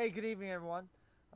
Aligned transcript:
Hey, 0.00 0.08
good 0.08 0.24
evening, 0.24 0.50
everyone. 0.50 0.86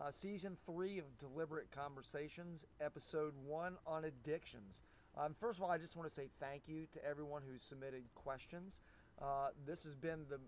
Uh, 0.01 0.11
season 0.11 0.57
three 0.65 0.99
of 0.99 1.05
Deliberate 1.19 1.71
Conversations, 1.71 2.65
episode 2.81 3.35
one 3.47 3.77
on 3.87 4.07
addictions. 4.07 4.81
Um, 5.19 5.35
first 5.39 5.59
of 5.59 5.65
all, 5.65 5.71
I 5.71 5.77
just 5.77 5.97
want 5.97 6.09
to 6.09 6.15
say 6.15 6.31
thank 6.41 6.63
you 6.67 6.87
to 6.95 7.05
everyone 7.05 7.43
who 7.47 7.59
submitted 7.59 8.05
questions. 8.15 8.79
Uh, 9.21 9.49
this 9.67 9.85
has 9.85 9.95
been 9.95 10.21
the 10.31 10.41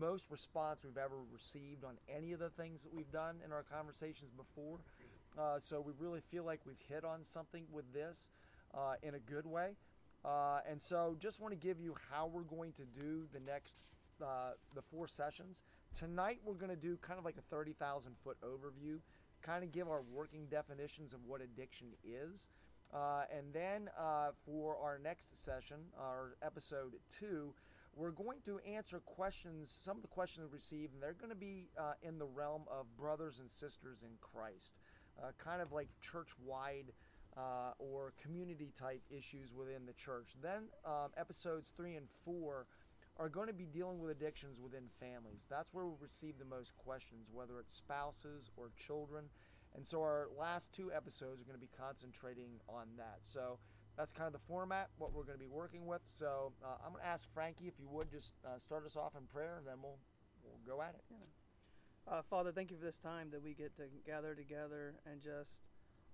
most 0.00 0.30
response 0.30 0.82
we've 0.82 0.96
ever 0.96 1.16
received 1.30 1.84
on 1.84 1.98
any 2.08 2.32
of 2.32 2.40
the 2.40 2.48
things 2.48 2.82
that 2.84 2.94
we've 2.94 3.12
done 3.12 3.36
in 3.44 3.52
our 3.52 3.64
conversations 3.64 4.30
before. 4.34 4.78
Uh, 5.38 5.58
so 5.58 5.78
we 5.78 5.92
really 5.98 6.22
feel 6.30 6.44
like 6.44 6.60
we've 6.64 6.80
hit 6.88 7.04
on 7.04 7.22
something 7.22 7.64
with 7.70 7.92
this 7.92 8.30
uh, 8.72 8.94
in 9.02 9.14
a 9.14 9.18
good 9.18 9.44
way. 9.44 9.72
Uh, 10.24 10.60
and 10.66 10.80
so 10.80 11.14
just 11.20 11.38
want 11.38 11.52
to 11.52 11.60
give 11.60 11.78
you 11.78 11.94
how 12.10 12.28
we're 12.32 12.44
going 12.44 12.72
to 12.72 12.86
do 12.98 13.26
the 13.34 13.40
next 13.40 13.74
uh, 14.22 14.52
the 14.74 14.82
four 14.82 15.06
sessions. 15.06 15.60
Tonight 15.96 16.38
we're 16.44 16.54
going 16.54 16.70
to 16.70 16.76
do 16.76 16.96
kind 17.02 17.18
of 17.18 17.24
like 17.24 17.36
a 17.38 17.54
30,000 17.54 18.12
foot 18.22 18.36
overview, 18.42 18.98
kind 19.42 19.64
of 19.64 19.72
give 19.72 19.88
our 19.88 20.02
working 20.02 20.46
definitions 20.50 21.12
of 21.12 21.20
what 21.26 21.40
addiction 21.40 21.88
is. 22.04 22.48
Uh, 22.94 23.22
and 23.36 23.52
then 23.52 23.90
uh, 23.98 24.30
for 24.46 24.76
our 24.82 24.98
next 24.98 25.44
session, 25.44 25.76
our 25.98 26.36
episode 26.42 26.94
two, 27.18 27.52
we're 27.94 28.12
going 28.12 28.38
to 28.44 28.60
answer 28.60 29.00
questions, 29.00 29.78
some 29.84 29.96
of 29.96 30.02
the 30.02 30.08
questions 30.08 30.46
we 30.50 30.56
received, 30.56 30.94
and 30.94 31.02
they're 31.02 31.14
going 31.14 31.30
to 31.30 31.36
be 31.36 31.68
uh, 31.78 31.92
in 32.02 32.18
the 32.18 32.26
realm 32.26 32.62
of 32.70 32.86
brothers 32.96 33.40
and 33.40 33.50
sisters 33.50 33.98
in 34.02 34.10
Christ, 34.20 34.78
uh, 35.20 35.32
kind 35.36 35.60
of 35.60 35.72
like 35.72 35.88
church 36.00 36.30
wide. 36.44 36.92
Uh, 37.36 37.70
or 37.78 38.14
community 38.20 38.72
type 38.76 39.00
issues 39.10 39.52
within 39.54 39.86
the 39.86 39.92
church. 39.92 40.30
Then 40.42 40.62
um, 40.84 41.10
episodes 41.16 41.70
three 41.76 41.94
and 41.94 42.08
four 42.24 42.66
are 43.18 43.28
going 43.28 43.48
to 43.48 43.52
be 43.52 43.66
dealing 43.66 44.00
with 44.00 44.10
addictions 44.10 44.60
within 44.60 44.84
families. 45.00 45.42
That's 45.50 45.72
where 45.72 45.84
we 45.86 45.94
receive 46.00 46.38
the 46.38 46.44
most 46.44 46.76
questions, 46.76 47.28
whether 47.32 47.58
it's 47.58 47.74
spouses 47.74 48.50
or 48.56 48.70
children. 48.76 49.24
And 49.74 49.86
so 49.86 50.00
our 50.00 50.28
last 50.38 50.72
two 50.72 50.92
episodes 50.92 51.40
are 51.40 51.44
going 51.44 51.58
to 51.58 51.60
be 51.60 51.70
concentrating 51.76 52.60
on 52.68 52.86
that. 52.96 53.18
So 53.24 53.58
that's 53.96 54.12
kind 54.12 54.26
of 54.26 54.32
the 54.32 54.46
format, 54.46 54.90
what 54.98 55.12
we're 55.12 55.24
going 55.24 55.38
to 55.38 55.44
be 55.44 55.50
working 55.50 55.86
with. 55.86 56.02
So 56.18 56.52
uh, 56.64 56.78
I'm 56.84 56.92
going 56.92 57.02
to 57.02 57.08
ask 57.08 57.26
Frankie 57.34 57.66
if 57.66 57.74
you 57.78 57.88
would 57.90 58.10
just 58.10 58.34
uh, 58.46 58.58
start 58.58 58.86
us 58.86 58.94
off 58.96 59.12
in 59.18 59.26
prayer, 59.26 59.56
and 59.58 59.66
then 59.66 59.82
we'll 59.82 59.98
we'll 60.44 60.60
go 60.64 60.80
at 60.80 60.94
it. 60.94 61.02
Yeah. 61.10 61.16
Uh, 62.10 62.22
Father, 62.30 62.52
thank 62.52 62.70
you 62.70 62.76
for 62.78 62.84
this 62.84 62.96
time 62.96 63.28
that 63.32 63.42
we 63.42 63.52
get 63.52 63.76
to 63.76 63.82
gather 64.06 64.34
together 64.34 64.94
and 65.04 65.20
just 65.20 65.50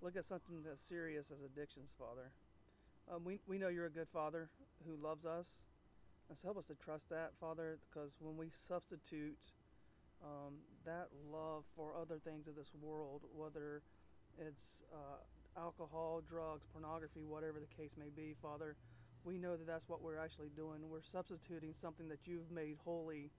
look 0.03 0.17
at 0.17 0.27
something 0.27 0.65
as 0.71 0.81
serious 0.89 1.27
as 1.31 1.45
addictions, 1.45 1.91
Father. 1.99 2.33
Um, 3.13 3.23
we, 3.25 3.39
we 3.47 3.59
know 3.59 3.69
you're 3.69 3.87
a 3.87 3.91
good 3.91 4.09
Father 4.13 4.49
who 4.87 4.97
loves 4.97 5.25
us. 5.25 5.47
And 6.29 6.39
so 6.39 6.49
help 6.49 6.59
us 6.59 6.67
to 6.67 6.75
trust 6.75 7.09
that, 7.11 7.33
Father, 7.41 7.79
because 7.89 8.11
when 8.21 8.37
we 8.37 8.49
substitute 8.69 9.37
um, 10.25 10.55
that 10.87 11.09
love 11.31 11.65
for 11.77 11.93
other 12.01 12.19
things 12.25 12.47
of 12.47 12.57
this 12.57 12.73
world, 12.81 13.23
whether 13.37 13.83
it's 14.41 14.83
uh, 14.93 15.21
alcohol, 15.61 16.23
drugs, 16.29 16.65
pornography, 16.73 17.25
whatever 17.25 17.61
the 17.61 17.71
case 17.77 17.93
may 17.99 18.09
be, 18.09 18.35
Father, 18.41 18.77
we 19.25 19.39
know 19.39 19.57
that 19.57 19.67
that's 19.67 19.89
what 19.89 20.03
we're 20.03 20.19
actually 20.19 20.51
doing. 20.57 20.81
We're 20.89 21.05
substituting 21.05 21.75
something 21.81 22.09
that 22.09 22.25
you've 22.25 22.51
made 22.51 22.77
holy 22.85 23.31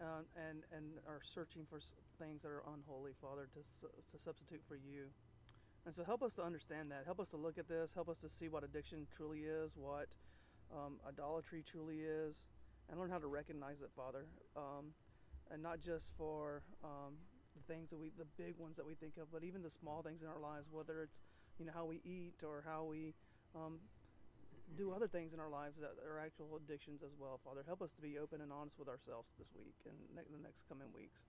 uh, 0.00 0.24
and, 0.36 0.64
and 0.74 0.84
are 1.06 1.20
searching 1.34 1.64
for 1.68 1.80
things 2.18 2.42
that 2.42 2.48
are 2.48 2.62
unholy, 2.74 3.12
Father, 3.20 3.48
to, 3.54 3.60
to 3.88 4.16
substitute 4.22 4.60
for 4.68 4.76
you. 4.76 5.08
And 5.86 5.94
so 5.94 6.04
help 6.04 6.22
us 6.22 6.32
to 6.34 6.42
understand 6.42 6.90
that. 6.90 7.04
Help 7.04 7.20
us 7.20 7.28
to 7.28 7.36
look 7.36 7.58
at 7.58 7.68
this. 7.68 7.90
Help 7.94 8.08
us 8.08 8.16
to 8.24 8.28
see 8.28 8.48
what 8.48 8.64
addiction 8.64 9.06
truly 9.16 9.40
is, 9.40 9.72
what 9.76 10.08
um, 10.72 10.96
idolatry 11.08 11.64
truly 11.64 12.00
is, 12.00 12.36
and 12.90 12.98
learn 12.98 13.10
how 13.10 13.18
to 13.18 13.26
recognize 13.26 13.80
it, 13.82 13.90
Father. 13.96 14.26
Um, 14.56 14.94
and 15.50 15.62
not 15.62 15.80
just 15.80 16.12
for 16.16 16.62
um, 16.82 17.14
the 17.56 17.62
things 17.72 17.90
that 17.90 17.98
we, 17.98 18.10
the 18.16 18.28
big 18.38 18.56
ones 18.56 18.76
that 18.76 18.86
we 18.86 18.94
think 18.94 19.16
of, 19.20 19.30
but 19.32 19.44
even 19.44 19.62
the 19.62 19.70
small 19.70 20.02
things 20.02 20.22
in 20.22 20.28
our 20.28 20.40
lives, 20.40 20.66
whether 20.72 21.02
it's, 21.02 21.20
you 21.58 21.66
know, 21.66 21.72
how 21.74 21.84
we 21.84 22.00
eat 22.04 22.40
or 22.42 22.64
how 22.64 22.84
we 22.84 23.12
um, 23.54 23.78
do 24.76 24.92
other 24.92 25.06
things 25.06 25.32
in 25.34 25.40
our 25.40 25.50
lives 25.50 25.76
that 25.80 25.92
are 26.00 26.18
actual 26.18 26.56
addictions 26.56 27.02
as 27.04 27.12
well, 27.20 27.40
Father. 27.44 27.62
Help 27.66 27.82
us 27.82 27.90
to 27.96 28.00
be 28.00 28.18
open 28.18 28.40
and 28.40 28.50
honest 28.50 28.78
with 28.78 28.88
ourselves 28.88 29.28
this 29.38 29.48
week 29.54 29.76
and 29.84 29.94
ne- 30.16 30.28
the 30.32 30.42
next 30.42 30.64
coming 30.68 30.88
weeks. 30.94 31.20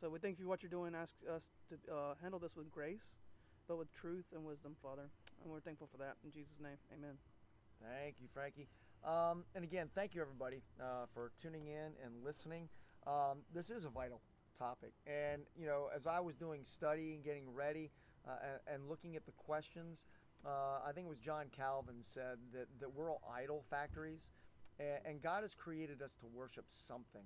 So 0.00 0.08
we 0.08 0.18
thank 0.18 0.38
you 0.38 0.44
for 0.44 0.50
what 0.50 0.62
you're 0.62 0.70
doing. 0.70 0.94
Ask 0.94 1.14
us 1.26 1.42
to 1.70 1.74
uh, 1.90 2.14
handle 2.22 2.38
this 2.38 2.54
with 2.54 2.70
grace 2.70 3.18
but 3.68 3.78
with 3.78 3.92
truth 3.94 4.26
and 4.34 4.44
wisdom, 4.44 4.76
Father. 4.82 5.10
And 5.42 5.52
we're 5.52 5.60
thankful 5.60 5.88
for 5.90 5.98
that. 5.98 6.16
In 6.24 6.30
Jesus' 6.30 6.58
name, 6.60 6.78
amen. 6.92 7.18
Thank 7.82 8.16
you, 8.20 8.28
Frankie. 8.32 8.68
Um, 9.04 9.44
and 9.54 9.62
again, 9.62 9.88
thank 9.94 10.14
you, 10.14 10.20
everybody, 10.20 10.62
uh, 10.80 11.06
for 11.12 11.32
tuning 11.40 11.66
in 11.66 11.92
and 12.04 12.24
listening. 12.24 12.68
Um, 13.06 13.42
this 13.54 13.70
is 13.70 13.84
a 13.84 13.88
vital 13.88 14.20
topic. 14.58 14.92
And, 15.06 15.42
you 15.56 15.66
know, 15.66 15.88
as 15.94 16.06
I 16.06 16.20
was 16.20 16.36
doing 16.36 16.64
study 16.64 17.14
and 17.14 17.22
getting 17.22 17.52
ready 17.52 17.90
uh, 18.26 18.58
and, 18.72 18.88
looking 18.88 19.14
at 19.14 19.26
the 19.26 19.32
questions, 19.32 20.06
uh, 20.44 20.80
I 20.86 20.92
think 20.92 21.06
it 21.06 21.10
was 21.10 21.18
John 21.18 21.46
Calvin 21.54 21.96
said 22.00 22.38
that, 22.52 22.66
that 22.80 22.94
we're 22.94 23.10
all 23.10 23.22
idol 23.32 23.64
factories. 23.70 24.26
And, 24.80 24.98
and 25.04 25.22
God 25.22 25.42
has 25.42 25.54
created 25.54 26.02
us 26.02 26.14
to 26.20 26.26
worship 26.26 26.64
something. 26.68 27.24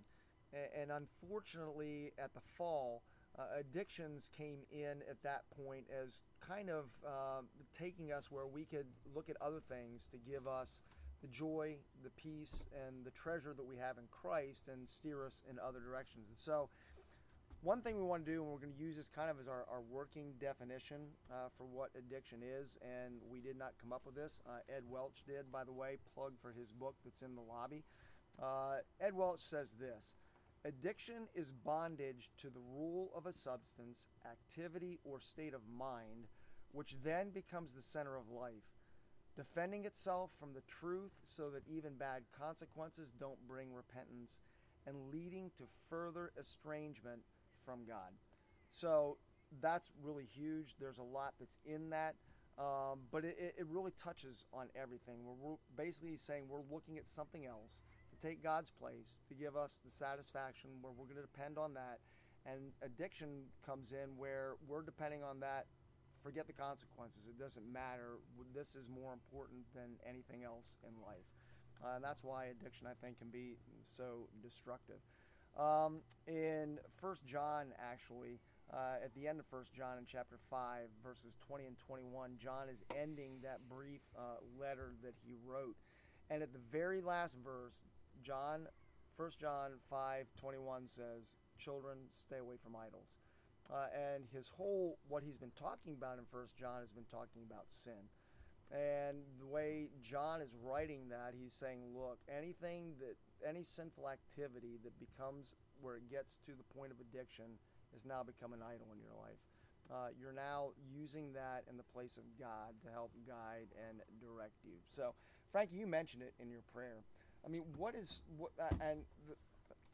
And, 0.52 0.90
and 0.90 0.90
unfortunately, 0.90 2.12
at 2.18 2.34
the 2.34 2.40
fall, 2.58 3.02
uh, 3.40 3.60
addictions 3.60 4.30
came 4.36 4.60
in 4.70 5.02
at 5.08 5.22
that 5.22 5.44
point 5.64 5.84
as 5.90 6.22
kind 6.46 6.68
of 6.68 6.84
uh, 7.06 7.40
taking 7.78 8.12
us 8.12 8.30
where 8.30 8.46
we 8.46 8.64
could 8.64 8.86
look 9.14 9.30
at 9.30 9.36
other 9.40 9.60
things 9.68 10.02
to 10.10 10.18
give 10.18 10.46
us 10.46 10.80
the 11.22 11.28
joy, 11.28 11.76
the 12.02 12.10
peace, 12.10 12.54
and 12.86 13.04
the 13.04 13.10
treasure 13.10 13.54
that 13.56 13.64
we 13.64 13.76
have 13.76 13.98
in 13.98 14.04
Christ 14.10 14.68
and 14.72 14.88
steer 14.88 15.24
us 15.24 15.42
in 15.50 15.58
other 15.58 15.80
directions. 15.80 16.28
And 16.28 16.38
so, 16.38 16.68
one 17.62 17.82
thing 17.82 17.96
we 17.96 18.02
want 18.02 18.24
to 18.24 18.32
do, 18.32 18.42
and 18.42 18.50
we're 18.50 18.58
going 18.58 18.72
to 18.72 18.82
use 18.82 18.96
this 18.96 19.10
kind 19.10 19.28
of 19.30 19.38
as 19.38 19.46
our, 19.46 19.66
our 19.70 19.82
working 19.90 20.32
definition 20.40 21.02
uh, 21.30 21.48
for 21.58 21.64
what 21.64 21.90
addiction 21.96 22.38
is, 22.42 22.78
and 22.80 23.20
we 23.30 23.40
did 23.40 23.58
not 23.58 23.74
come 23.80 23.92
up 23.92 24.00
with 24.06 24.14
this. 24.14 24.40
Uh, 24.48 24.60
Ed 24.74 24.84
Welch 24.88 25.22
did, 25.26 25.52
by 25.52 25.64
the 25.64 25.72
way, 25.72 25.98
plug 26.14 26.32
for 26.40 26.52
his 26.52 26.72
book 26.72 26.94
that's 27.04 27.20
in 27.20 27.34
the 27.34 27.42
lobby. 27.42 27.84
Uh, 28.42 28.76
Ed 28.98 29.14
Welch 29.14 29.40
says 29.40 29.74
this 29.78 30.14
Addiction 30.64 31.26
is 31.34 31.50
bondage 31.64 32.30
to 32.38 32.48
the 32.50 32.60
rule 32.76 33.10
of 33.16 33.24
a 33.24 33.32
substance, 33.32 34.08
activity, 34.30 34.98
or 35.04 35.18
state 35.18 35.54
of 35.54 35.62
mind, 35.74 36.28
which 36.72 36.96
then 37.02 37.30
becomes 37.30 37.72
the 37.72 37.82
center 37.82 38.14
of 38.16 38.28
life, 38.28 38.68
defending 39.36 39.86
itself 39.86 40.30
from 40.38 40.52
the 40.52 40.60
truth 40.62 41.12
so 41.24 41.48
that 41.48 41.62
even 41.66 41.94
bad 41.94 42.22
consequences 42.38 43.10
don't 43.18 43.38
bring 43.48 43.72
repentance, 43.72 44.36
and 44.86 45.10
leading 45.10 45.50
to 45.56 45.64
further 45.88 46.32
estrangement 46.38 47.22
from 47.64 47.84
God. 47.86 48.12
So 48.70 49.16
that's 49.62 49.92
really 50.02 50.26
huge. 50.26 50.74
There's 50.78 50.98
a 50.98 51.02
lot 51.02 51.34
that's 51.38 51.58
in 51.64 51.90
that. 51.90 52.16
Um, 52.58 53.00
but 53.10 53.24
it, 53.24 53.54
it 53.56 53.66
really 53.70 53.92
touches 53.92 54.44
on 54.52 54.66
everything. 54.76 55.20
We're 55.24 55.56
basically 55.76 56.16
saying 56.16 56.44
we're 56.48 56.58
looking 56.70 56.98
at 56.98 57.06
something 57.06 57.46
else 57.46 57.78
take 58.20 58.42
God's 58.42 58.70
place, 58.70 59.16
to 59.28 59.34
give 59.34 59.56
us 59.56 59.78
the 59.84 59.90
satisfaction 59.90 60.70
where 60.80 60.92
we're 60.92 61.06
going 61.06 61.16
to 61.16 61.26
depend 61.26 61.58
on 61.58 61.74
that. 61.74 62.00
And 62.46 62.72
addiction 62.82 63.44
comes 63.64 63.92
in 63.92 64.16
where 64.16 64.54
we're 64.66 64.82
depending 64.82 65.22
on 65.22 65.40
that. 65.40 65.66
Forget 66.22 66.46
the 66.46 66.52
consequences. 66.52 67.22
It 67.28 67.38
doesn't 67.38 67.64
matter. 67.72 68.20
This 68.54 68.74
is 68.74 68.88
more 68.88 69.12
important 69.12 69.64
than 69.74 69.96
anything 70.06 70.44
else 70.44 70.76
in 70.86 70.92
life. 71.04 71.24
Uh, 71.82 71.96
and 71.96 72.04
that's 72.04 72.22
why 72.22 72.46
addiction, 72.46 72.86
I 72.86 72.92
think, 73.04 73.18
can 73.18 73.28
be 73.28 73.56
so 73.96 74.28
destructive. 74.42 75.00
Um, 75.58 76.00
in 76.26 76.78
First 77.00 77.24
John, 77.24 77.72
actually, 77.80 78.38
uh, 78.72 79.02
at 79.02 79.14
the 79.14 79.26
end 79.26 79.40
of 79.40 79.46
First 79.46 79.72
John 79.72 79.98
in 79.98 80.04
chapter 80.06 80.38
5, 80.48 80.88
verses 81.02 81.34
20 81.46 81.66
and 81.66 81.76
21, 81.78 82.36
John 82.38 82.68
is 82.70 82.82
ending 82.96 83.40
that 83.42 83.60
brief 83.68 84.00
uh, 84.16 84.38
letter 84.58 84.92
that 85.02 85.14
he 85.24 85.34
wrote. 85.44 85.76
And 86.30 86.42
at 86.42 86.52
the 86.52 86.60
very 86.70 87.00
last 87.00 87.36
verse, 87.42 87.82
John, 88.22 88.68
1 89.16 89.30
John 89.40 89.72
5 89.88 90.26
21 90.40 90.88
says, 90.88 91.28
Children, 91.58 91.98
stay 92.14 92.38
away 92.38 92.56
from 92.62 92.76
idols. 92.76 93.08
Uh, 93.70 93.86
and 93.94 94.24
his 94.32 94.48
whole, 94.48 94.98
what 95.08 95.22
he's 95.22 95.36
been 95.36 95.52
talking 95.54 95.94
about 95.94 96.18
in 96.18 96.24
1 96.30 96.46
John 96.58 96.80
has 96.80 96.90
been 96.90 97.06
talking 97.10 97.42
about 97.46 97.66
sin. 97.68 98.10
And 98.70 99.26
the 99.38 99.46
way 99.46 99.90
John 100.02 100.40
is 100.40 100.54
writing 100.62 101.10
that, 101.10 101.34
he's 101.34 101.52
saying, 101.52 101.82
look, 101.94 102.18
anything 102.30 102.94
that, 102.98 103.18
any 103.46 103.62
sinful 103.62 104.08
activity 104.08 104.78
that 104.84 104.94
becomes 104.98 105.54
where 105.80 105.96
it 105.96 106.10
gets 106.10 106.38
to 106.46 106.52
the 106.54 106.66
point 106.78 106.92
of 106.92 106.98
addiction 107.00 107.58
is 107.94 108.06
now 108.06 108.22
become 108.22 108.52
an 108.52 108.62
idol 108.62 108.86
in 108.94 109.00
your 109.02 109.14
life. 109.18 109.42
Uh, 109.90 110.14
you're 110.14 110.32
now 110.32 110.70
using 110.86 111.32
that 111.32 111.66
in 111.68 111.76
the 111.76 111.86
place 111.90 112.14
of 112.16 112.22
God 112.38 112.78
to 112.86 112.90
help 112.94 113.10
guide 113.26 113.74
and 113.74 113.98
direct 114.22 114.62
you. 114.62 114.78
So, 114.86 115.14
Frankie, 115.50 115.74
you 115.76 115.86
mentioned 115.86 116.22
it 116.22 116.34
in 116.38 116.48
your 116.48 116.62
prayer. 116.72 117.02
I 117.44 117.48
mean, 117.48 117.62
what 117.76 117.94
is 117.94 118.22
what? 118.36 118.52
Uh, 118.60 118.68
and 118.80 119.00
the, 119.28 119.34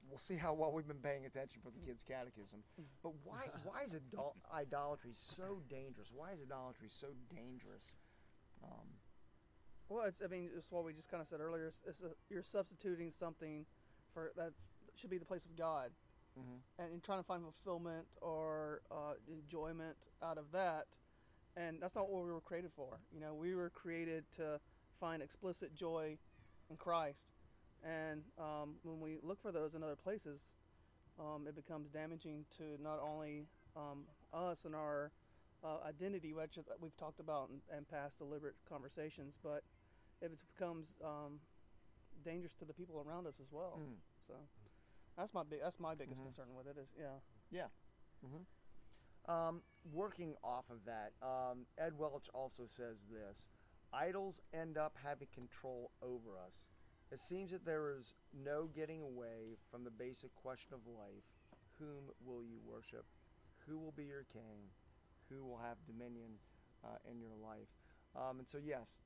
we'll 0.09 0.19
see 0.19 0.37
how 0.37 0.53
well 0.53 0.73
we've 0.73 0.87
been 0.87 0.97
paying 1.03 1.27
attention 1.27 1.61
for 1.63 1.71
the 1.71 1.79
kids' 1.87 2.03
catechism. 2.03 2.61
But 3.03 3.13
why 3.25 3.49
why 3.65 3.83
is 3.85 3.95
adult, 3.95 4.37
idolatry 4.53 5.13
so 5.15 5.63
dangerous? 5.69 6.09
Why 6.15 6.33
is 6.33 6.41
idolatry 6.41 6.89
so 6.91 7.09
dangerous? 7.35 7.93
Um, 8.65 8.89
well, 9.89 10.05
it's 10.07 10.21
I 10.23 10.29
mean, 10.29 10.51
it's 10.57 10.71
what 10.71 10.85
we 10.85 10.93
just 10.93 11.11
kind 11.11 11.21
of 11.21 11.29
said 11.29 11.41
earlier. 11.41 11.67
It's, 11.67 11.81
it's 11.87 12.01
a, 12.03 12.11
you're 12.29 12.43
substituting 12.43 13.13
something 13.17 13.67
for 14.13 14.33
that 14.37 14.53
should 14.97 15.11
be 15.11 15.19
the 15.19 15.25
place 15.25 15.45
of 15.45 15.57
God. 15.57 15.91
Mhm. 16.39 16.61
and, 16.79 16.93
and 16.93 17.03
trying 17.03 17.19
to 17.19 17.25
find 17.25 17.43
fulfillment 17.43 18.07
or 18.21 18.83
uh, 18.91 19.15
enjoyment 19.27 19.97
out 20.23 20.37
of 20.37 20.53
that. 20.53 20.85
And 21.57 21.81
that's 21.81 21.95
not 21.95 22.11
what 22.11 22.23
we 22.25 22.31
were 22.31 22.43
created 22.43 22.73
for. 22.77 22.99
You 23.11 23.21
know, 23.21 23.33
we 23.33 23.55
were 23.55 23.71
created 23.71 24.25
to 24.37 24.61
find 25.01 25.23
explicit 25.23 25.75
joy 25.75 26.19
in 26.69 26.77
Christ. 26.77 27.33
And 27.84 28.23
um, 28.38 28.76
when 28.82 29.00
we 29.00 29.19
look 29.23 29.40
for 29.40 29.52
those 29.52 29.75
in 29.75 29.82
other 29.82 29.96
places, 29.96 30.40
um, 31.19 31.46
it 31.49 31.55
becomes 31.55 31.88
damaging 31.88 32.44
to 32.58 32.82
not 32.82 33.00
only 33.00 33.46
um, 33.76 34.05
us 34.32 34.64
and 34.64 34.75
our 34.75 35.11
uh, 35.64 35.78
identity, 35.87 36.32
which 36.32 36.58
we've 36.81 36.96
talked 36.96 37.20
about 37.20 37.50
in, 37.50 37.76
in 37.76 37.84
past 37.84 38.19
deliberate 38.19 38.55
conversations, 38.69 39.34
but 39.43 39.62
it 40.20 40.32
becomes 40.55 40.87
um, 41.05 41.40
dangerous 42.25 42.55
to 42.55 42.64
the 42.64 42.75
people 42.75 43.05
around 43.06 43.26
us 43.26 43.40
as 43.40 43.50
well. 43.52 43.78
Mm. 43.81 43.96
So 44.26 44.34
that's 45.17 45.32
my 45.32 45.43
big 45.43 45.61
that's 45.62 45.78
my 45.81 45.94
biggest 45.94 46.20
Mhm. 46.20 46.25
concern 46.25 46.55
with 46.55 46.67
it 46.67 46.76
is 46.78 46.88
yeah. 46.96 47.19
Um, 49.28 49.62
working 49.93 50.37
off 50.44 50.70
of 50.70 50.84
that, 50.84 51.12
um, 51.20 51.67
Ed 51.78 51.99
Welch 51.99 52.28
also 52.32 52.67
says 52.67 53.02
this 53.11 53.49
idols 53.93 54.40
end 54.52 54.76
up 54.78 54.96
having 55.02 55.28
control 55.34 55.90
over 56.00 56.38
us. 56.38 56.62
It 57.12 57.20
seems 57.20 57.53
that 57.53 57.64
there 57.64 57.93
is 57.93 58.14
no 58.35 58.69
getting 58.75 59.00
away 59.00 59.56
from 59.70 59.85
the 59.85 59.91
basic 59.91 60.35
question 60.35 60.75
of 60.75 60.81
life 60.87 61.25
whom 61.79 62.11
will 62.25 62.43
you 62.43 62.58
worship? 62.67 63.05
Who 63.67 63.79
will 63.79 63.93
be 63.93 64.05
your 64.05 64.25
king? 64.32 64.73
Who 65.31 65.44
will 65.44 65.58
have 65.58 65.76
dominion 65.87 66.41
uh, 66.85 66.99
in 67.11 67.20
your 67.20 67.35
life? 67.43 67.69
Um, 68.17 68.38
and 68.38 68.49
so, 68.49 68.58
yes, 68.58 68.97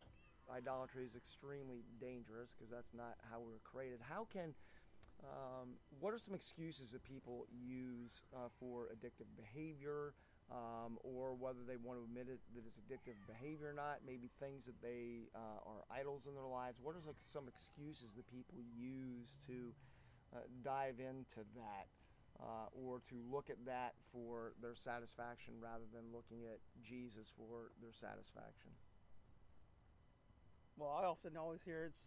idolatry 0.52 1.04
is 1.04 1.16
extremely 1.16 1.82
dangerous 2.00 2.54
because 2.54 2.70
that's 2.70 2.94
not 2.94 3.16
how 3.30 3.40
we 3.40 3.52
were 3.52 3.64
created. 3.64 4.00
How 4.08 4.26
can 4.32 4.54
um, 5.22 5.76
what 5.98 6.14
are 6.14 6.18
some 6.18 6.34
excuses 6.34 6.90
that 6.92 7.04
people 7.04 7.46
use 7.52 8.22
uh, 8.34 8.48
for 8.58 8.88
addictive 8.88 9.28
behavior, 9.36 10.14
um, 10.50 10.98
or 11.02 11.34
whether 11.34 11.62
they 11.66 11.76
want 11.76 11.98
to 11.98 12.04
admit 12.04 12.26
it 12.26 12.40
that 12.54 12.66
it's 12.66 12.78
addictive 12.78 13.14
behavior 13.26 13.70
or 13.70 13.72
not? 13.72 14.02
Maybe 14.06 14.30
things 14.38 14.66
that 14.66 14.80
they 14.82 15.30
uh, 15.34 15.62
are 15.62 15.86
idols 15.90 16.26
in 16.26 16.34
their 16.34 16.46
lives. 16.50 16.78
What 16.82 16.96
are 16.96 17.04
like 17.06 17.18
some 17.24 17.46
excuses 17.46 18.10
that 18.16 18.26
people 18.30 18.58
use 18.74 19.34
to 19.46 19.72
uh, 20.34 20.46
dive 20.62 20.98
into 20.98 21.46
that, 21.54 21.86
uh, 22.38 22.66
or 22.74 23.02
to 23.10 23.16
look 23.30 23.50
at 23.50 23.58
that 23.66 23.94
for 24.12 24.52
their 24.62 24.74
satisfaction 24.74 25.54
rather 25.60 25.86
than 25.94 26.10
looking 26.12 26.46
at 26.46 26.58
Jesus 26.82 27.30
for 27.36 27.70
their 27.80 27.92
satisfaction? 27.92 28.70
Well, 30.76 30.90
I 30.90 31.04
often 31.04 31.36
always 31.36 31.62
hear 31.62 31.84
it's 31.84 32.06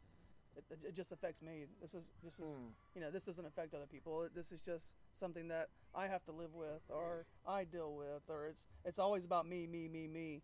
it, 0.56 0.80
it 0.90 0.96
just 0.96 1.12
affects 1.12 1.42
me. 1.42 1.66
This 1.82 1.94
is 1.94 2.12
this 2.24 2.40
is 2.40 2.52
Hmm. 2.52 2.70
you 2.96 3.02
know 3.02 3.12
this 3.12 3.24
doesn't 3.26 3.46
affect 3.46 3.74
other 3.74 3.88
people. 3.88 4.28
This 4.36 4.52
is 4.52 4.60
just 4.62 4.88
something 5.20 5.48
that 5.50 5.70
I 5.96 6.08
have 6.08 6.24
to 6.26 6.32
live 6.32 6.54
with 6.54 6.82
or 6.90 7.26
I 7.48 7.64
deal 7.66 7.94
with 7.96 8.24
or 8.30 8.48
it's 8.48 8.68
it's 8.86 9.00
always 9.00 9.26
about 9.26 9.48
me, 9.48 9.68
me, 9.68 9.88
me, 9.88 10.08
me. 10.08 10.42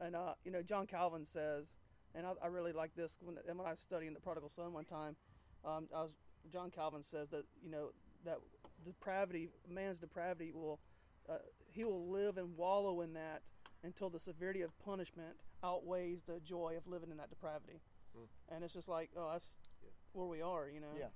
And 0.00 0.16
uh, 0.16 0.34
you 0.44 0.50
know 0.50 0.62
John 0.62 0.86
Calvin 0.86 1.24
says, 1.24 1.76
and 2.14 2.26
I, 2.26 2.32
I 2.42 2.46
really 2.46 2.72
like 2.72 2.94
this 2.96 3.18
when 3.20 3.36
and 3.48 3.58
when 3.58 3.66
I 3.66 3.70
was 3.70 3.80
studying 3.80 4.14
the 4.14 4.20
Prodigal 4.20 4.48
Son 4.48 4.72
one 4.72 4.84
time, 4.84 5.16
um, 5.64 5.88
I 5.94 6.02
was 6.02 6.12
John 6.52 6.70
Calvin 6.70 7.02
says 7.02 7.28
that 7.30 7.44
you 7.62 7.70
know 7.70 7.90
that 8.24 8.38
depravity, 8.84 9.48
man's 9.68 9.98
depravity 9.98 10.52
will 10.52 10.80
uh, 11.28 11.38
he 11.70 11.84
will 11.84 12.08
live 12.08 12.36
and 12.36 12.56
wallow 12.56 13.00
in 13.00 13.14
that 13.14 13.42
until 13.82 14.10
the 14.10 14.18
severity 14.18 14.62
of 14.62 14.70
punishment 14.84 15.36
outweighs 15.62 16.22
the 16.26 16.40
joy 16.40 16.74
of 16.76 16.86
living 16.86 17.10
in 17.10 17.16
that 17.16 17.30
depravity. 17.30 17.80
Mm. 18.16 18.54
And 18.54 18.64
it's 18.64 18.74
just 18.74 18.88
like, 18.88 19.10
oh, 19.16 19.30
that's 19.32 19.52
Yeah. 19.82 19.90
where 20.12 20.26
we 20.26 20.40
are, 20.40 20.68
you 20.68 20.80
know. 20.80 20.94
Yeah. 20.98 21.08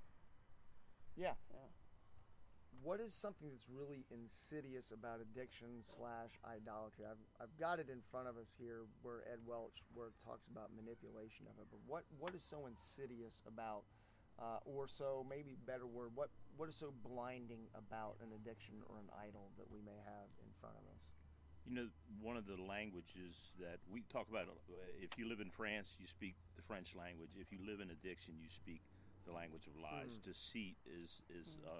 Yeah. 1.15 1.33
Yeah. 1.51 1.59
What 2.79 2.99
is 3.03 3.13
something 3.13 3.49
that's 3.51 3.67
really 3.67 4.07
insidious 4.07 4.91
about 4.91 5.19
addiction 5.19 5.83
slash 5.83 6.39
idolatry? 6.47 7.03
I've, 7.03 7.19
I've 7.41 7.51
got 7.59 7.79
it 7.79 7.91
in 7.91 7.99
front 8.07 8.31
of 8.31 8.37
us 8.37 8.55
here 8.55 8.87
where 9.03 9.19
Ed 9.27 9.43
Welch 9.43 9.83
where 9.93 10.15
talks 10.23 10.47
about 10.47 10.71
manipulation 10.71 11.43
of 11.51 11.59
it. 11.59 11.67
But 11.67 11.83
what, 11.83 12.03
what 12.17 12.31
is 12.31 12.41
so 12.41 12.71
insidious 12.71 13.43
about, 13.43 13.83
uh, 14.39 14.63
or 14.63 14.87
so 14.87 15.25
maybe 15.27 15.59
better 15.67 15.85
word, 15.85 16.15
what 16.15 16.31
what 16.55 16.67
is 16.67 16.75
so 16.75 16.91
blinding 17.03 17.67
about 17.75 18.15
an 18.23 18.31
addiction 18.35 18.79
or 18.87 18.99
an 18.99 19.11
idol 19.15 19.51
that 19.59 19.67
we 19.71 19.79
may 19.83 19.99
have 20.03 20.27
in 20.43 20.51
front 20.59 20.75
of 20.75 20.83
us? 20.95 21.07
You 21.67 21.75
know, 21.75 21.87
one 22.23 22.35
of 22.35 22.47
the 22.47 22.59
languages 22.59 23.55
that 23.59 23.79
we 23.91 24.03
talk 24.07 24.27
about, 24.31 24.47
uh, 24.47 24.75
if 24.99 25.19
you 25.19 25.27
live 25.27 25.39
in 25.39 25.51
France, 25.51 25.95
you 25.99 26.07
speak 26.07 26.35
the 26.55 26.63
French 26.63 26.95
language. 26.95 27.31
If 27.35 27.51
you 27.51 27.59
live 27.63 27.79
in 27.79 27.91
addiction, 27.91 28.35
you 28.39 28.47
speak 28.47 28.83
the 29.29 29.35
language 29.37 29.67
of 29.69 29.77
lies. 29.77 30.17
Mm. 30.17 30.23
Deceit 30.25 30.77
is 30.89 31.21
is 31.29 31.57
Mm, 31.61 31.69
a 31.69 31.79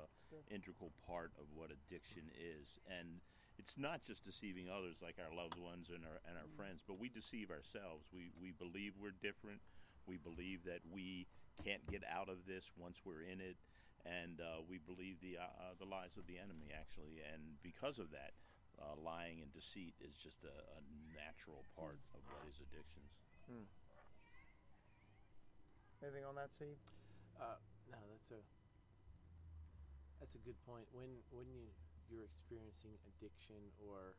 integral 0.54 0.94
part 1.06 1.34
of 1.42 1.46
what 1.54 1.72
addiction 1.74 2.30
is, 2.38 2.78
and 2.88 3.22
it's 3.58 3.78
not 3.78 4.04
just 4.06 4.24
deceiving 4.24 4.70
others 4.70 4.98
like 5.02 5.18
our 5.20 5.34
loved 5.34 5.58
ones 5.58 5.90
and 5.90 6.06
our 6.06 6.22
and 6.30 6.38
our 6.38 6.48
Mm. 6.48 6.56
friends, 6.56 6.82
but 6.86 7.00
we 7.00 7.10
deceive 7.10 7.50
ourselves. 7.52 8.06
We 8.14 8.32
we 8.40 8.52
believe 8.52 8.94
we're 8.98 9.18
different. 9.18 9.62
We 10.06 10.18
believe 10.18 10.64
that 10.66 10.82
we 10.86 11.28
can't 11.64 11.86
get 11.90 12.04
out 12.06 12.30
of 12.30 12.46
this 12.46 12.72
once 12.78 13.02
we're 13.06 13.24
in 13.24 13.42
it, 13.42 13.58
and 14.06 14.40
uh, 14.42 14.62
we 14.68 14.78
believe 14.80 15.20
the 15.22 15.38
uh, 15.38 15.44
uh, 15.44 15.74
the 15.80 15.86
lies 15.86 16.18
of 16.18 16.26
the 16.28 16.38
enemy 16.40 16.72
actually. 16.74 17.22
And 17.22 17.60
because 17.62 18.00
of 18.00 18.12
that, 18.12 18.34
uh, 18.80 18.96
lying 18.96 19.42
and 19.42 19.52
deceit 19.54 19.96
is 20.02 20.16
just 20.18 20.44
a, 20.44 20.56
a 20.78 20.82
natural 21.14 21.66
part 21.76 22.00
of 22.14 22.22
what 22.30 22.44
is 22.50 22.60
addictions. 22.62 23.12
Anything 26.02 26.26
on 26.26 26.36
that, 26.36 26.54
Steve? 26.54 26.78
Uh, 27.40 27.56
no, 27.92 27.98
that's 28.12 28.32
a 28.32 28.42
that's 30.20 30.36
a 30.36 30.44
good 30.44 30.58
point. 30.66 30.86
When 30.92 31.10
when 31.32 31.48
you 31.52 31.72
you're 32.10 32.26
experiencing 32.26 32.98
addiction 33.08 33.72
or 33.80 34.16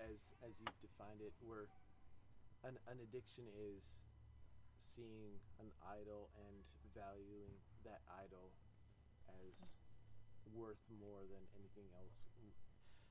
as 0.00 0.18
as 0.42 0.58
you've 0.60 0.80
defined 0.80 1.20
it, 1.22 1.34
where 1.40 1.68
an 2.64 2.78
an 2.90 2.98
addiction 3.02 3.44
is 3.54 3.84
seeing 4.78 5.40
an 5.60 5.70
idol 5.86 6.30
and 6.38 6.56
valuing 6.94 7.50
that 7.84 8.02
idol 8.10 8.52
as 9.28 9.76
worth 10.52 10.82
more 11.00 11.24
than 11.28 11.44
anything 11.58 11.88
else 11.96 12.18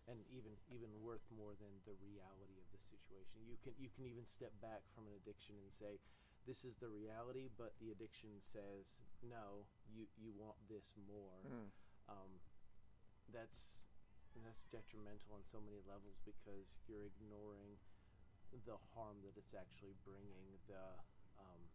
and 0.07 0.19
even 0.31 0.51
even 0.68 0.92
worth 1.00 1.24
more 1.31 1.56
than 1.60 1.72
the 1.88 1.95
reality 2.04 2.60
of 2.60 2.68
the 2.75 2.81
situation 2.81 3.40
you 3.48 3.56
can 3.63 3.72
you 3.80 3.88
can 3.95 4.04
even 4.04 4.25
step 4.28 4.51
back 4.60 4.84
from 4.92 5.07
an 5.07 5.16
addiction 5.16 5.56
and 5.60 5.72
say 5.72 6.00
this 6.45 6.63
is 6.63 6.75
the 6.78 6.90
reality 6.90 7.48
but 7.57 7.74
the 7.80 7.92
addiction 7.92 8.42
says 8.42 9.01
no 9.22 9.68
you 9.88 10.06
you 10.18 10.31
want 10.36 10.56
this 10.68 10.92
more 11.07 11.40
Mm. 11.45 11.69
um, 12.10 12.31
that's 13.31 13.88
that's 14.44 14.66
detrimental 14.72 15.34
on 15.36 15.44
so 15.45 15.62
many 15.62 15.80
levels 15.85 16.19
because 16.26 16.81
you're 16.88 17.06
ignoring 17.06 17.78
the 18.66 18.78
harm 18.94 19.21
that 19.23 19.38
it's 19.38 19.54
actually 19.54 19.95
bringing 20.04 20.59
the 20.68 21.00
um, 21.40 21.69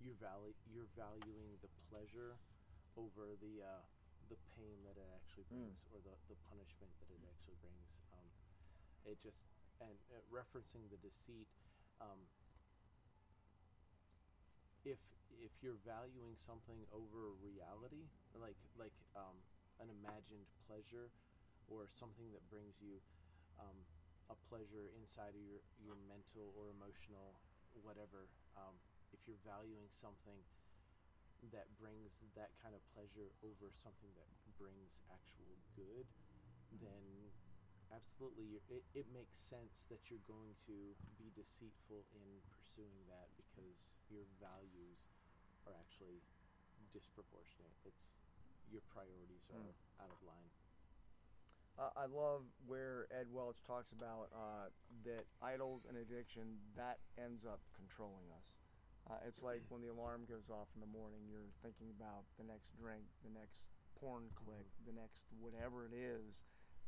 you're 0.00 0.18
value 0.18 0.54
you're 0.66 0.90
valuing 0.98 1.58
the 1.62 1.70
pleasure 1.88 2.40
over 2.98 3.34
the 3.38 3.62
uh, 3.62 3.82
the 4.28 4.38
pain 4.54 4.82
that 4.84 4.98
it 4.98 5.08
actually 5.14 5.46
Mm. 5.50 5.72
brings 5.72 5.82
or 5.90 6.00
the, 6.02 6.14
the 6.28 6.38
punishment 6.50 6.92
that 7.00 7.10
it 7.10 7.22
actually 7.26 7.56
brings 7.62 8.02
um, 8.12 8.28
it 9.04 9.18
just 9.20 9.42
and 9.80 9.98
uh, 10.10 10.20
referencing 10.30 10.86
the 10.90 10.98
deceit 10.98 11.48
um, 12.00 12.26
if 14.84 14.98
if 15.42 15.52
you're 15.62 15.80
valuing 15.86 16.34
something 16.36 16.86
over 16.92 17.34
reality 17.42 18.10
like 18.36 18.58
like 18.78 18.94
um, 19.14 19.38
an 19.80 19.88
imagined 19.90 20.46
pleasure 20.66 21.10
or 21.70 21.86
something 21.90 22.30
that 22.34 22.42
brings 22.50 22.78
you 22.82 22.98
um, 23.58 23.78
a 24.30 24.36
pleasure 24.48 24.90
inside 24.98 25.34
of 25.34 25.42
your, 25.42 25.62
your 25.78 25.96
mental 26.08 26.52
or 26.58 26.70
emotional 26.70 27.38
whatever 27.82 28.28
um, 28.58 28.76
if 29.14 29.24
you're 29.24 29.40
valuing 29.46 29.88
something 29.88 30.38
that 31.50 31.66
brings 31.74 32.14
that 32.38 32.54
kind 32.62 32.76
of 32.76 32.82
pleasure 32.94 33.34
over 33.42 33.72
something 33.74 34.12
that 34.14 34.30
brings 34.54 35.02
actual 35.10 35.58
good 35.74 36.06
then 36.78 37.02
absolutely 37.94 38.58
it, 38.72 38.82
it 38.94 39.06
makes 39.12 39.36
sense 39.36 39.84
that 39.92 40.08
you're 40.08 40.24
going 40.26 40.56
to 40.66 40.96
be 41.20 41.28
deceitful 41.36 42.04
in 42.16 42.40
pursuing 42.48 43.04
that 43.08 43.28
because 43.36 44.00
your 44.08 44.24
values 44.40 45.12
are 45.68 45.76
actually 45.78 46.24
disproportionate 46.92 47.76
it's 47.84 48.24
your 48.70 48.82
priorities 48.88 49.50
are 49.52 49.76
Mm. 49.76 50.02
out 50.04 50.10
of 50.10 50.18
line 50.24 50.50
Uh, 51.78 51.88
I 51.96 52.04
love 52.04 52.44
where 52.66 53.08
Ed 53.10 53.28
Welch 53.32 53.62
talks 53.64 53.92
about 53.92 54.28
uh, 54.36 54.68
that 55.08 55.24
idols 55.40 55.86
and 55.88 55.96
addiction 55.96 56.60
that 56.76 56.98
ends 57.16 57.46
up 57.48 57.60
controlling 57.74 58.28
us. 58.36 58.44
Uh, 59.08 59.16
it's 59.26 59.42
like 59.42 59.62
when 59.72 59.80
the 59.80 59.88
alarm 59.88 60.28
goes 60.28 60.50
off 60.52 60.68
in 60.76 60.80
the 60.84 60.86
morning, 60.92 61.24
you're 61.26 61.48
thinking 61.64 61.88
about 61.88 62.28
the 62.36 62.44
next 62.44 62.76
drink, 62.76 63.08
the 63.24 63.32
next 63.32 63.64
porn 63.98 64.28
click, 64.36 64.68
the 64.84 64.92
next 64.92 65.24
whatever 65.40 65.86
it 65.88 65.96
is. 65.96 66.44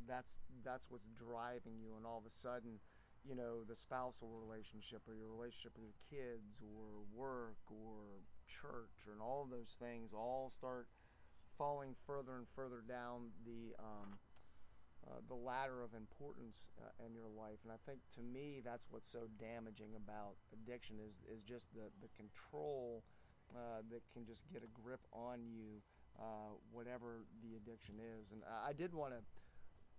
That's 0.06 0.36
that's 0.64 0.90
what's 0.90 1.08
driving 1.16 1.80
you, 1.80 1.96
and 1.96 2.06
all 2.06 2.18
of 2.18 2.26
a 2.26 2.34
sudden, 2.34 2.80
you 3.24 3.34
know, 3.34 3.64
the 3.64 3.76
spousal 3.76 4.28
relationship 4.28 5.02
or 5.08 5.14
your 5.14 5.28
relationship 5.28 5.72
with 5.76 5.84
your 5.88 6.00
kids 6.08 6.60
or 6.60 7.04
work 7.14 7.58
or 7.70 8.22
church 8.46 9.08
and 9.10 9.20
all 9.20 9.42
of 9.42 9.50
those 9.50 9.74
things 9.80 10.12
all 10.12 10.50
start 10.52 10.86
falling 11.56 11.94
further 12.06 12.36
and 12.36 12.46
further 12.54 12.82
down 12.86 13.30
the 13.46 13.74
um, 13.78 14.18
uh, 15.06 15.20
the 15.28 15.34
ladder 15.34 15.82
of 15.82 15.92
importance 15.94 16.72
uh, 16.80 16.88
in 17.04 17.14
your 17.14 17.28
life. 17.28 17.60
And 17.62 17.72
I 17.72 17.78
think 17.84 18.00
to 18.16 18.22
me 18.22 18.60
that's 18.64 18.86
what's 18.90 19.12
so 19.12 19.28
damaging 19.38 19.92
about 19.96 20.36
addiction 20.52 20.96
is 21.00 21.14
is 21.28 21.42
just 21.44 21.72
the 21.74 21.92
the 22.00 22.08
control 22.16 23.04
uh, 23.54 23.84
that 23.90 24.02
can 24.12 24.24
just 24.26 24.44
get 24.52 24.62
a 24.64 24.70
grip 24.72 25.00
on 25.12 25.44
you, 25.44 25.82
uh, 26.18 26.56
whatever 26.72 27.24
the 27.42 27.56
addiction 27.56 27.96
is. 28.00 28.32
And 28.32 28.42
I, 28.48 28.70
I 28.70 28.72
did 28.72 28.94
want 28.94 29.12
to 29.12 29.20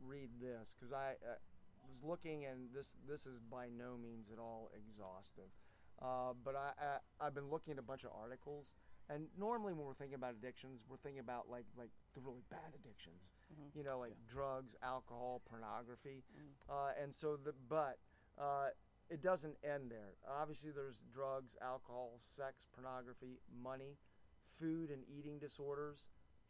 read 0.04 0.30
this 0.40 0.76
because 0.78 0.92
I 0.94 1.12
uh, 1.26 1.36
was 1.90 2.04
looking, 2.04 2.46
and 2.46 2.70
this 2.74 2.94
this 3.08 3.26
is 3.26 3.40
by 3.40 3.70
no 3.70 3.98
means 3.98 4.30
at 4.32 4.40
all 4.40 4.72
exhaustive. 4.76 5.52
Uh, 6.02 6.34
but 6.44 6.56
I, 6.56 6.72
I 6.80 7.26
I've 7.28 7.34
been 7.36 7.50
looking 7.50 7.74
at 7.74 7.80
a 7.80 7.84
bunch 7.84 8.04
of 8.04 8.12
articles, 8.12 8.74
and 9.10 9.28
normally 9.38 9.74
when 9.74 9.86
we're 9.86 9.94
thinking 9.94 10.16
about 10.16 10.34
addictions, 10.34 10.82
we're 10.90 10.98
thinking 10.98 11.20
about 11.20 11.50
like 11.50 11.66
like 11.78 11.92
the 12.14 12.22
really 12.22 12.44
bad 12.50 12.74
addictions, 12.76 13.32
Mhm. 13.54 13.76
you 13.76 13.84
know, 13.84 14.00
like 14.00 14.12
Yeah. 14.12 14.32
drugs, 14.34 14.76
alcohol, 14.82 15.42
pornography, 15.46 16.24
Mm. 16.36 16.54
uh, 16.70 16.94
and 17.02 17.14
so 17.16 17.38
the 17.38 17.54
but 17.54 18.00
uh, 18.38 18.70
it 19.10 19.22
doesn't 19.22 19.56
end 19.64 19.90
there. 19.92 20.16
Obviously, 20.28 20.72
there's 20.72 20.98
drugs, 21.14 21.56
alcohol, 21.62 22.18
sex, 22.20 22.66
pornography, 22.74 23.40
money, 23.50 23.98
food 24.60 24.90
and 24.90 25.04
eating 25.08 25.38
disorders, 25.40 26.06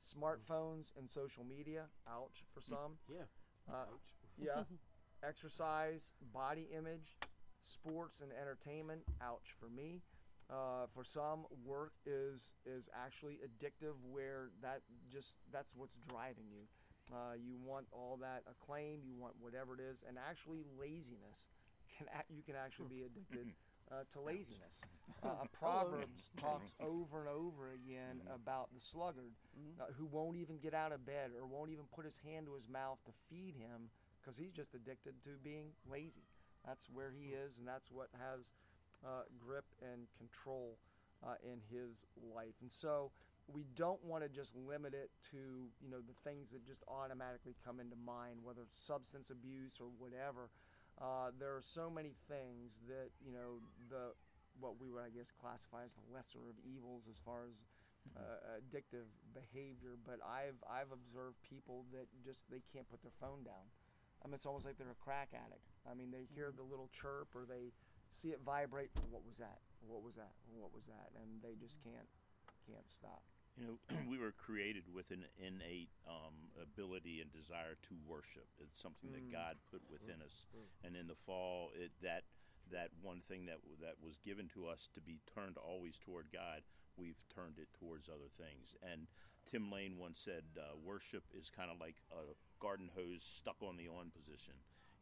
smartphones 0.06 0.92
and 0.98 1.10
social 1.10 1.44
media. 1.44 1.84
Ouch 2.08 2.44
for 2.54 2.62
some. 2.62 2.98
Yeah. 3.10 3.26
Uh, 3.70 3.84
Ouch. 3.92 4.14
yeah. 4.38 4.64
Exercise, 5.28 6.12
body 6.34 6.68
image, 6.76 7.18
sports 7.60 8.22
and 8.22 8.32
entertainment. 8.40 9.02
Ouch 9.22 9.56
for 9.60 9.70
me. 9.70 10.02
Uh, 10.50 10.86
for 10.94 11.04
some, 11.04 11.46
work 11.66 11.94
is 12.06 12.54
is 12.68 12.88
actually 12.94 13.40
addictive, 13.42 13.96
where 14.12 14.50
that 14.62 14.82
just 15.12 15.36
that's 15.52 15.74
what's 15.76 15.98
driving 16.08 16.46
you. 16.52 16.62
Uh, 17.12 17.34
you 17.36 17.58
want 17.58 17.88
all 17.92 18.18
that 18.22 18.44
acclaim, 18.50 19.00
you 19.04 19.16
want 19.16 19.34
whatever 19.40 19.74
it 19.74 19.80
is, 19.80 20.04
and 20.08 20.18
actually 20.30 20.64
laziness 20.80 21.48
can 21.98 22.08
act, 22.14 22.30
you 22.30 22.44
can 22.44 22.56
actually 22.56 22.88
be 22.90 23.02
addicted 23.08 23.48
uh, 23.92 24.04
to 24.14 24.22
laziness. 24.22 24.74
Uh, 25.24 25.46
Proverbs 25.54 26.30
talks 26.38 26.76
over 26.80 27.20
and 27.22 27.30
over 27.30 27.72
again 27.72 28.22
about 28.32 28.70
the 28.76 28.80
sluggard 28.82 29.34
Mhm. 29.58 29.80
uh, 29.80 29.86
who 29.94 30.06
won't 30.06 30.36
even 30.38 30.60
get 30.60 30.74
out 30.76 30.92
of 30.92 31.04
bed 31.06 31.32
or 31.34 31.48
won't 31.48 31.72
even 31.72 31.86
put 31.88 32.06
his 32.06 32.18
hand 32.18 32.46
to 32.46 32.54
his 32.54 32.68
mouth 32.68 33.00
to 33.06 33.12
feed 33.28 33.56
him 33.56 33.90
because 34.20 34.38
he's 34.38 34.52
just 34.52 34.76
addicted 34.76 35.16
to 35.24 35.38
being 35.42 35.74
lazy. 35.90 36.28
That's 36.64 36.90
where 36.92 37.12
he 37.12 37.34
is, 37.34 37.58
and 37.58 37.68
that's 37.68 37.90
what 37.90 38.10
has 38.20 38.42
uh, 39.04 39.24
grip 39.40 39.66
and 39.82 40.08
control 40.18 40.78
uh, 41.24 41.36
in 41.42 41.60
his 41.72 42.06
life. 42.22 42.56
And 42.62 42.72
so 42.72 43.12
we 43.48 43.64
don't 43.76 44.04
want 44.04 44.24
to 44.24 44.30
just 44.30 44.56
limit 44.56 44.94
it 44.94 45.10
to 45.32 45.72
you 45.82 45.90
know 45.90 46.02
the 46.02 46.14
things 46.24 46.50
that 46.52 46.64
just 46.66 46.84
automatically 46.88 47.56
come 47.64 47.80
into 47.80 47.96
mind, 47.96 48.44
whether 48.44 48.62
it's 48.62 48.78
substance 48.78 49.30
abuse 49.32 49.80
or 49.80 49.88
whatever. 49.98 50.50
Uh, 51.02 51.32
there 51.36 51.52
are 51.56 51.64
so 51.64 51.90
many 51.90 52.16
things 52.32 52.80
that 52.88 53.12
you 53.20 53.32
know 53.32 53.60
the 53.92 54.16
what 54.60 54.80
we 54.80 54.88
would 54.88 55.04
I 55.04 55.12
guess 55.12 55.32
classify 55.36 55.84
as 55.84 55.92
the 55.92 56.08
lesser 56.08 56.40
of 56.48 56.56
evils 56.64 57.04
as 57.12 57.20
far 57.20 57.52
as 57.52 57.60
uh, 58.16 58.62
addictive 58.62 59.12
behavior. 59.36 60.00
But 60.00 60.24
I've 60.24 60.60
I've 60.64 60.96
observed 60.96 61.36
people 61.44 61.84
that 61.92 62.08
just 62.24 62.40
they 62.48 62.64
can't 62.72 62.88
put 62.88 63.04
their 63.04 63.16
phone 63.20 63.44
down. 63.44 63.68
I 64.24 64.28
mean, 64.28 64.40
it's 64.40 64.48
almost 64.48 64.66
like 64.66 64.78
they're 64.80 64.96
a 64.96 65.04
crack 65.04 65.36
addict. 65.36 65.68
I 65.84 65.94
mean, 65.94 66.10
they 66.10 66.26
hear 66.34 66.50
the 66.50 66.64
little 66.66 66.90
chirp 66.90 67.30
or 67.36 67.46
they 67.46 67.76
see 68.10 68.30
it 68.32 68.40
vibrate. 68.42 68.90
What 69.12 69.22
was 69.28 69.38
that? 69.38 69.60
What 69.86 70.02
was 70.02 70.16
that? 70.16 70.34
What 70.50 70.74
was 70.74 70.88
that? 70.88 71.12
And 71.20 71.44
they 71.44 71.60
just 71.60 71.84
can't 71.84 72.08
can't 72.66 72.90
stop. 72.90 73.22
You 73.58 73.64
know, 73.68 73.78
we 74.12 74.18
were 74.20 74.34
created 74.36 74.84
with 74.94 75.12
an 75.12 75.24
innate 75.40 75.90
um, 76.08 76.36
ability 76.62 77.22
and 77.22 77.32
desire 77.32 77.80
to 77.88 77.94
worship. 78.08 78.48
It's 78.60 78.82
something 78.82 79.12
that 79.16 79.32
God 79.32 79.56
put 79.72 79.82
within 79.90 80.20
us, 80.22 80.48
Mm. 80.56 80.88
and 80.88 80.96
in 80.96 81.08
the 81.08 81.16
fall, 81.26 81.72
it 81.76 81.92
that 82.02 82.24
that 82.72 82.90
one 83.02 83.22
thing 83.30 83.46
that 83.46 83.60
that 83.82 83.96
was 84.02 84.18
given 84.26 84.50
to 84.56 84.68
us 84.68 84.90
to 84.96 85.02
be 85.02 85.20
turned 85.34 85.56
always 85.58 85.98
toward 86.00 86.28
God, 86.34 86.64
we've 86.98 87.22
turned 87.34 87.60
it 87.60 87.70
towards 87.80 88.10
other 88.10 88.30
things. 88.38 88.76
And 88.82 89.08
Tim 89.50 89.72
Lane 89.72 89.98
once 89.98 90.20
said, 90.20 90.44
uh, 90.58 90.76
"Worship 90.84 91.24
is 91.34 91.50
kind 91.50 91.70
of 91.72 91.80
like 91.80 91.96
a 92.12 92.34
garden 92.60 92.90
hose 92.96 93.24
stuck 93.24 93.62
on 93.62 93.78
the 93.78 93.88
on 93.88 94.12
position." 94.12 94.56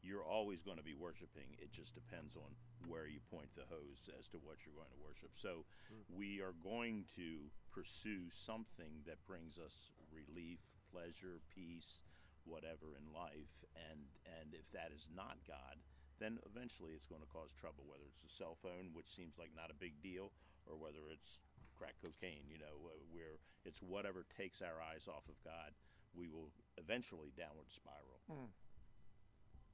You're 0.03 0.27
always 0.27 0.61
going 0.61 0.77
to 0.77 0.83
be 0.83 0.93
worshiping. 0.93 1.55
It 1.57 1.71
just 1.71 1.95
depends 1.95 2.35
on 2.35 2.51
where 2.91 3.07
you 3.07 3.23
point 3.31 3.47
the 3.55 3.63
hose 3.71 4.11
as 4.19 4.27
to 4.35 4.37
what 4.43 4.59
you're 4.67 4.75
going 4.75 4.91
to 4.91 4.99
worship. 4.99 5.31
So, 5.39 5.63
hmm. 5.87 6.03
we 6.11 6.43
are 6.43 6.53
going 6.59 7.07
to 7.15 7.47
pursue 7.71 8.27
something 8.27 9.01
that 9.07 9.23
brings 9.23 9.55
us 9.55 9.95
relief, 10.11 10.59
pleasure, 10.91 11.39
peace, 11.47 12.03
whatever 12.43 12.99
in 12.99 13.07
life. 13.15 13.55
And 13.79 14.03
and 14.27 14.51
if 14.51 14.67
that 14.75 14.91
is 14.91 15.07
not 15.07 15.39
God, 15.47 15.79
then 16.19 16.37
eventually 16.43 16.91
it's 16.91 17.07
going 17.07 17.23
to 17.23 17.31
cause 17.31 17.55
trouble. 17.55 17.87
Whether 17.87 18.05
it's 18.11 18.27
a 18.27 18.35
cell 18.35 18.59
phone, 18.59 18.91
which 18.91 19.07
seems 19.07 19.39
like 19.39 19.55
not 19.55 19.71
a 19.71 19.79
big 19.79 19.95
deal, 20.03 20.35
or 20.67 20.75
whether 20.75 21.07
it's 21.07 21.39
crack 21.79 21.95
cocaine. 22.03 22.45
You 22.51 22.59
know, 22.59 22.75
where 22.83 23.39
it's 23.65 23.81
whatever 23.81 24.27
takes 24.35 24.61
our 24.61 24.83
eyes 24.83 25.07
off 25.07 25.23
of 25.31 25.39
God, 25.43 25.71
we 26.11 26.27
will 26.27 26.51
eventually 26.77 27.31
downward 27.35 27.71
spiral. 27.71 28.19
Hmm. 28.27 28.51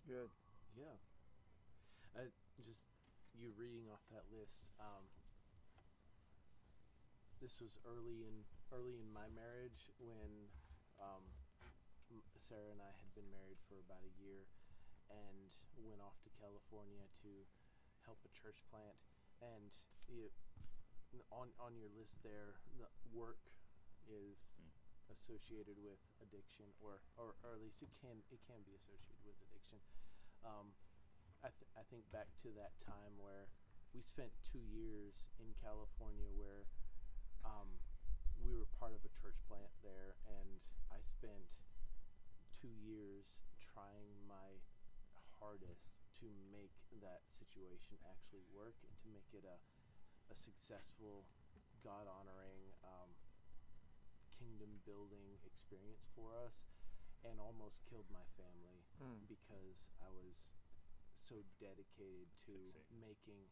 Good. 0.10 0.34
Yeah. 0.74 0.98
Uh, 2.18 2.34
just 2.66 2.82
you 3.38 3.54
reading 3.54 3.86
off 3.94 4.02
that 4.10 4.26
list. 4.34 4.66
Um, 4.82 5.06
this 7.38 7.62
was 7.62 7.78
early 7.86 8.26
in 8.26 8.42
early 8.74 8.98
in 8.98 9.06
my 9.14 9.30
marriage 9.38 9.94
when 10.02 10.50
um, 10.98 11.22
Sarah 12.42 12.74
and 12.74 12.82
I 12.82 12.90
had 12.90 13.14
been 13.14 13.30
married 13.30 13.62
for 13.70 13.78
about 13.86 14.02
a 14.02 14.10
year, 14.18 14.50
and 15.14 15.54
went 15.78 16.02
off 16.02 16.18
to 16.26 16.34
California 16.42 17.06
to 17.22 17.30
help 18.10 18.18
a 18.26 18.34
church 18.34 18.66
plant. 18.74 18.98
And 19.46 19.70
you, 20.10 20.34
on 21.30 21.54
on 21.62 21.78
your 21.78 21.94
list 21.94 22.18
there, 22.26 22.58
the 22.82 22.90
work 23.14 23.46
is. 24.10 24.42
Associated 25.12 25.78
with 25.82 26.00
addiction, 26.22 26.70
or, 26.80 27.02
or 27.18 27.36
or 27.44 27.58
at 27.58 27.62
least 27.62 27.82
it 27.82 27.92
can 28.02 28.22
it 28.30 28.42
can 28.46 28.62
be 28.66 28.74
associated 28.78 29.22
with 29.26 29.38
addiction. 29.50 29.80
Um, 30.46 30.72
I 31.44 31.50
th- 31.52 31.72
I 31.76 31.84
think 31.88 32.06
back 32.12 32.30
to 32.46 32.50
that 32.60 32.76
time 32.84 33.16
where 33.20 33.50
we 33.94 34.02
spent 34.06 34.30
two 34.46 34.62
years 34.62 35.30
in 35.42 35.50
California 35.58 36.30
where 36.38 36.70
um, 37.46 37.80
we 38.38 38.54
were 38.54 38.70
part 38.78 38.94
of 38.94 39.02
a 39.04 39.12
church 39.12 39.40
plant 39.48 39.72
there, 39.82 40.16
and 40.30 40.62
I 40.94 41.00
spent 41.02 41.64
two 42.54 42.72
years 42.84 43.40
trying 43.60 44.12
my 44.28 44.60
hardest 45.40 45.96
to 46.20 46.28
make 46.52 46.76
that 47.00 47.24
situation 47.32 47.96
actually 48.04 48.44
work 48.52 48.76
and 48.84 48.92
to 49.00 49.08
make 49.16 49.32
it 49.32 49.48
a, 49.48 49.56
a 50.28 50.36
successful, 50.36 51.24
God 51.80 52.12
honoring, 52.12 52.76
um, 52.84 53.08
kingdom 54.40 54.80
building 54.88 55.36
experience 55.44 56.08
for 56.16 56.32
us, 56.40 56.64
and 57.28 57.36
almost 57.44 57.84
killed 57.84 58.08
my 58.08 58.24
family 58.40 58.88
Mm. 59.04 59.28
because 59.28 59.92
I 60.00 60.08
was 60.08 60.56
so 61.12 61.44
dedicated 61.60 62.32
to 62.48 62.56
making 62.90 63.52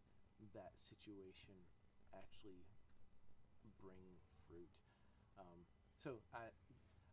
that 0.55 0.71
situation 0.79 1.67
actually 2.15 2.63
bring 3.83 4.15
fruit. 4.47 4.71
Um, 5.35 5.67
so 5.99 6.23
I, 6.31 6.47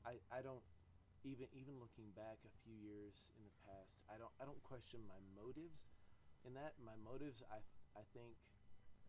I, 0.06 0.22
I 0.30 0.40
don't 0.42 0.62
even 1.24 1.48
even 1.56 1.80
looking 1.80 2.12
back 2.12 2.38
a 2.44 2.52
few 2.62 2.76
years 2.76 3.24
in 3.40 3.42
the 3.48 3.56
past, 3.64 3.96
I 4.12 4.20
don't 4.20 4.32
I 4.38 4.44
don't 4.44 4.60
question 4.62 5.00
my 5.08 5.18
motives 5.34 5.88
in 6.44 6.52
that. 6.54 6.76
My 6.78 6.94
motives, 7.00 7.42
I 7.50 7.64
I 7.96 8.04
think, 8.12 8.36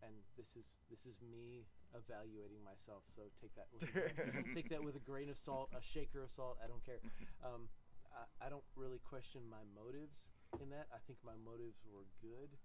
and 0.04 0.12
this 0.36 0.56
is 0.56 0.76
this 0.90 1.06
is 1.06 1.20
me 1.22 1.64
evaluating 1.96 2.60
myself. 2.64 3.04
So 3.08 3.28
take 3.40 3.54
that 3.56 3.68
with 3.72 3.88
a 3.88 3.92
grain- 3.96 4.52
take 4.54 4.68
that 4.70 4.82
with 4.84 4.96
a 4.96 5.04
grain 5.04 5.28
of 5.30 5.38
salt, 5.38 5.70
a 5.76 5.80
shaker 5.82 6.22
of 6.24 6.30
salt. 6.30 6.58
I 6.62 6.66
don't 6.68 6.84
care. 6.84 7.00
Um, 7.44 7.68
I, 8.12 8.46
I 8.46 8.48
don't 8.48 8.64
really 8.76 9.00
question 9.00 9.44
my 9.48 9.64
motives 9.76 10.28
in 10.60 10.68
that. 10.70 10.88
I 10.92 11.00
think 11.06 11.18
my 11.24 11.36
motives 11.36 11.80
were 11.88 12.06
good, 12.20 12.56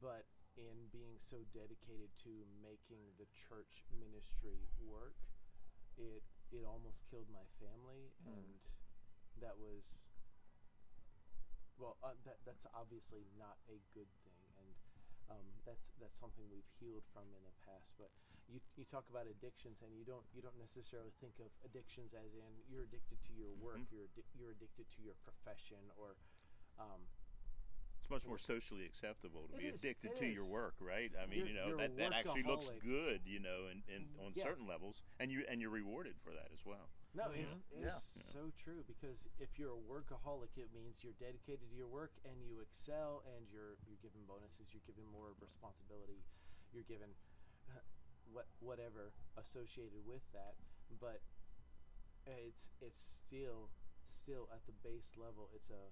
but 0.00 0.24
in 0.56 0.88
being 0.88 1.20
so 1.20 1.44
dedicated 1.52 2.08
to 2.24 2.32
making 2.64 3.12
the 3.20 3.28
church 3.36 3.84
ministry 3.92 4.64
work, 4.80 5.16
it 6.00 6.24
it 6.52 6.64
almost 6.64 7.04
killed 7.10 7.28
my 7.32 7.44
family, 7.60 8.12
Mm. 8.24 8.32
and 8.40 8.60
that 9.44 9.56
was 9.60 10.06
well, 11.76 11.96
uh, 12.02 12.16
that 12.24 12.40
that's 12.48 12.64
obviously 12.72 13.28
not 13.36 13.60
a 13.68 13.76
good 13.92 14.08
um, 15.30 15.46
that's 15.66 15.90
that's 16.00 16.18
something 16.18 16.44
we've 16.50 16.68
healed 16.78 17.04
from 17.12 17.26
in 17.34 17.42
the 17.42 17.54
past. 17.66 17.92
But 17.98 18.10
you 18.48 18.60
you 18.76 18.84
talk 18.86 19.04
about 19.10 19.26
addictions, 19.26 19.82
and 19.82 19.90
you 19.94 20.04
don't 20.06 20.24
you 20.34 20.42
don't 20.42 20.58
necessarily 20.58 21.12
think 21.20 21.38
of 21.42 21.50
addictions 21.66 22.14
as 22.14 22.30
in 22.34 22.52
you're 22.70 22.84
addicted 22.86 23.18
to 23.26 23.32
your 23.34 23.52
work, 23.58 23.82
Mhm. 23.82 23.90
you're 23.90 24.06
addi- 24.06 24.28
you're 24.38 24.50
addicted 24.54 24.86
to 24.96 25.02
your 25.02 25.14
profession, 25.26 25.90
or 25.98 26.14
um, 26.78 27.08
it's 27.98 28.10
much 28.10 28.24
more 28.26 28.38
socially 28.38 28.84
acceptable 28.86 29.48
to 29.48 29.54
It 29.54 29.58
be 29.58 29.66
is, 29.66 29.80
addicted 29.82 30.14
to 30.16 30.26
your 30.26 30.44
work, 30.44 30.74
right? 30.78 31.10
I 31.18 31.26
mean, 31.26 31.38
You're- 31.40 31.50
you 31.50 31.56
know, 31.56 31.76
that, 31.76 31.96
that 31.96 32.12
actually 32.12 32.44
looks 32.44 32.70
good, 32.78 33.26
you 33.26 33.40
know, 33.40 33.66
and, 33.66 33.82
and 33.88 34.06
on 34.20 34.32
Yeah. 34.36 34.44
certain 34.44 34.66
levels, 34.66 35.02
and 35.18 35.32
you 35.32 35.44
and 35.48 35.60
you're 35.60 35.70
rewarded 35.74 36.14
for 36.22 36.32
that 36.34 36.52
as 36.52 36.64
well. 36.64 36.88
No, 37.16 37.32
it's, 37.32 37.48
Mhm. 37.48 37.62
it's 37.70 38.12
Yeah. 38.14 38.22
so 38.32 38.50
true 38.52 38.84
because 38.84 39.26
if 39.40 39.58
you're 39.58 39.72
a 39.72 39.80
workaholic, 39.88 40.58
it 40.58 40.70
means 40.72 41.02
you're 41.02 41.14
dedicated 41.14 41.70
to 41.70 41.74
your 41.74 41.88
work 41.88 42.12
and 42.24 42.44
you 42.44 42.60
excel, 42.60 43.22
and 43.24 43.48
you're 43.48 43.78
you're 43.88 43.96
given 44.04 44.26
bonuses, 44.26 44.68
you're 44.72 44.84
given 44.84 45.06
more 45.06 45.32
responsibility, 45.40 46.20
you're 46.72 46.84
given 46.84 47.16
uh, 47.72 47.80
what 48.32 48.46
whatever 48.60 49.14
associated 49.36 50.04
with 50.04 50.22
that. 50.32 50.56
But 51.00 51.22
it's 52.26 52.68
it's 52.80 53.00
still 53.00 53.70
still 54.08 54.48
at 54.52 54.66
the 54.66 54.72
base 54.84 55.16
level, 55.16 55.48
it's 55.54 55.70
a 55.70 55.88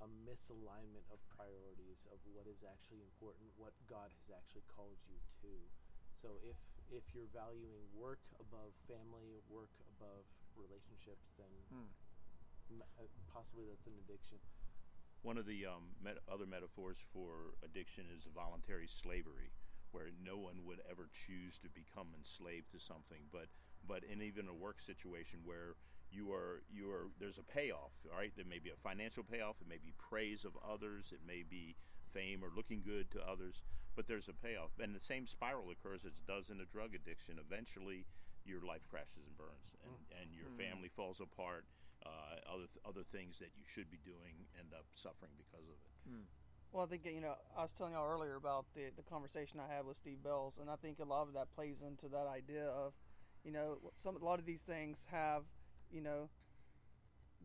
a 0.00 0.08
misalignment 0.08 1.06
of 1.12 1.20
priorities 1.28 2.06
of 2.10 2.18
what 2.32 2.46
is 2.46 2.64
actually 2.64 3.02
important, 3.02 3.52
what 3.56 3.72
God 3.86 4.10
has 4.10 4.30
actually 4.30 4.62
called 4.66 4.98
you 5.06 5.20
to. 5.42 5.70
So 6.10 6.40
if 6.42 6.56
if 6.94 7.02
you're 7.14 7.30
valuing 7.34 7.82
work 7.98 8.22
above 8.38 8.70
family, 8.86 9.42
work 9.50 9.70
above 9.98 10.24
relationships, 10.54 11.26
then 11.36 11.50
Hmm. 11.68 11.90
m- 12.78 12.86
uh, 12.98 13.06
possibly 13.32 13.66
that's 13.66 13.86
an 13.86 13.98
addiction. 14.06 14.38
One 15.22 15.38
of 15.38 15.46
the 15.46 15.66
um, 15.66 15.96
met- 16.02 16.22
other 16.28 16.46
metaphors 16.46 16.98
for 17.12 17.56
addiction 17.64 18.06
is 18.14 18.24
voluntary 18.34 18.86
slavery, 18.86 19.50
where 19.90 20.10
no 20.22 20.36
one 20.38 20.64
would 20.64 20.80
ever 20.88 21.08
choose 21.26 21.58
to 21.58 21.68
become 21.68 22.14
enslaved 22.14 22.70
to 22.72 22.78
something, 22.78 23.26
but 23.32 23.48
but 23.86 24.02
in 24.04 24.22
even 24.22 24.48
a 24.48 24.54
work 24.54 24.80
situation 24.80 25.40
where 25.44 25.76
you 26.10 26.32
are 26.32 26.62
you 26.70 26.90
are 26.90 27.08
there's 27.18 27.38
a 27.38 27.42
payoff, 27.42 27.92
all 28.10 28.16
right? 28.18 28.32
There 28.36 28.44
may 28.44 28.58
be 28.58 28.70
a 28.70 28.76
financial 28.76 29.24
payoff, 29.24 29.56
it 29.60 29.68
may 29.68 29.78
be 29.78 29.92
praise 29.98 30.44
of 30.44 30.56
others, 30.62 31.12
it 31.12 31.20
may 31.26 31.42
be 31.42 31.76
fame 32.14 32.46
or 32.46 32.54
looking 32.54 32.80
good 32.86 33.10
to 33.10 33.20
others, 33.26 33.60
but 33.98 34.06
there's 34.06 34.30
a 34.30 34.36
payoff. 34.38 34.70
And 34.78 34.94
the 34.94 35.02
same 35.02 35.26
spiral 35.26 35.74
occurs 35.74 36.06
as 36.06 36.14
it 36.14 36.26
does 36.30 36.48
in 36.48 36.62
a 36.62 36.68
drug 36.70 36.94
addiction. 36.94 37.42
Eventually, 37.42 38.06
your 38.46 38.62
life 38.62 38.86
crashes 38.86 39.26
and 39.26 39.34
burns, 39.36 39.74
and, 39.82 39.90
mm. 39.90 40.22
and 40.22 40.26
your 40.30 40.48
mm. 40.54 40.56
family 40.56 40.88
falls 40.94 41.18
apart. 41.18 41.66
Uh, 42.04 42.36
other 42.52 42.68
th- 42.68 42.84
other 42.84 43.00
things 43.16 43.40
that 43.40 43.48
you 43.56 43.64
should 43.64 43.88
be 43.88 43.96
doing 44.04 44.36
end 44.60 44.76
up 44.76 44.84
suffering 44.92 45.32
because 45.40 45.64
of 45.64 45.78
it. 45.80 45.92
Hmm. 46.04 46.28
Well, 46.68 46.84
I 46.84 46.86
think 46.86 47.06
you 47.06 47.22
know 47.22 47.32
I 47.56 47.62
was 47.62 47.72
telling 47.72 47.94
y'all 47.94 48.04
earlier 48.04 48.36
about 48.36 48.66
the 48.74 48.92
the 48.94 49.02
conversation 49.02 49.56
I 49.56 49.72
had 49.72 49.86
with 49.86 49.96
Steve 49.96 50.22
Bells, 50.22 50.58
and 50.60 50.68
I 50.68 50.76
think 50.76 50.98
a 51.00 51.08
lot 51.08 51.22
of 51.28 51.32
that 51.32 51.48
plays 51.54 51.80
into 51.80 52.08
that 52.08 52.26
idea 52.26 52.66
of, 52.66 52.92
you 53.42 53.52
know, 53.52 53.78
some 53.96 54.16
a 54.16 54.24
lot 54.24 54.38
of 54.38 54.44
these 54.44 54.60
things 54.60 55.06
have, 55.10 55.44
you 55.90 56.02
know, 56.02 56.28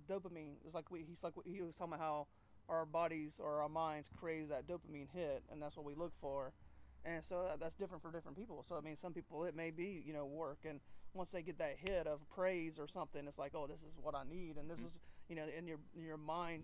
dopamine. 0.09 0.59
It's 0.65 0.75
like 0.75 0.91
we 0.91 1.05
he's 1.07 1.23
like 1.23 1.33
he 1.45 1.61
was 1.61 1.75
talking 1.75 1.93
about 1.93 2.03
how 2.03 2.27
our 2.69 2.85
bodies 2.85 3.39
or 3.43 3.61
our 3.61 3.69
minds 3.69 4.09
crave 4.19 4.49
that 4.49 4.67
dopamine 4.67 5.07
hit, 5.13 5.43
and 5.51 5.61
that's 5.61 5.75
what 5.75 5.85
we 5.85 5.95
look 5.95 6.13
for. 6.21 6.53
And 7.05 7.23
so 7.23 7.47
uh, 7.51 7.57
that's 7.59 7.75
different 7.75 8.03
for 8.03 8.11
different 8.11 8.37
people. 8.37 8.63
So 8.67 8.77
I 8.77 8.81
mean, 8.81 8.95
some 8.95 9.13
people 9.13 9.45
it 9.45 9.55
may 9.55 9.71
be 9.71 10.03
you 10.05 10.13
know 10.13 10.25
work, 10.25 10.59
and 10.67 10.79
once 11.13 11.31
they 11.31 11.41
get 11.41 11.57
that 11.57 11.75
hit 11.77 12.07
of 12.07 12.19
praise 12.29 12.77
or 12.77 12.87
something, 12.87 13.25
it's 13.27 13.37
like, 13.37 13.53
oh, 13.55 13.67
this 13.67 13.79
is 13.79 13.93
what 14.01 14.15
I 14.15 14.23
need, 14.29 14.57
and 14.57 14.69
this 14.69 14.77
mm-hmm. 14.77 14.87
is 14.87 14.97
you 15.29 15.35
know, 15.35 15.43
and 15.55 15.67
your 15.67 15.77
your 15.95 16.17
mind 16.17 16.63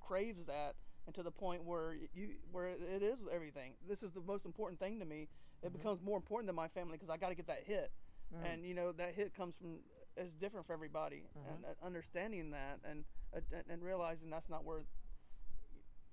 craves 0.00 0.44
that, 0.46 0.74
and 1.06 1.14
to 1.14 1.22
the 1.22 1.30
point 1.30 1.64
where 1.64 1.94
you 2.14 2.30
where 2.52 2.66
it 2.66 3.02
is 3.02 3.20
everything. 3.32 3.72
This 3.88 4.02
is 4.02 4.12
the 4.12 4.20
most 4.20 4.46
important 4.46 4.80
thing 4.80 4.98
to 5.00 5.04
me. 5.04 5.28
It 5.62 5.66
mm-hmm. 5.66 5.76
becomes 5.76 6.00
more 6.02 6.16
important 6.16 6.46
than 6.46 6.56
my 6.56 6.68
family 6.68 6.92
because 6.94 7.10
I 7.10 7.16
got 7.16 7.28
to 7.28 7.34
get 7.34 7.46
that 7.48 7.64
hit, 7.64 7.90
mm-hmm. 8.34 8.46
and 8.46 8.64
you 8.64 8.74
know 8.74 8.92
that 8.92 9.14
hit 9.14 9.34
comes 9.36 9.54
from 9.60 9.78
is 10.16 10.32
different 10.40 10.66
for 10.66 10.72
everybody, 10.72 11.24
and 11.48 11.64
uh, 11.64 11.86
understanding 11.86 12.50
that 12.52 12.78
and 12.88 13.04
uh, 13.36 13.40
and 13.68 13.82
realizing 13.82 14.30
that's 14.30 14.48
not 14.48 14.64
where 14.64 14.84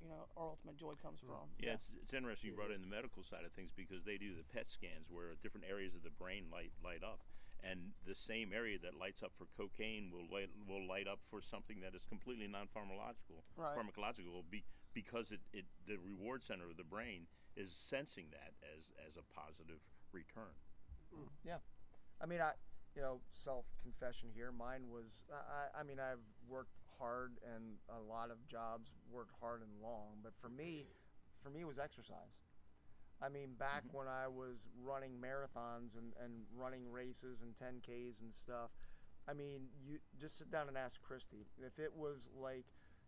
you 0.03 0.12
know 0.12 0.27
our 0.36 0.51
ultimate 0.51 0.75
joy 0.75 0.91
comes 1.00 1.24
hmm. 1.24 1.31
from. 1.31 1.48
Yeah, 1.55 1.79
It's, 1.79 1.88
it's 2.03 2.13
interesting 2.13 2.51
you 2.51 2.55
brought 2.60 2.75
in 2.75 2.83
the 2.83 2.91
medical 2.91 3.24
side 3.24 3.48
of 3.48 3.55
things 3.55 3.72
because 3.72 4.03
they 4.03 4.19
do 4.19 4.36
the 4.36 4.43
PET 4.51 4.67
scans 4.67 5.07
where 5.07 5.31
different 5.39 5.65
areas 5.65 5.95
of 5.95 6.03
the 6.03 6.12
brain 6.12 6.51
light 6.51 6.75
light 6.83 7.01
up, 7.01 7.24
and 7.63 7.95
the 8.03 8.13
same 8.13 8.51
area 8.51 8.75
that 8.83 9.00
lights 9.00 9.24
up 9.24 9.31
for 9.39 9.48
cocaine 9.55 10.12
will 10.12 10.27
light 10.27 10.51
will 10.67 10.83
light 10.83 11.07
up 11.07 11.24
for 11.31 11.39
something 11.39 11.79
that 11.79 11.95
is 11.95 12.03
completely 12.03 12.51
non-pharmacological. 12.51 13.48
Right. 13.55 13.74
Pharmacological 13.79 14.43
be, 14.51 14.67
because 14.91 15.32
it, 15.32 15.39
it 15.56 15.65
the 15.88 15.95
reward 16.04 16.43
center 16.43 16.67
of 16.67 16.75
the 16.75 16.86
brain 16.86 17.25
is 17.56 17.71
sensing 17.71 18.27
that 18.36 18.51
as 18.75 18.91
as 18.99 19.15
a 19.15 19.23
positive 19.32 19.80
return. 20.12 20.51
Hmm. 21.15 21.32
Yeah. 21.47 21.63
I 22.21 22.25
mean, 22.25 22.39
I, 22.39 22.51
you 22.95 23.01
know, 23.01 23.19
self 23.34 23.65
confession 23.82 24.30
here. 24.34 24.51
Mine 24.51 24.88
was, 24.91 25.23
I, 25.32 25.82
I 25.82 25.84
mean, 25.84 25.99
I've 25.99 26.23
worked 26.47 26.77
hard 26.99 27.34
and 27.56 27.77
a 27.89 28.01
lot 28.01 28.32
of 28.32 28.45
jobs 28.47 28.91
worked 29.12 29.34
hard 29.39 29.62
and 29.62 29.71
long, 29.82 30.19
but 30.23 30.34
for 30.41 30.49
me, 30.49 30.88
for 31.41 31.49
me, 31.49 31.62
it 31.62 31.67
was 31.67 31.79
exercise. 31.79 32.43
I 33.21 33.29
mean, 33.29 33.56
back 33.58 33.88
mm-hmm. 33.88 33.97
when 33.97 34.08
I 34.08 34.27
was 34.27 34.67
running 34.84 35.13
marathons 35.15 35.95
and, 35.95 36.12
and 36.23 36.43
running 36.56 36.91
races 36.91 37.39
and 37.41 37.56
10Ks 37.56 38.21
and 38.21 38.34
stuff, 38.34 38.71
I 39.27 39.34
mean, 39.34 39.71
you 39.88 39.99
just 40.19 40.38
sit 40.38 40.51
down 40.51 40.67
and 40.67 40.77
ask 40.77 41.01
Christy. 41.01 41.47
If 41.60 41.79
it 41.79 41.91
was 41.95 42.27
like, 42.36 42.65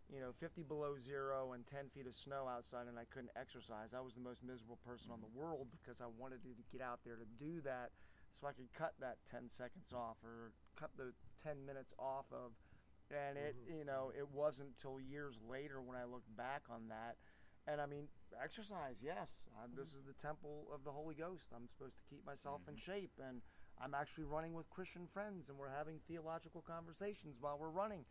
you 0.08 0.20
know, 0.20 0.32
50 0.38 0.62
below 0.62 0.96
zero 0.96 1.52
and 1.52 1.66
10 1.66 1.90
feet 1.92 2.06
of 2.06 2.14
snow 2.14 2.48
outside 2.48 2.86
and 2.88 2.98
I 2.98 3.04
couldn't 3.10 3.36
exercise, 3.36 3.92
I 3.92 4.00
was 4.00 4.14
the 4.14 4.24
most 4.24 4.44
miserable 4.44 4.78
person 4.86 5.10
on 5.10 5.20
the 5.20 5.26
mm-hmm. 5.26 5.44
world 5.44 5.68
because 5.68 6.00
I 6.00 6.06
wanted 6.06 6.42
to 6.44 6.50
get 6.72 6.80
out 6.80 7.00
there 7.04 7.16
to 7.16 7.28
do 7.36 7.60
that 7.62 7.90
so 8.30 8.46
I 8.46 8.52
could 8.52 8.72
cut 8.72 8.94
that 9.00 9.18
10 9.30 9.48
seconds 9.48 9.92
off 9.92 10.16
or 10.24 10.52
cut 10.78 10.90
the 10.96 11.12
10 11.42 11.64
minutes 11.66 11.92
off 11.98 12.26
of. 12.32 12.52
And 13.10 13.38
it, 13.38 13.54
you 13.70 13.84
know, 13.84 14.10
it 14.16 14.26
wasn't 14.32 14.76
till 14.80 14.98
years 15.00 15.38
later 15.48 15.80
when 15.80 15.96
I 15.96 16.04
looked 16.04 16.34
back 16.36 16.62
on 16.70 16.88
that. 16.88 17.16
And 17.66 17.80
I 17.80 17.86
mean, 17.86 18.08
exercise, 18.42 18.98
yes. 19.02 19.30
Uh, 19.54 19.66
this 19.76 19.88
is 19.94 20.02
the 20.06 20.14
temple 20.14 20.66
of 20.74 20.84
the 20.84 20.90
Holy 20.90 21.14
Ghost. 21.14 21.46
I'm 21.54 21.68
supposed 21.68 21.96
to 21.98 22.04
keep 22.10 22.24
myself 22.26 22.62
in 22.68 22.76
shape. 22.76 23.12
And 23.22 23.42
I'm 23.80 23.94
actually 23.94 24.24
running 24.24 24.54
with 24.54 24.70
Christian 24.70 25.06
friends 25.12 25.48
and 25.48 25.58
we're 25.58 25.70
having 25.70 26.00
theological 26.08 26.62
conversations 26.62 27.36
while 27.40 27.58
we're 27.58 27.70
running 27.70 28.04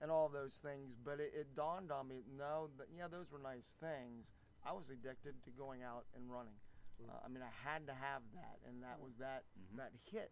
and 0.00 0.10
all 0.10 0.28
those 0.28 0.58
things. 0.62 0.94
But 1.04 1.20
it, 1.20 1.32
it 1.34 1.54
dawned 1.54 1.92
on 1.92 2.08
me 2.08 2.22
no, 2.38 2.70
th- 2.76 2.88
yeah, 2.96 3.06
those 3.06 3.30
were 3.30 3.42
nice 3.42 3.76
things. 3.80 4.26
I 4.66 4.72
was 4.72 4.90
addicted 4.90 5.42
to 5.44 5.50
going 5.50 5.82
out 5.82 6.04
and 6.14 6.30
running. 6.30 6.58
Uh, 7.00 7.16
I 7.24 7.28
mean, 7.28 7.42
I 7.42 7.52
had 7.64 7.86
to 7.86 7.94
have 7.96 8.20
that, 8.34 8.60
and 8.68 8.82
that 8.82 9.00
was 9.00 9.16
that 9.20 9.44
that 9.76 9.92
hit 10.12 10.30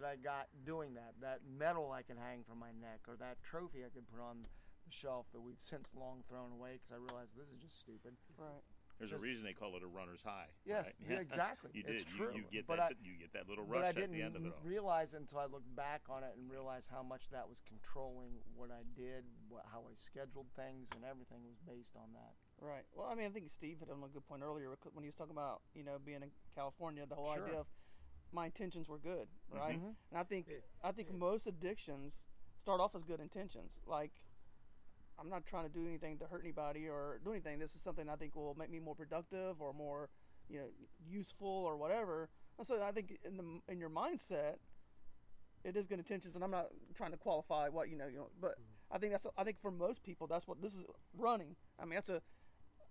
that 0.00 0.08
I 0.08 0.16
got 0.16 0.48
doing 0.64 0.94
that. 0.94 1.14
That 1.20 1.40
medal 1.46 1.92
I 1.92 2.02
could 2.02 2.18
hang 2.18 2.42
from 2.48 2.58
my 2.58 2.72
neck, 2.80 3.00
or 3.08 3.16
that 3.20 3.36
trophy 3.42 3.84
I 3.84 3.90
could 3.92 4.08
put 4.08 4.20
on 4.20 4.42
the 4.86 4.92
shelf 4.92 5.26
that 5.32 5.40
we've 5.40 5.60
since 5.60 5.90
long 5.94 6.22
thrown 6.28 6.52
away 6.52 6.80
because 6.80 6.90
I 6.92 6.98
realized 6.98 7.36
this 7.36 7.48
is 7.48 7.60
just 7.60 7.78
stupid. 7.80 8.16
Right. 8.38 8.64
There's 8.98 9.16
a 9.16 9.18
reason 9.18 9.44
they 9.48 9.56
call 9.56 9.72
it 9.80 9.82
a 9.82 9.88
runner's 9.88 10.20
high. 10.20 10.52
Yes, 10.68 10.84
right? 10.84 11.16
yeah, 11.16 11.24
exactly. 11.24 11.70
you 11.74 11.82
did. 11.82 11.94
It's 11.96 12.04
did. 12.04 12.16
true. 12.20 12.32
You, 12.36 12.44
you 12.44 12.60
get 12.60 12.66
But 12.68 12.76
that. 12.84 12.92
I- 12.92 13.00
you 13.00 13.16
get 13.16 13.32
that 13.32 13.48
little 13.48 13.64
rush 13.64 13.84
I 13.84 13.88
at 13.88 13.94
didn't 13.96 14.12
the 14.12 14.20
end 14.20 14.36
of 14.36 14.44
it 14.44 14.52
all. 14.52 14.60
realize 14.60 15.14
until 15.16 15.38
I 15.38 15.46
looked 15.48 15.72
back 15.74 16.02
on 16.12 16.20
it 16.22 16.36
and 16.36 16.44
realized 16.52 16.92
how 16.92 17.00
much 17.02 17.24
that 17.32 17.48
was 17.48 17.64
controlling 17.64 18.44
what 18.54 18.68
I 18.68 18.84
did, 18.92 19.24
what, 19.48 19.64
how 19.72 19.88
I 19.88 19.96
scheduled 19.96 20.52
things, 20.52 20.92
and 20.94 21.00
everything 21.08 21.40
was 21.48 21.56
based 21.64 21.96
on 21.96 22.12
that. 22.12 22.36
Right. 22.60 22.84
Well, 22.92 23.08
I 23.10 23.14
mean, 23.16 23.24
I 23.24 23.30
think 23.32 23.48
Steve 23.48 23.78
hit 23.80 23.88
on 23.88 24.04
a 24.04 24.08
good 24.12 24.26
point 24.28 24.42
earlier 24.44 24.68
when 24.92 25.00
he 25.02 25.08
was 25.08 25.16
talking 25.16 25.32
about 25.32 25.62
you 25.72 25.80
know 25.82 25.96
being 25.96 26.20
in 26.20 26.28
California. 26.54 27.06
The 27.08 27.14
whole 27.16 27.32
Sure. 27.32 27.46
idea 27.48 27.56
of 27.60 27.72
my 28.32 28.46
intentions 28.46 28.88
were 28.88 28.98
good, 28.98 29.28
right? 29.50 29.78
Mhm. 29.80 29.96
And 30.10 30.18
I 30.18 30.24
think 30.24 30.48
Yeah. 30.48 30.58
I 30.82 30.92
think 30.92 31.10
most 31.12 31.46
addictions 31.46 32.28
start 32.58 32.80
off 32.80 32.94
as 32.94 33.02
good 33.02 33.20
intentions. 33.20 33.80
Like, 33.86 34.12
I'm 35.18 35.28
not 35.28 35.44
trying 35.46 35.64
to 35.66 35.72
do 35.72 35.86
anything 35.86 36.18
to 36.18 36.26
hurt 36.26 36.40
anybody 36.42 36.88
or 36.88 37.18
do 37.24 37.32
anything. 37.32 37.58
This 37.58 37.74
is 37.74 37.82
something 37.82 38.08
I 38.08 38.16
think 38.16 38.34
will 38.34 38.54
make 38.54 38.70
me 38.70 38.78
more 38.80 38.94
productive 38.94 39.60
or 39.60 39.72
more, 39.72 40.08
you 40.48 40.60
know, 40.60 40.70
useful 41.04 41.48
or 41.48 41.76
whatever. 41.76 42.30
And 42.58 42.66
so 42.66 42.82
I 42.82 42.92
think 42.92 43.18
in 43.24 43.36
the 43.36 43.60
in 43.72 43.78
your 43.78 43.90
mindset, 43.90 44.58
it 45.64 45.76
is 45.76 45.86
good 45.86 45.98
intentions. 45.98 46.34
And 46.34 46.42
I'm 46.44 46.50
not 46.50 46.70
trying 46.94 47.10
to 47.10 47.18
qualify 47.18 47.68
what 47.68 47.88
you 47.88 47.96
know, 47.96 48.06
you 48.06 48.16
know, 48.18 48.30
but 48.40 48.58
I 48.90 48.98
think 48.98 49.12
that's 49.12 49.26
I 49.36 49.44
think 49.44 49.58
for 49.58 49.70
most 49.70 50.02
people 50.02 50.26
that's 50.26 50.46
what 50.46 50.60
this 50.62 50.74
is 50.74 50.84
running. 51.14 51.56
I 51.78 51.84
mean, 51.84 51.94
that's 51.94 52.08
a 52.08 52.22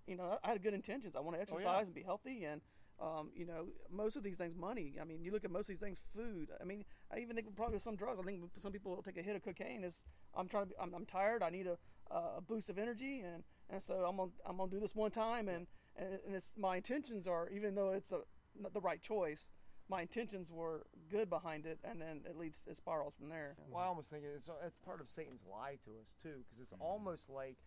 you 0.06 0.16
know, 0.16 0.40
I 0.44 0.48
had 0.50 0.64
good 0.64 0.74
intentions. 0.74 1.16
I 1.16 1.20
want 1.20 1.36
to 1.36 1.40
Oh, 1.40 1.44
exercise 1.44 1.64
yeah. 1.64 1.82
and 1.82 1.94
be 1.94 2.02
healthy, 2.04 2.44
and 2.44 2.62
um, 3.02 3.30
you 3.34 3.46
know, 3.46 3.68
most 3.90 4.16
of 4.16 4.24
these 4.24 4.38
things, 4.38 4.56
money. 4.58 4.96
I 5.02 5.06
mean, 5.06 5.24
you 5.24 5.32
look 5.32 5.46
at 5.46 5.52
most 5.52 5.62
of 5.62 5.68
these 5.68 5.80
things, 5.80 6.00
food. 6.16 6.50
I 6.60 6.66
mean, 6.66 6.84
I 7.14 7.20
even 7.20 7.36
think 7.36 7.56
probably 7.56 7.80
some 7.80 7.96
drugs. 7.96 8.20
I 8.20 8.24
think 8.24 8.42
some 8.62 8.72
people 8.72 8.96
will 8.96 9.02
take 9.02 9.18
a 9.18 9.22
hit 9.22 9.36
of 9.36 9.44
cocaine. 9.44 9.84
Is 9.84 10.02
I'm 10.36 10.48
trying 10.48 10.64
to, 10.64 10.70
be, 10.70 10.76
I'm, 10.82 10.94
I'm 10.94 11.06
tired. 11.06 11.42
I 11.42 11.50
need 11.50 11.68
a, 11.68 11.78
a 12.14 12.42
boost 12.42 12.70
of 12.70 12.78
energy, 12.78 13.22
and 13.22 13.44
and 13.70 13.82
so 13.82 14.06
I'm 14.08 14.18
gonna 14.18 14.32
I'm 14.46 14.58
gonna 14.58 14.72
do 14.72 14.80
this 14.80 14.96
one 14.96 15.12
time, 15.12 15.48
and 15.48 15.68
and, 15.96 16.20
and 16.26 16.36
it's 16.36 16.54
my 16.58 16.78
intentions 16.78 17.28
are 17.28 17.50
even 17.50 17.76
though 17.76 17.92
it's 17.92 18.12
a 18.12 18.22
not 18.60 18.74
the 18.74 18.82
right 18.82 19.02
choice, 19.02 19.50
my 19.90 20.02
intentions 20.02 20.52
were 20.52 20.86
good 21.10 21.30
behind 21.30 21.66
it, 21.66 21.80
and 21.84 22.02
then 22.02 22.22
it 22.26 22.38
leads 22.38 22.62
it 22.68 22.78
spirals 22.78 23.14
from 23.18 23.30
there. 23.30 23.56
Well, 23.70 23.84
I 23.84 23.88
almost 23.88 24.10
think 24.10 24.24
it's 24.24 24.50
it's 24.66 24.78
part 24.86 25.02
of 25.02 25.08
Satan's 25.08 25.42
lie 25.50 25.78
to 25.86 25.92
us 26.02 26.08
too, 26.22 26.44
because 26.44 26.62
it's 26.62 26.74
almost 26.80 27.30
like 27.30 27.58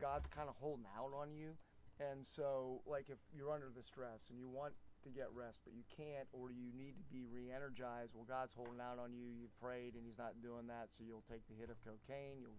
God's 0.00 0.28
kind 0.28 0.48
of 0.48 0.56
holding 0.56 0.86
out 0.96 1.12
on 1.14 1.32
you, 1.34 1.56
and 2.00 2.24
so 2.24 2.80
like 2.86 3.10
if 3.10 3.18
you're 3.34 3.52
under 3.52 3.70
the 3.74 3.82
stress 3.82 4.30
and 4.30 4.38
you 4.38 4.48
want 4.48 4.74
to 5.04 5.10
get 5.10 5.30
rest 5.34 5.62
but 5.62 5.74
you 5.74 5.86
can't, 5.86 6.26
or 6.32 6.50
you 6.50 6.74
need 6.74 6.98
to 6.98 7.06
be 7.10 7.22
re-energized, 7.26 8.14
well, 8.14 8.26
God's 8.26 8.54
holding 8.54 8.82
out 8.82 8.98
on 8.98 9.14
you. 9.14 9.30
You've 9.30 9.54
prayed 9.62 9.94
and 9.94 10.02
He's 10.02 10.18
not 10.18 10.42
doing 10.42 10.66
that, 10.66 10.90
so 10.90 11.06
you'll 11.06 11.26
take 11.30 11.46
the 11.46 11.54
hit 11.54 11.70
of 11.70 11.78
cocaine, 11.86 12.42
you'll 12.42 12.58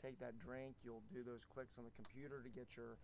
take 0.00 0.20
that 0.20 0.40
drink, 0.40 0.76
you'll 0.84 1.04
do 1.12 1.24
those 1.24 1.44
clicks 1.44 1.76
on 1.76 1.84
the 1.84 1.94
computer 1.96 2.40
to 2.40 2.48
get 2.48 2.76
your 2.76 2.96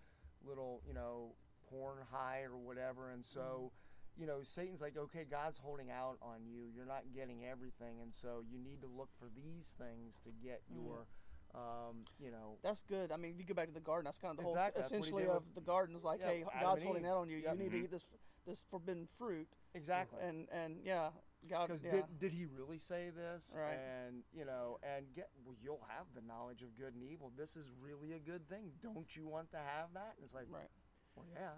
little, 0.45 0.81
you 0.89 0.95
know, 0.95 1.37
porn 1.69 1.99
high 2.11 2.43
or 2.43 2.57
whatever. 2.57 3.11
And 3.13 3.25
so, 3.25 3.73
you 4.17 4.27
know, 4.27 4.41
Satan's 4.43 4.81
like, 4.81 4.97
okay, 4.97 5.25
God's 5.29 5.59
holding 5.59 5.91
out 5.91 6.19
on 6.21 6.45
you. 6.45 6.69
You're 6.75 6.89
not 6.89 7.05
getting 7.15 7.45
everything. 7.47 8.01
And 8.03 8.13
so 8.13 8.43
you 8.45 8.59
need 8.59 8.81
to 8.83 8.89
look 8.89 9.09
for 9.19 9.29
these 9.33 9.73
things 9.79 10.19
to 10.25 10.31
get 10.43 10.63
Mm. 10.73 11.07
Your, 11.55 11.61
um, 11.63 12.05
you 12.19 12.31
know, 12.31 12.59
That's 12.63 12.83
good. 12.83 13.13
I 13.13 13.17
mean, 13.17 13.33
if 13.33 13.39
you 13.39 13.45
go 13.45 13.55
back 13.55 13.69
to 13.69 13.75
the 13.75 13.81
garden, 13.81 14.05
that's 14.05 14.19
kind 14.19 14.33
of 14.39 14.45
the 14.45 14.49
Exactly, 14.51 14.83
whole 14.83 14.91
that's 14.91 14.93
essentially 14.93 15.25
of 15.27 15.45
with- 15.47 15.55
the 15.55 15.61
garden 15.61 15.95
is 15.97 16.05
like, 16.05 16.21
yeah, 16.21 16.27
hey, 16.27 16.45
Adam 16.55 16.61
God's 16.63 16.83
holding 16.83 17.03
that 17.03 17.13
on 17.15 17.29
you. 17.29 17.39
Yep. 17.39 17.53
You 17.57 17.59
need 17.65 17.71
to 17.71 17.77
Mhm. 17.79 17.85
eat 17.85 17.91
this 17.91 18.07
this 18.47 18.63
forbidden 18.71 19.07
fruit. 19.19 19.49
exactly. 19.75 20.19
And 20.23 20.49
and 20.51 20.81
yeah, 20.85 21.13
God. 21.49 21.69
Because 21.69 21.83
Yeah. 21.85 21.93
did, 21.93 22.19
did 22.19 22.33
he 22.33 22.47
really 22.47 22.79
say 22.79 23.11
this? 23.11 23.53
Right. 23.55 23.75
And 23.75 24.25
you 24.33 24.45
know, 24.45 24.79
and 24.83 25.13
get 25.15 25.31
well, 25.45 25.55
you'll 25.61 25.85
have 25.89 26.07
the 26.15 26.23
knowledge 26.23 26.63
of 26.63 26.75
good 26.77 26.95
and 26.95 27.03
evil. 27.05 27.31
This 27.37 27.57
is 27.57 27.71
really 27.81 28.13
a 28.15 28.19
good 28.19 28.49
thing. 28.49 28.73
Don't 28.83 29.15
you 29.15 29.27
want 29.27 29.51
to 29.53 29.59
have 29.59 29.93
that? 29.95 30.15
And 30.17 30.25
it's 30.25 30.35
like, 30.35 30.47
right. 30.51 30.71
well, 31.15 31.27
yeah. 31.35 31.53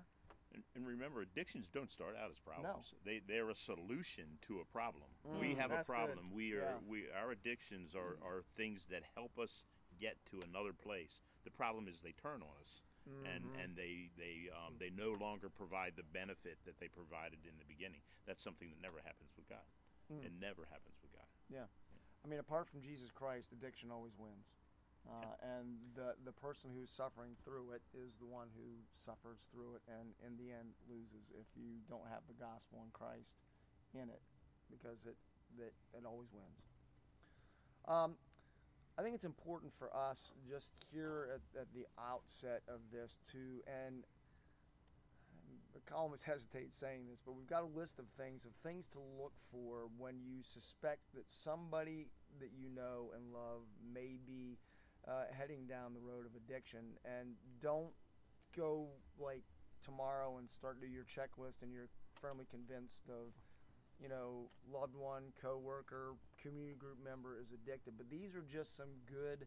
And, 0.54 0.62
and 0.74 0.86
remember, 0.86 1.22
addictions 1.22 1.66
don't 1.72 1.90
start 1.90 2.14
out 2.14 2.30
as 2.30 2.38
problems. 2.38 2.92
No. 2.92 2.98
They 3.04 3.20
they're 3.20 3.48
a 3.48 3.54
solution 3.54 4.38
to 4.48 4.60
a 4.60 4.64
problem. 4.66 5.08
we 5.24 5.54
Mm, 5.54 5.56
have 5.56 5.70
a 5.70 5.76
that's 5.76 5.88
good. 5.88 5.94
problem. 5.94 6.30
We 6.32 6.52
are 6.54 6.60
Yeah. 6.62 6.78
we 6.86 7.10
our 7.12 7.30
addictions 7.30 7.94
are, 7.94 8.18
are 8.22 8.42
things 8.56 8.86
that 8.86 9.02
help 9.14 9.38
us 9.38 9.64
get 10.02 10.18
to 10.34 10.42
another 10.42 10.74
place. 10.74 11.22
The 11.46 11.54
problem 11.54 11.86
is 11.86 12.02
they 12.02 12.12
turn 12.18 12.42
on 12.42 12.56
us. 12.60 12.82
And, 13.26 13.42
Mhm. 13.42 13.58
and 13.58 13.68
they 13.74 14.10
they 14.14 14.46
um, 14.54 14.78
they 14.78 14.90
no 14.90 15.10
longer 15.18 15.50
provide 15.50 15.96
the 15.98 16.06
benefit 16.14 16.58
that 16.66 16.78
they 16.78 16.86
provided 16.86 17.42
in 17.42 17.58
the 17.58 17.64
beginning. 17.66 17.98
That's 18.26 18.38
something 18.42 18.70
that 18.70 18.78
never 18.80 19.02
happens 19.02 19.34
with 19.34 19.48
God. 19.50 19.66
Mm. 20.06 20.22
It 20.22 20.32
never 20.38 20.62
happens 20.70 20.94
with 21.02 21.10
God. 21.10 21.26
Yeah. 21.50 21.66
I 22.24 22.28
mean, 22.30 22.38
apart 22.38 22.68
from 22.70 22.78
Jesus 22.80 23.10
Christ, 23.10 23.50
addiction 23.50 23.90
always 23.90 24.14
wins. 24.16 24.46
Uh, 25.10 25.34
and 25.42 25.82
the 25.98 26.14
the 26.22 26.30
person 26.30 26.70
who's 26.70 26.94
suffering 26.94 27.34
through 27.42 27.72
it 27.74 27.82
is 27.92 28.14
the 28.22 28.26
one 28.30 28.46
who 28.54 28.86
suffers 28.94 29.40
through 29.50 29.74
it, 29.74 29.82
and 29.90 30.14
in 30.22 30.36
the 30.38 30.52
end 30.54 30.70
loses 30.86 31.26
if 31.34 31.50
you 31.58 31.82
don't 31.90 32.06
have 32.06 32.22
the 32.30 32.34
gospel 32.38 32.84
in 32.86 32.90
Christ 32.94 33.34
in 33.98 34.06
it, 34.08 34.22
because 34.70 35.06
it 35.06 35.18
that 35.58 35.74
it 35.98 36.06
always 36.06 36.30
wins. 36.30 36.62
Um, 37.90 38.14
I 38.98 39.02
think 39.02 39.14
it's 39.14 39.24
important 39.24 39.72
for 39.78 39.94
us 39.96 40.32
just 40.48 40.70
here 40.92 41.28
at, 41.34 41.60
at 41.60 41.66
the 41.74 41.86
outset 41.98 42.62
of 42.68 42.80
this 42.92 43.16
to 43.32 43.62
and. 43.66 44.04
the 45.72 45.94
almost 45.94 46.24
hesitates 46.32 46.76
saying 46.76 47.06
this, 47.10 47.20
but 47.24 47.32
we've 47.32 47.48
got 47.48 47.62
a 47.62 47.78
list 47.78 47.98
of 47.98 48.04
things 48.16 48.44
of 48.44 48.52
things 48.62 48.86
to 48.88 48.98
look 49.18 49.32
for 49.50 49.88
when 49.98 50.20
you 50.24 50.42
suspect 50.42 51.00
that 51.14 51.28
somebody 51.28 52.08
that 52.40 52.50
you 52.56 52.68
know 52.68 53.10
and 53.16 53.32
love 53.32 53.64
may 53.92 54.16
be 54.26 54.58
uh, 55.08 55.24
heading 55.36 55.66
down 55.66 55.94
the 55.94 56.00
road 56.00 56.26
of 56.26 56.32
addiction, 56.36 56.80
and 57.04 57.34
don't 57.60 57.92
go 58.56 58.86
like 59.18 59.42
tomorrow 59.84 60.36
and 60.38 60.48
start 60.48 60.80
do 60.80 60.86
your 60.86 61.04
checklist 61.04 61.62
and 61.62 61.72
you're 61.72 61.88
firmly 62.20 62.46
convinced 62.50 63.02
of 63.08 63.34
you 64.02 64.08
know 64.08 64.50
loved 64.72 64.96
one, 64.96 65.32
coworker, 65.40 66.14
community 66.40 66.74
group 66.74 66.98
member 67.02 67.38
is 67.40 67.52
addicted. 67.52 67.94
But 67.96 68.10
these 68.10 68.34
are 68.34 68.42
just 68.50 68.76
some 68.76 68.88
good 69.06 69.46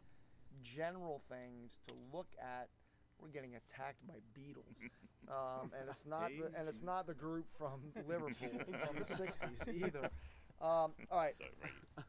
general 0.63 1.21
things 1.29 1.77
to 1.87 1.93
look 2.13 2.27
at. 2.41 2.69
We're 3.21 3.29
getting 3.29 3.55
attacked 3.55 4.05
by 4.07 4.15
beetles, 4.33 4.75
um, 5.29 5.71
and 5.79 5.89
it's 5.89 6.05
not 6.05 6.29
the, 6.29 6.57
and 6.59 6.67
it's 6.67 6.81
not 6.81 7.07
the 7.07 7.13
group 7.13 7.45
from 7.57 7.79
Liverpool 8.07 8.59
from 8.85 8.95
the 8.97 9.05
'60s 9.15 9.73
either. 9.73 10.09
Um, 10.61 10.91
all 11.11 11.19
right, 11.19 11.33
So 11.35 11.43
right, 11.97 12.05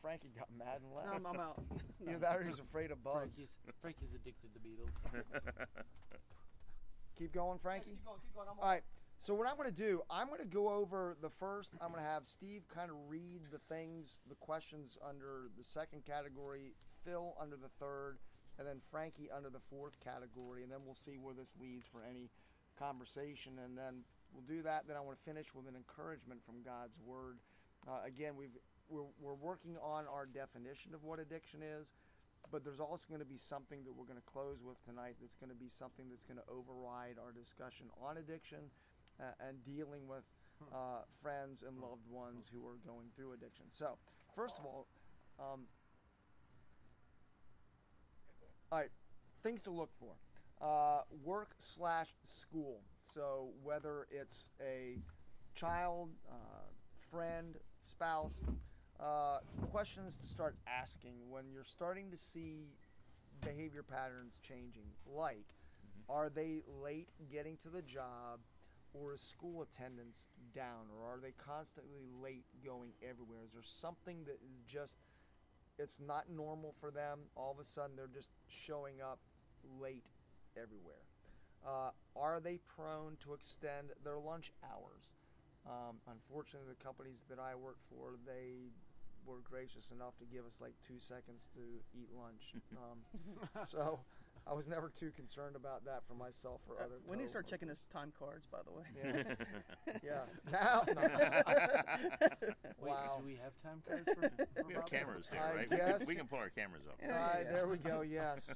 Frankie 0.00 0.30
got 0.36 0.48
mad 0.56 0.80
and 0.80 0.90
No, 0.90 0.96
left. 0.96 1.14
I'm, 1.14 1.26
I'm 1.26 1.40
out. 1.40 1.60
Either 2.08 2.18
that 2.18 2.40
he's 2.46 2.58
afraid 2.58 2.90
of 2.90 3.02
bugs. 3.04 3.18
Frankie's, 3.18 3.56
Frankie's 3.80 4.14
addicted 4.14 4.52
to 4.54 4.60
beetles. 4.60 4.90
Keep 7.18 7.32
going, 7.34 7.58
Frankie. 7.58 7.90
Keep 7.90 8.04
going, 8.04 8.18
keep 8.20 8.34
going. 8.34 8.48
I'm 8.50 8.58
All 8.58 8.68
right. 8.68 8.82
So 9.22 9.34
what 9.34 9.46
I'm 9.46 9.54
going 9.54 9.70
to 9.70 9.82
do, 9.86 10.02
I'm 10.10 10.26
going 10.26 10.42
to 10.42 10.50
go 10.50 10.68
over 10.68 11.14
the 11.22 11.30
first. 11.30 11.74
I'm 11.80 11.94
going 11.94 12.02
to 12.02 12.10
have 12.10 12.26
Steve 12.26 12.66
kind 12.66 12.90
of 12.90 12.96
read 13.06 13.42
the 13.52 13.62
things, 13.70 14.18
the 14.28 14.34
questions 14.34 14.98
under 14.98 15.46
the 15.56 15.62
second 15.62 16.04
category, 16.04 16.74
Phil 17.04 17.32
under 17.40 17.54
the 17.54 17.70
third, 17.78 18.18
and 18.58 18.66
then 18.66 18.82
Frankie 18.90 19.30
under 19.30 19.48
the 19.48 19.62
fourth 19.70 19.94
category, 20.02 20.64
and 20.64 20.72
then 20.72 20.80
we'll 20.84 20.98
see 20.98 21.22
where 21.22 21.34
this 21.38 21.54
leads 21.54 21.86
for 21.86 22.02
any 22.02 22.30
conversation, 22.76 23.62
and 23.62 23.78
then 23.78 24.02
we'll 24.34 24.42
do 24.42 24.60
that. 24.66 24.88
Then 24.88 24.96
I 24.96 25.00
want 25.06 25.16
to 25.16 25.22
finish 25.22 25.54
with 25.54 25.70
an 25.70 25.78
encouragement 25.78 26.42
from 26.42 26.58
God's 26.66 26.98
Word. 26.98 27.38
Uh, 27.86 28.02
again, 28.04 28.34
we've 28.34 28.58
we're, 28.90 29.06
we're 29.22 29.38
working 29.38 29.78
on 29.78 30.02
our 30.10 30.26
definition 30.26 30.98
of 30.98 31.04
what 31.04 31.20
addiction 31.20 31.62
is, 31.62 31.94
but 32.50 32.64
there's 32.64 32.82
also 32.82 33.06
going 33.06 33.22
to 33.22 33.30
be 33.30 33.38
something 33.38 33.86
that 33.86 33.94
we're 33.94 34.10
going 34.10 34.18
to 34.18 34.26
close 34.26 34.58
with 34.66 34.82
tonight. 34.82 35.14
That's 35.22 35.38
going 35.38 35.54
to 35.54 35.62
be 35.62 35.70
something 35.70 36.10
that's 36.10 36.26
going 36.26 36.42
to 36.42 36.48
override 36.50 37.22
our 37.22 37.30
discussion 37.30 37.86
on 38.02 38.18
addiction 38.18 38.66
uh, 39.20 39.48
and 39.48 39.64
dealing 39.64 40.06
with 40.06 40.24
uh, 40.72 41.02
friends 41.22 41.64
and 41.66 41.78
loved 41.78 42.06
ones 42.10 42.50
who 42.52 42.66
are 42.66 42.78
going 42.86 43.08
through 43.16 43.32
addiction. 43.32 43.66
So, 43.70 43.98
first 44.34 44.58
of 44.58 44.64
all, 44.64 44.86
um, 45.38 45.62
all 48.70 48.78
right, 48.78 48.90
things 49.42 49.60
to 49.62 49.70
look 49.70 49.90
for. 49.98 50.14
Uh, 50.60 51.02
work 51.24 51.50
slash 51.58 52.08
school. 52.24 52.80
So 53.12 53.50
whether 53.62 54.06
it's 54.10 54.48
a 54.60 54.98
child, 55.54 56.10
uh, 56.30 56.34
friend, 57.10 57.56
spouse, 57.82 58.34
uh, 59.00 59.38
questions 59.70 60.14
to 60.16 60.26
start 60.26 60.56
asking 60.66 61.14
when 61.28 61.50
you're 61.52 61.64
starting 61.64 62.10
to 62.10 62.16
see 62.16 62.68
behavior 63.44 63.82
patterns 63.82 64.38
changing. 64.42 64.86
Like, 65.06 65.46
are 66.08 66.30
they 66.30 66.62
late 66.82 67.08
getting 67.30 67.56
to 67.58 67.68
the 67.68 67.82
job, 67.82 68.40
or 68.94 69.14
is 69.14 69.20
school 69.20 69.62
attendance 69.62 70.26
down, 70.54 70.86
or 70.92 71.04
are 71.04 71.18
they 71.20 71.32
constantly 71.32 72.02
late 72.22 72.44
going 72.64 72.90
everywhere? 73.02 73.40
Is 73.44 73.52
there 73.52 73.62
something 73.64 74.24
that 74.24 74.38
is 74.44 74.62
just 74.66 74.94
it's 75.78 75.98
not 76.06 76.30
normal 76.30 76.74
for 76.80 76.90
them. 76.90 77.20
All 77.34 77.50
of 77.50 77.58
a 77.58 77.64
sudden, 77.64 77.96
they're 77.96 78.06
just 78.12 78.30
showing 78.46 79.00
up 79.00 79.18
late 79.80 80.04
everywhere. 80.56 81.02
Uh, 81.66 81.90
are 82.16 82.40
they 82.40 82.58
prone 82.66 83.16
to 83.24 83.32
extend 83.34 83.90
their 84.04 84.18
lunch 84.18 84.52
hours? 84.62 85.12
Um, 85.66 85.96
unfortunately, 86.10 86.68
the 86.68 86.84
companies 86.84 87.24
that 87.30 87.38
I 87.38 87.54
work 87.54 87.78
for, 87.88 88.18
they 88.26 88.70
were 89.24 89.38
gracious 89.48 89.92
enough 89.92 90.18
to 90.18 90.26
give 90.26 90.44
us 90.44 90.58
like 90.60 90.74
two 90.86 90.98
seconds 90.98 91.48
to 91.54 91.60
eat 91.94 92.08
lunch. 92.14 92.54
Um, 92.72 92.98
so 93.68 94.00
I 94.46 94.54
was 94.54 94.66
never 94.66 94.88
too 94.90 95.10
concerned 95.12 95.54
about 95.56 95.84
that 95.84 96.02
for 96.06 96.14
myself 96.14 96.60
or 96.68 96.82
other. 96.82 96.96
We 97.06 97.16
need 97.16 97.22
you 97.24 97.28
start 97.28 97.46
checking 97.46 97.68
his 97.68 97.84
time 97.92 98.12
cards, 98.18 98.46
by 98.50 98.58
the 98.64 98.72
way. 98.72 98.82
Yeah, 98.98 99.98
yeah. 100.02 100.22
Now, 100.52 100.84
no. 100.94 101.02
Wait, 102.80 102.90
Wow. 102.90 103.18
do 103.20 103.24
we 103.26 103.36
have 103.36 103.52
time 103.62 103.82
cards 103.86 104.04
for, 104.14 104.28
for 104.28 104.64
we 104.66 104.74
have 104.74 104.82
Bob? 104.82 104.90
cameras 104.90 105.26
there, 105.30 105.40
I 105.42 105.54
right? 105.54 105.70
We 105.70 105.76
can, 105.76 105.86
guess. 105.88 106.06
we 106.06 106.14
can 106.16 106.26
pull 106.26 106.38
our 106.38 106.50
cameras 106.50 106.82
up. 106.88 106.98
Yeah. 107.00 107.16
Uh, 107.16 107.52
there 107.52 107.68
we 107.68 107.76
go. 107.76 108.00
Yes. 108.02 108.50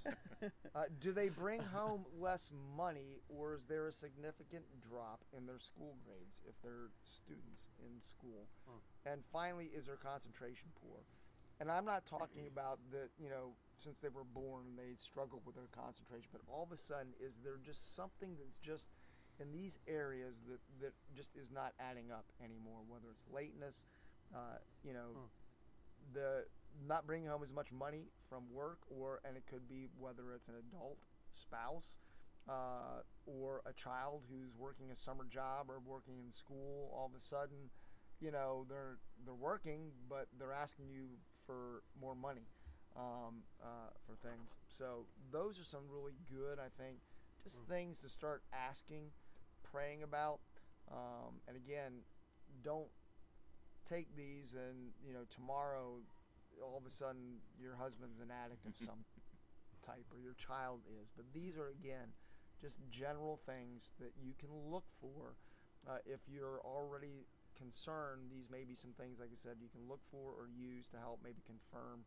Uh, 0.74 0.82
do 1.00 1.12
they 1.12 1.28
bring 1.28 1.60
home 1.62 2.04
less 2.18 2.50
money, 2.76 3.20
or 3.28 3.54
is 3.54 3.62
there 3.68 3.86
a 3.86 3.92
significant 3.92 4.64
drop 4.90 5.20
in 5.36 5.46
their 5.46 5.58
school 5.60 5.96
grades 6.04 6.40
if 6.48 6.54
they're 6.62 6.90
students 7.04 7.66
in 7.78 8.00
school? 8.02 8.48
Hmm. 8.68 9.10
And 9.12 9.22
finally, 9.32 9.70
is 9.74 9.86
their 9.86 9.96
concentration 9.96 10.68
poor? 10.82 10.98
And 11.60 11.70
I'm 11.70 11.84
not 11.86 12.04
talking 12.06 12.46
about 12.46 12.78
the 12.90 13.08
you 13.22 13.30
know 13.30 13.54
since 13.78 13.98
they 13.98 14.08
were 14.08 14.24
born 14.24 14.66
and 14.68 14.78
they 14.78 14.96
struggle 14.98 15.40
with 15.44 15.54
their 15.54 15.68
concentration, 15.72 16.28
but 16.32 16.40
all 16.52 16.62
of 16.62 16.72
a 16.72 16.76
sudden, 16.76 17.12
is 17.20 17.34
there 17.44 17.58
just 17.64 17.94
something 17.94 18.36
that's 18.38 18.56
just 18.62 18.88
in 19.40 19.52
these 19.52 19.78
areas 19.86 20.34
that 20.48 20.60
that 20.80 20.92
just 21.14 21.36
is 21.36 21.50
not 21.50 21.72
adding 21.80 22.10
up 22.10 22.26
anymore? 22.44 22.80
Whether 22.88 23.08
it's 23.10 23.24
lateness, 23.32 23.84
uh, 24.34 24.58
you 24.82 24.92
know, 24.92 25.08
Hmm. 25.16 26.12
the 26.12 26.46
not 26.86 27.06
bringing 27.06 27.28
home 27.28 27.42
as 27.42 27.50
much 27.52 27.72
money 27.72 28.10
from 28.28 28.52
work, 28.52 28.80
or 28.88 29.20
and 29.24 29.36
it 29.36 29.46
could 29.46 29.66
be 29.68 29.88
whether 29.98 30.32
it's 30.34 30.48
an 30.48 30.56
adult 30.56 30.98
spouse 31.32 31.96
uh, 32.48 33.00
or 33.24 33.62
a 33.66 33.72
child 33.72 34.24
who's 34.30 34.54
working 34.56 34.90
a 34.90 34.94
summer 34.96 35.24
job 35.24 35.70
or 35.70 35.78
working 35.80 36.18
in 36.18 36.32
school. 36.32 36.90
All 36.94 37.06
of 37.06 37.14
a 37.14 37.20
sudden, 37.20 37.70
you 38.20 38.30
know 38.30 38.66
they're 38.68 38.98
they're 39.24 39.34
working, 39.34 39.92
but 40.08 40.28
they're 40.38 40.52
asking 40.52 40.90
you 40.90 41.18
for 41.46 41.82
more 42.00 42.14
money 42.14 42.46
um, 42.96 43.42
uh, 43.62 43.90
for 44.06 44.16
things. 44.16 44.50
So 44.68 45.06
those 45.30 45.58
are 45.60 45.64
some 45.64 45.82
really 45.88 46.14
good, 46.30 46.58
I 46.58 46.68
think, 46.82 46.98
just 47.42 47.58
Mm. 47.62 47.68
things 47.68 47.98
to 48.00 48.08
start 48.08 48.42
asking, 48.52 49.12
praying 49.62 50.02
about, 50.02 50.40
um, 50.90 51.40
and 51.48 51.56
again, 51.56 52.02
don't 52.62 52.90
take 53.88 54.16
these 54.16 54.54
and 54.54 54.92
you 55.06 55.12
know 55.12 55.24
tomorrow 55.30 56.00
all 56.60 56.76
of 56.76 56.84
a 56.86 56.90
sudden 56.90 57.38
your 57.60 57.76
husband's 57.76 58.18
an 58.20 58.30
addict 58.32 58.66
of 58.66 58.76
some 58.76 59.04
type 59.86 60.04
or 60.12 60.18
your 60.18 60.34
child 60.34 60.80
is 61.00 61.08
but 61.16 61.24
these 61.32 61.56
are 61.56 61.68
again 61.68 62.10
just 62.60 62.78
general 62.90 63.38
things 63.46 63.92
that 64.00 64.10
you 64.20 64.32
can 64.38 64.48
look 64.50 64.84
for 65.00 65.36
uh, 65.88 65.98
if 66.04 66.20
you're 66.26 66.60
already 66.64 67.26
concerned 67.56 68.28
these 68.30 68.46
may 68.52 68.62
be 68.68 68.76
some 68.76 68.92
things 68.94 69.18
like 69.18 69.32
i 69.32 69.38
said 69.40 69.56
you 69.58 69.72
can 69.72 69.88
look 69.88 70.04
for 70.12 70.36
or 70.36 70.46
use 70.52 70.86
to 70.86 71.00
help 71.00 71.18
maybe 71.24 71.40
confirm 71.48 72.04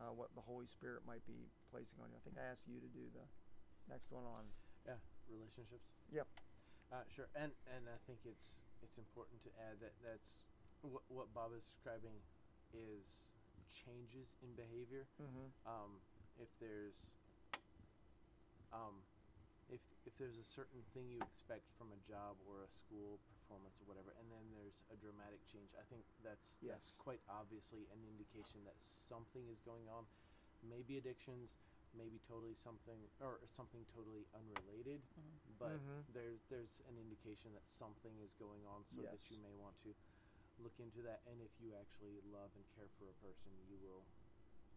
uh, 0.00 0.14
what 0.14 0.30
the 0.34 0.40
holy 0.40 0.66
spirit 0.66 1.02
might 1.04 1.26
be 1.26 1.50
placing 1.70 1.98
on 2.00 2.08
you 2.08 2.16
i 2.16 2.22
think 2.22 2.38
i 2.38 2.44
asked 2.46 2.64
you 2.70 2.78
to 2.80 2.88
do 2.88 3.10
the 3.12 3.26
next 3.90 4.10
one 4.10 4.24
on 4.24 4.46
Yeah, 4.86 4.98
relationships. 5.30 5.86
Yep. 6.10 6.26
Uh, 6.92 7.04
sure, 7.08 7.28
and 7.34 7.52
and 7.72 7.88
I 7.88 7.98
think 8.04 8.20
it's 8.28 8.60
it's 8.82 8.98
important 8.98 9.40
to 9.48 9.50
add 9.56 9.80
that 9.80 9.94
that's 10.04 10.44
what 10.82 11.02
what 11.08 11.32
Bob 11.32 11.54
is 11.56 11.64
describing 11.64 12.20
is 12.74 13.32
changes 13.72 14.36
in 14.44 14.52
behavior. 14.52 15.08
Mm-hmm. 15.16 15.48
Um, 15.64 16.04
if 16.36 16.52
there's 16.60 17.08
um, 18.72 19.00
if 19.72 19.80
if 20.04 20.12
there's 20.20 20.36
a 20.36 20.44
certain 20.44 20.84
thing 20.92 21.08
you 21.08 21.22
expect 21.24 21.64
from 21.78 21.94
a 21.96 22.00
job 22.04 22.36
or 22.44 22.60
a 22.66 22.70
school 22.70 23.20
performance 23.52 23.76
or 23.84 23.84
whatever, 23.84 24.16
and 24.16 24.32
then 24.32 24.48
there's 24.48 24.80
a 24.88 24.96
dramatic 24.96 25.44
change, 25.52 25.68
I 25.76 25.84
think 25.92 26.08
that's 26.24 26.56
that's 26.64 26.96
quite 26.96 27.20
obviously 27.28 27.84
an 27.92 28.00
indication 28.08 28.64
that 28.64 28.80
something 28.80 29.44
is 29.52 29.60
going 29.60 29.92
on. 29.92 30.08
Maybe 30.64 30.96
addictions, 30.96 31.60
maybe 31.92 32.16
totally 32.24 32.56
something 32.56 32.96
or 33.20 33.44
something 33.44 33.84
totally 33.92 34.24
unrelated, 34.32 35.04
Mhm. 35.12 35.36
but 35.60 35.76
Mhm. 35.76 36.06
there's 36.16 36.40
there's 36.48 36.80
an 36.88 36.96
indication 36.96 37.52
that 37.52 37.68
something 37.68 38.16
is 38.24 38.32
going 38.40 38.64
on, 38.64 38.88
so 38.88 39.02
that 39.04 39.20
you 39.28 39.36
may 39.36 39.52
want 39.52 39.76
to 39.84 39.92
look 40.56 40.80
into 40.80 41.02
that. 41.02 41.20
And 41.28 41.42
if 41.44 41.52
you 41.60 41.74
actually 41.76 42.20
love 42.24 42.56
and 42.56 42.64
care 42.72 42.88
for 42.96 43.10
a 43.10 43.16
person, 43.20 43.52
you 43.68 43.76
will 43.76 44.06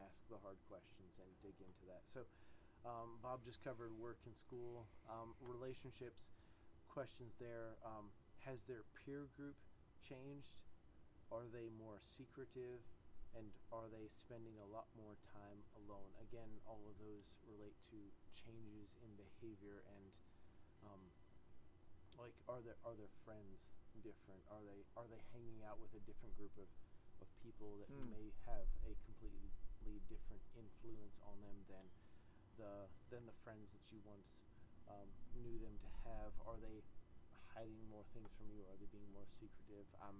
ask 0.03 0.27
the 0.27 0.37
hard 0.43 0.59
questions 0.67 1.15
and 1.23 1.39
dig 1.39 1.55
into 1.61 1.85
that. 1.87 2.03
So, 2.11 2.27
um, 2.83 3.19
Bob 3.23 3.45
just 3.45 3.61
covered 3.63 3.93
work 3.93 4.19
and 4.25 4.35
school, 4.35 4.89
um, 5.07 5.33
relationships, 5.39 6.27
questions 6.89 7.35
there. 7.39 7.77
Um, 7.83 8.11
has 8.45 8.63
their 8.63 8.85
peer 8.93 9.27
group 9.35 9.57
changed? 10.01 10.53
Are 11.31 11.49
they 11.49 11.69
more 11.69 11.99
secretive? 11.99 12.81
And 13.35 13.51
are 13.73 13.91
they 13.91 14.07
spending 14.07 14.55
a 14.63 14.69
lot 14.71 14.87
more 14.95 15.19
time 15.33 15.59
alone? 15.75 16.15
Again, 16.23 16.47
all 16.63 16.87
of 16.87 16.95
those 17.03 17.35
relate 17.43 17.75
to 17.91 17.99
changes 18.31 18.95
in 19.03 19.11
behavior 19.19 19.83
and 19.91 20.05
um, 20.87 21.03
like 22.15 22.35
are 22.47 22.63
their 22.63 22.79
are 22.87 22.95
their 22.95 23.11
friends 23.27 23.67
different? 23.99 24.39
Are 24.47 24.63
they 24.63 24.87
are 24.95 25.07
they 25.11 25.19
hanging 25.35 25.67
out 25.67 25.79
with 25.83 25.91
a 25.95 26.03
different 26.07 26.35
group 26.39 26.55
of, 26.55 26.69
of 27.19 27.27
people 27.43 27.79
that 27.83 27.91
Mm. 27.91 28.07
may 28.11 28.27
have 28.47 28.67
a 28.87 28.95
completely 29.03 29.51
different 30.07 30.41
influence 30.55 31.19
on 31.27 31.35
them 31.43 31.57
than 31.67 31.85
the 32.55 32.87
than 33.11 33.25
the 33.27 33.35
friends 33.43 33.71
that 33.75 33.83
you 33.91 33.99
once 34.07 34.39
um, 34.87 35.07
knew 35.43 35.59
them 35.59 35.75
to 35.83 35.89
have? 36.07 36.31
Are 36.47 36.57
they 36.59 36.83
hiding 37.55 37.79
more 37.87 38.03
things 38.11 38.27
from 38.35 38.51
you? 38.51 38.67
Are 38.67 38.75
they 38.75 38.91
being 38.91 39.07
more 39.15 39.25
secretive? 39.31 39.87
Um, 40.03 40.19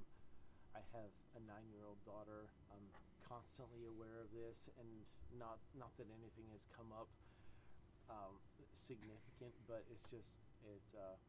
I 0.71 0.79
have 0.95 1.11
a 1.35 1.41
nine-year-old 1.43 1.99
daughter. 2.07 2.47
I'm 2.71 2.87
constantly 3.27 3.83
aware 3.83 4.23
of 4.23 4.31
this, 4.31 4.71
and 4.79 4.87
not 5.35 5.59
not 5.75 5.91
that 5.99 6.07
anything 6.07 6.47
has 6.55 6.63
come 6.71 6.95
up 6.95 7.11
um, 8.07 8.39
significant, 8.71 9.51
but 9.67 9.83
it's 9.91 10.07
just 10.07 10.31
it's 10.63 10.95
uh, 10.95 11.19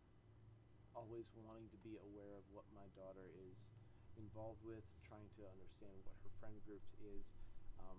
always 0.95 1.27
wanting 1.43 1.67
to 1.75 1.79
be 1.83 1.99
aware 1.99 2.39
of 2.39 2.47
what 2.55 2.65
my 2.71 2.87
daughter 2.95 3.27
is 3.51 3.75
involved 4.17 4.63
with, 4.65 4.87
trying 5.05 5.29
to 5.37 5.43
understand 5.51 5.93
what 6.07 6.17
her 6.25 6.33
friend 6.41 6.57
group 6.65 6.85
is, 7.03 7.37
um, 7.83 7.99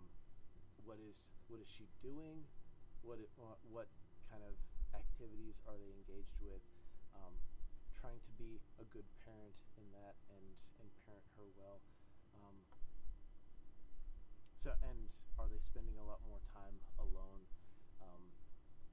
what 0.87 0.97
is 1.03 1.27
what 1.51 1.59
is 1.59 1.69
she 1.69 1.85
doing, 1.99 2.43
what 3.03 3.19
it, 3.19 3.29
what 3.67 3.87
kind 4.31 4.43
of 4.43 4.55
activities 4.95 5.59
are 5.67 5.75
they 5.79 5.91
engaged 5.93 6.35
with, 6.43 6.63
um, 7.15 7.35
trying 7.99 8.21
to 8.21 8.31
be 8.37 8.61
a 8.79 8.85
good 8.85 9.05
parent 9.25 9.57
in 9.77 9.89
that 9.91 10.15
and 10.29 10.61
and 10.79 10.87
parent 11.05 11.25
her 11.35 11.49
well. 11.57 11.81
Um, 12.33 12.57
so 14.57 14.73
and 14.83 15.09
are 15.39 15.47
they 15.49 15.59
spending 15.59 15.97
a 15.97 16.05
lot 16.05 16.19
more 16.27 16.41
time 16.53 16.77
alone? 16.99 17.45
Um, 18.01 18.23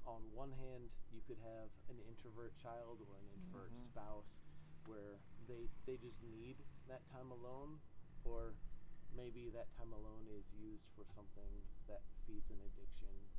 on 0.06 0.20
one 0.32 0.52
hand, 0.52 0.92
you 1.12 1.20
could 1.24 1.38
have 1.40 1.72
an 1.88 1.96
introvert 2.08 2.56
child 2.56 3.00
or 3.08 3.16
an 3.16 3.28
introvert 3.32 3.72
Mhm. 3.72 3.84
spouse 3.84 4.44
where 4.84 5.20
they 5.48 5.68
they 5.86 5.96
just 5.96 6.22
need 6.22 6.56
that 6.88 7.00
time 7.08 7.30
alone, 7.30 7.80
or 8.24 8.54
maybe 9.16 9.48
that 9.50 9.70
time 9.76 9.92
alone 9.92 10.28
is 10.28 10.52
used 10.52 10.88
for 10.94 11.04
something 11.04 11.64
that 11.88 12.02
feeds 12.26 12.50
an 12.50 12.60
addiction, 12.60 13.30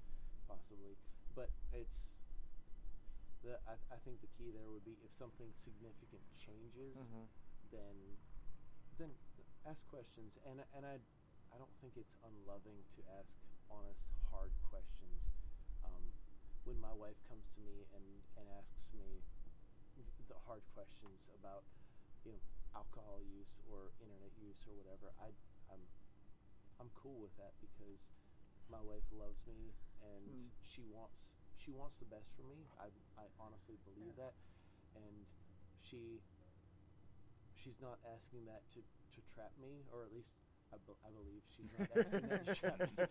possibly. 0.48 0.98
But 1.36 1.50
it's 1.72 2.15
the 3.46 3.62
I, 3.70 3.78
I 3.94 3.98
think 4.02 4.20
the 4.26 4.32
key 4.34 4.50
there 4.52 4.68
would 4.74 4.84
be 4.84 4.98
if 5.06 5.14
something 5.14 5.54
significant 5.54 6.26
changes, 6.36 6.98
Mm-hmm. 6.98 7.26
then 7.72 7.96
then 8.98 9.12
ask 9.70 9.86
questions 9.88 10.38
and 10.50 10.60
and 10.74 10.84
I 10.86 10.98
I 11.54 11.56
don't 11.62 11.72
think 11.80 11.94
it's 11.96 12.18
unloving 12.26 12.82
to 12.98 13.00
ask 13.22 13.38
honest 13.70 14.10
hard 14.34 14.52
questions. 14.68 15.22
Um, 15.86 16.10
when 16.66 16.82
my 16.82 16.92
wife 16.98 17.22
comes 17.30 17.46
to 17.54 17.62
me 17.62 17.86
and, 17.94 18.06
and 18.42 18.46
asks 18.58 18.90
me 18.98 19.22
the 20.28 20.36
hard 20.50 20.66
questions 20.74 21.30
about 21.38 21.62
you 22.26 22.34
know 22.34 22.42
alcohol 22.74 23.22
use 23.22 23.62
or 23.70 23.94
internet 24.02 24.34
use 24.42 24.66
or 24.66 24.74
whatever, 24.76 25.14
I 25.22 25.30
I'm 25.70 25.86
I'm 26.82 26.90
cool 26.98 27.22
with 27.22 27.38
that 27.38 27.54
because 27.62 28.12
my 28.68 28.82
wife 28.82 29.06
loves 29.14 29.46
me 29.46 29.72
and 30.02 30.26
Mm. 30.26 30.50
she 30.66 30.82
wants 30.90 31.30
she 31.66 31.74
wants 31.74 31.98
the 31.98 32.06
best 32.06 32.30
for 32.38 32.46
me. 32.46 32.70
I 32.78 32.94
I 33.18 33.26
honestly 33.42 33.82
believe 33.90 34.14
Yeah. 34.14 34.30
that, 34.30 34.34
and 35.02 35.26
she 35.82 36.22
she's 37.58 37.82
not 37.82 37.98
asking 38.06 38.46
that 38.46 38.62
to, 38.78 38.80
to 38.86 39.20
trap 39.34 39.50
me, 39.58 39.82
or 39.90 40.06
at 40.06 40.14
least 40.14 40.38
I, 40.70 40.78
be- 40.86 41.02
I 41.02 41.10
believe 41.10 41.42
she's 41.50 41.72
not 41.74 41.90
asking 41.98 42.30
that 42.30 42.46
to 42.46 42.54
trap 42.54 42.80
me. 42.86 42.94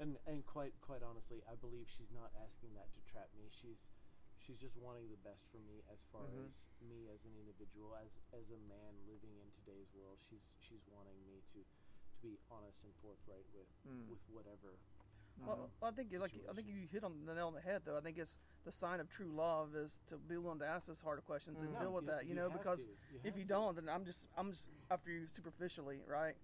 And 0.00 0.16
and 0.24 0.40
quite 0.48 0.72
quite 0.80 1.04
honestly, 1.04 1.44
I 1.44 1.60
believe 1.60 1.84
she's 1.92 2.08
not 2.08 2.32
asking 2.40 2.72
that 2.72 2.88
to 2.96 3.00
trap 3.04 3.28
me. 3.36 3.52
She's 3.52 3.84
she's 4.40 4.56
just 4.56 4.72
wanting 4.80 5.12
the 5.12 5.20
best 5.20 5.44
for 5.52 5.60
me 5.60 5.84
as 5.92 6.00
far 6.08 6.24
Mhm. 6.32 6.48
as 6.48 6.64
me 6.80 7.04
as 7.12 7.20
an 7.28 7.36
individual, 7.36 7.92
as 8.00 8.16
as 8.32 8.48
a 8.48 8.56
man 8.64 8.96
living 9.04 9.36
in 9.44 9.52
today's 9.52 9.92
world. 9.92 10.16
She's 10.24 10.56
she's 10.56 10.88
wanting 10.88 11.20
me 11.28 11.44
to 11.52 11.60
to 11.60 12.16
be 12.24 12.40
honest 12.48 12.80
and 12.88 12.96
forthright 13.04 13.44
with 13.52 13.68
Mm. 13.84 14.08
with 14.08 14.24
whatever. 14.32 14.80
Well, 15.46 15.70
I 15.82 15.90
think 15.90 16.08
like 16.18 16.32
I 16.50 16.52
think 16.52 16.68
you 16.68 16.74
hit 16.92 17.02
on 17.04 17.12
the 17.26 17.34
nail 17.34 17.46
on 17.48 17.54
the 17.54 17.60
head 17.60 17.82
though. 17.84 17.96
I 17.96 18.00
think 18.00 18.18
it's 18.18 18.36
the 18.64 18.72
sign 18.72 19.00
of 19.00 19.08
true 19.08 19.30
love 19.34 19.74
is 19.74 20.00
to 20.08 20.16
be 20.16 20.36
willing 20.36 20.58
to 20.60 20.66
ask 20.66 20.86
those 20.86 21.00
harder 21.00 21.22
questions 21.22 21.58
and 21.60 21.70
Mm. 21.74 21.80
deal 21.80 21.92
with 21.92 22.04
you- 22.04 22.10
that. 22.10 22.22
You, 22.24 22.28
you 22.30 22.34
know, 22.36 22.50
because. 22.50 22.80
You 22.80 22.86
if 23.24 23.36
you 23.36 23.42
to. 23.42 23.48
don't, 23.48 23.74
then 23.76 23.88
I'm 23.88 24.04
just 24.04 24.28
I'm 24.36 24.50
just 24.52 24.68
after 24.90 25.10
you 25.10 25.26
superficially, 25.26 26.00
right? 26.06 26.34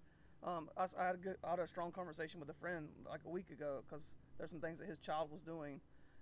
Um, 0.43 0.69
I, 0.77 0.87
I 0.99 1.05
had 1.07 1.15
a 1.15 1.17
good, 1.17 1.37
I 1.43 1.49
had 1.51 1.59
a 1.59 1.67
strong 1.67 1.91
conversation 1.91 2.39
with 2.39 2.49
a 2.49 2.53
friend 2.53 2.89
like 3.09 3.21
a 3.25 3.29
week 3.29 3.49
ago 3.51 3.83
because 3.87 4.11
there's 4.37 4.51
some 4.51 4.59
things 4.61 4.77
that 4.79 4.87
his 4.87 4.99
child 4.99 5.31
was 5.31 5.41
doing, 5.41 5.81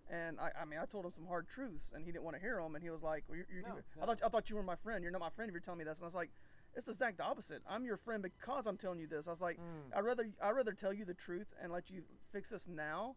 and 0.09 0.39
I, 0.39 0.51
I 0.61 0.65
mean 0.65 0.79
I 0.79 0.85
told 0.85 1.05
him 1.05 1.11
some 1.11 1.25
hard 1.27 1.47
truths 1.49 1.91
and 1.93 2.03
he 2.05 2.11
didn't 2.11 2.23
want 2.23 2.35
to 2.37 2.41
hear 2.41 2.61
them 2.61 2.75
and 2.75 2.83
he 2.83 2.89
was 2.89 3.03
like, 3.03 3.23
well, 3.27 3.37
you're, 3.37 3.47
you're, 3.51 3.63
No, 3.63 3.75
I 3.75 3.99
no. 4.01 4.05
thought 4.05 4.19
I 4.25 4.29
thought 4.29 4.49
you 4.49 4.55
were 4.55 4.63
my 4.63 4.75
friend. 4.77 5.03
You're 5.03 5.11
not 5.11 5.19
my 5.21 5.29
friend 5.31 5.49
if 5.49 5.53
you're 5.53 5.59
telling 5.61 5.79
me 5.79 5.83
this. 5.83 5.97
And 5.97 6.03
I 6.05 6.07
was 6.07 6.15
like, 6.15 6.29
it's 6.77 6.85
the 6.85 6.93
exact 6.93 7.19
opposite. 7.19 7.61
I'm 7.69 7.83
your 7.85 7.97
friend 7.97 8.21
because 8.23 8.65
I'm 8.67 8.77
telling 8.77 8.99
you 8.99 9.07
this. 9.07 9.27
I 9.27 9.31
was 9.31 9.41
like, 9.41 9.57
Mm. 9.57 9.97
I'd 9.97 10.05
rather 10.05 10.29
I'd 10.41 10.51
rather 10.51 10.71
tell 10.73 10.93
you 10.93 11.03
the 11.05 11.13
truth 11.13 11.47
and 11.61 11.71
let 11.73 11.89
you 11.89 12.03
fix 12.35 12.49
this 12.49 12.67
now, 12.67 13.15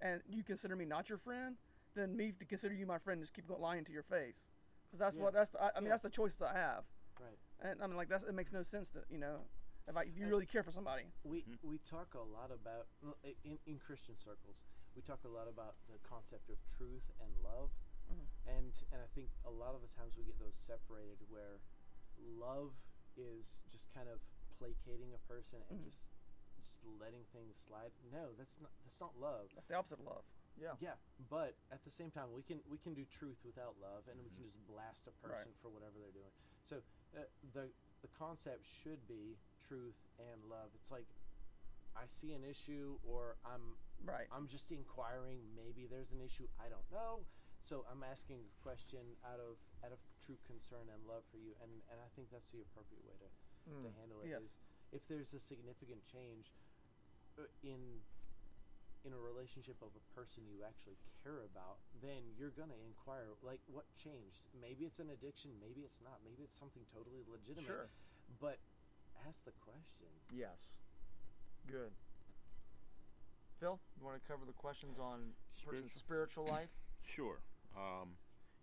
and 0.00 0.22
you 0.30 0.44
consider 0.44 0.76
me 0.76 0.84
not 0.86 1.08
your 1.08 1.18
friend, 1.18 1.56
then 1.96 2.16
me 2.16 2.30
to 2.38 2.44
consider 2.46 2.72
you 2.72 2.86
my 2.86 2.98
friend 3.02 3.18
and 3.18 3.26
just 3.26 3.34
keep 3.34 3.48
going 3.50 3.60
lying 3.60 3.84
to 3.84 3.90
your 3.90 4.04
face. 4.06 4.46
Because 4.86 5.00
that's 5.02 5.16
Yeah. 5.16 5.22
what 5.26 5.34
that's 5.34 5.50
the, 5.50 5.58
I, 5.60 5.70
I 5.74 5.80
mean 5.80 5.86
Yeah. 5.90 5.98
that's 5.98 6.04
the 6.06 6.10
choice 6.10 6.36
that 6.36 6.54
I 6.54 6.58
have. 6.58 6.84
Right. 7.18 7.38
And 7.66 7.82
I 7.82 7.86
mean, 7.88 7.96
like 7.96 8.08
that's 8.08 8.22
it 8.24 8.32
makes 8.34 8.52
no 8.52 8.62
sense 8.62 8.90
to 8.94 9.02
you 9.10 9.18
know, 9.18 9.42
if 9.88 9.96
I, 9.96 10.02
if 10.06 10.14
you 10.16 10.22
And- 10.22 10.30
really 10.30 10.46
care 10.46 10.62
for 10.62 10.70
somebody. 10.70 11.02
We 11.24 11.42
Mhm. 11.42 11.58
we 11.66 11.78
talk 11.78 12.14
a 12.14 12.22
lot 12.22 12.50
about 12.54 12.86
in 13.42 13.58
in 13.66 13.78
Christian 13.80 14.14
circles. 14.16 14.62
We 14.94 15.02
talk 15.02 15.24
a 15.24 15.28
lot 15.28 15.48
about 15.48 15.74
the 15.90 15.98
concept 16.06 16.48
of 16.48 16.58
truth 16.78 17.10
and 17.20 17.30
love, 17.42 17.70
Mhm. 18.10 18.26
and 18.46 18.72
and 18.92 19.02
I 19.02 19.08
think 19.14 19.30
a 19.44 19.50
lot 19.50 19.74
of 19.74 19.82
the 19.82 19.88
times 19.98 20.16
we 20.16 20.24
get 20.24 20.38
those 20.38 20.54
separated 20.56 21.18
where 21.28 21.58
love 22.18 22.72
is 23.16 23.58
just 23.68 23.90
kind 23.92 24.08
of 24.08 24.20
placating 24.58 25.12
a 25.14 25.18
person 25.26 25.62
and 25.70 25.80
Mhm. 25.80 25.84
just 25.84 26.00
just 26.70 26.86
letting 27.02 27.26
things 27.34 27.58
slide. 27.66 27.90
No, 28.14 28.30
that's 28.38 28.54
not 28.62 28.70
that's 28.86 29.00
not 29.02 29.10
love. 29.18 29.50
That's 29.58 29.66
the 29.66 29.74
opposite 29.74 29.98
of 29.98 30.06
love. 30.06 30.22
Yeah. 30.54 30.78
Yeah, 30.78 30.94
but 31.30 31.58
at 31.74 31.82
the 31.82 31.90
same 31.90 32.10
time, 32.14 32.30
we 32.30 32.42
can 32.46 32.62
we 32.70 32.78
can 32.78 32.94
do 32.94 33.02
truth 33.10 33.42
without 33.42 33.74
love, 33.82 34.06
and 34.06 34.22
we 34.22 34.30
can 34.38 34.46
just 34.46 34.60
blast 34.70 35.02
a 35.10 35.14
Right. 35.26 35.42
person 35.42 35.50
for 35.58 35.68
whatever 35.74 35.98
they're 35.98 36.14
doing. 36.14 36.30
So 36.62 36.78
uh, 37.18 37.26
the 37.50 37.66
the 38.06 38.10
concept 38.14 38.62
should 38.82 39.02
be 39.10 39.34
truth 39.66 39.98
and 40.22 40.38
love. 40.46 40.70
It's 40.78 40.94
like 40.94 41.06
I 41.98 42.06
see 42.06 42.32
an 42.38 42.46
issue, 42.46 43.02
or 43.02 43.34
I'm 43.42 43.74
Right. 44.06 44.30
I'm 44.32 44.46
just 44.48 44.70
inquiring. 44.70 45.42
Maybe 45.58 45.84
there's 45.90 46.12
an 46.14 46.22
issue. 46.22 46.46
I 46.62 46.70
don't 46.70 46.86
know. 46.94 47.26
So 47.60 47.84
I'm 47.92 48.00
asking 48.00 48.40
a 48.40 48.56
question 48.64 49.04
out 49.26 49.36
of 49.42 49.58
out 49.84 49.92
of 49.92 50.00
true 50.24 50.38
concern 50.48 50.88
and 50.88 51.00
love 51.04 51.24
for 51.32 51.36
you, 51.36 51.52
and 51.60 51.72
and 51.90 51.98
I 52.00 52.08
think 52.16 52.30
that's 52.30 52.52
the 52.52 52.62
appropriate 52.62 53.02
way 53.04 53.16
to 53.20 53.28
to 53.70 53.76
Mm. 53.76 53.92
handle 54.00 54.20
it. 54.24 54.28
Yes. 54.32 54.40
Is 54.44 54.56
if 54.92 55.06
there's 55.08 55.32
a 55.34 55.40
significant 55.40 56.00
change 56.06 56.50
uh, 57.38 57.46
in 57.62 58.02
in 59.00 59.16
a 59.16 59.20
relationship 59.20 59.80
of 59.80 59.88
a 59.96 60.04
person 60.12 60.44
you 60.44 60.60
actually 60.60 61.00
care 61.24 61.40
about, 61.48 61.80
then 62.04 62.20
you're 62.36 62.52
gonna 62.52 62.76
inquire 62.84 63.32
like 63.40 63.60
what 63.72 63.88
changed. 63.96 64.44
Maybe 64.52 64.84
it's 64.84 65.00
an 65.00 65.08
addiction. 65.08 65.56
Maybe 65.56 65.80
it's 65.80 66.00
not. 66.04 66.20
Maybe 66.20 66.44
it's 66.44 66.56
something 66.58 66.84
totally 66.92 67.24
legitimate. 67.24 67.64
Sure. 67.64 67.88
But 68.40 68.60
ask 69.26 69.40
the 69.48 69.56
question. 69.64 70.12
Yes. 70.28 70.76
Good. 71.64 71.92
Phil, 73.58 73.78
you 73.98 74.04
want 74.04 74.20
to 74.20 74.24
cover 74.28 74.44
the 74.44 74.56
questions 74.56 74.98
on 74.98 75.32
Spiritual? 75.54 75.82
person's 75.84 75.98
spiritual 75.98 76.46
life? 76.46 76.70
Sure. 77.16 77.40
Um, 77.74 78.14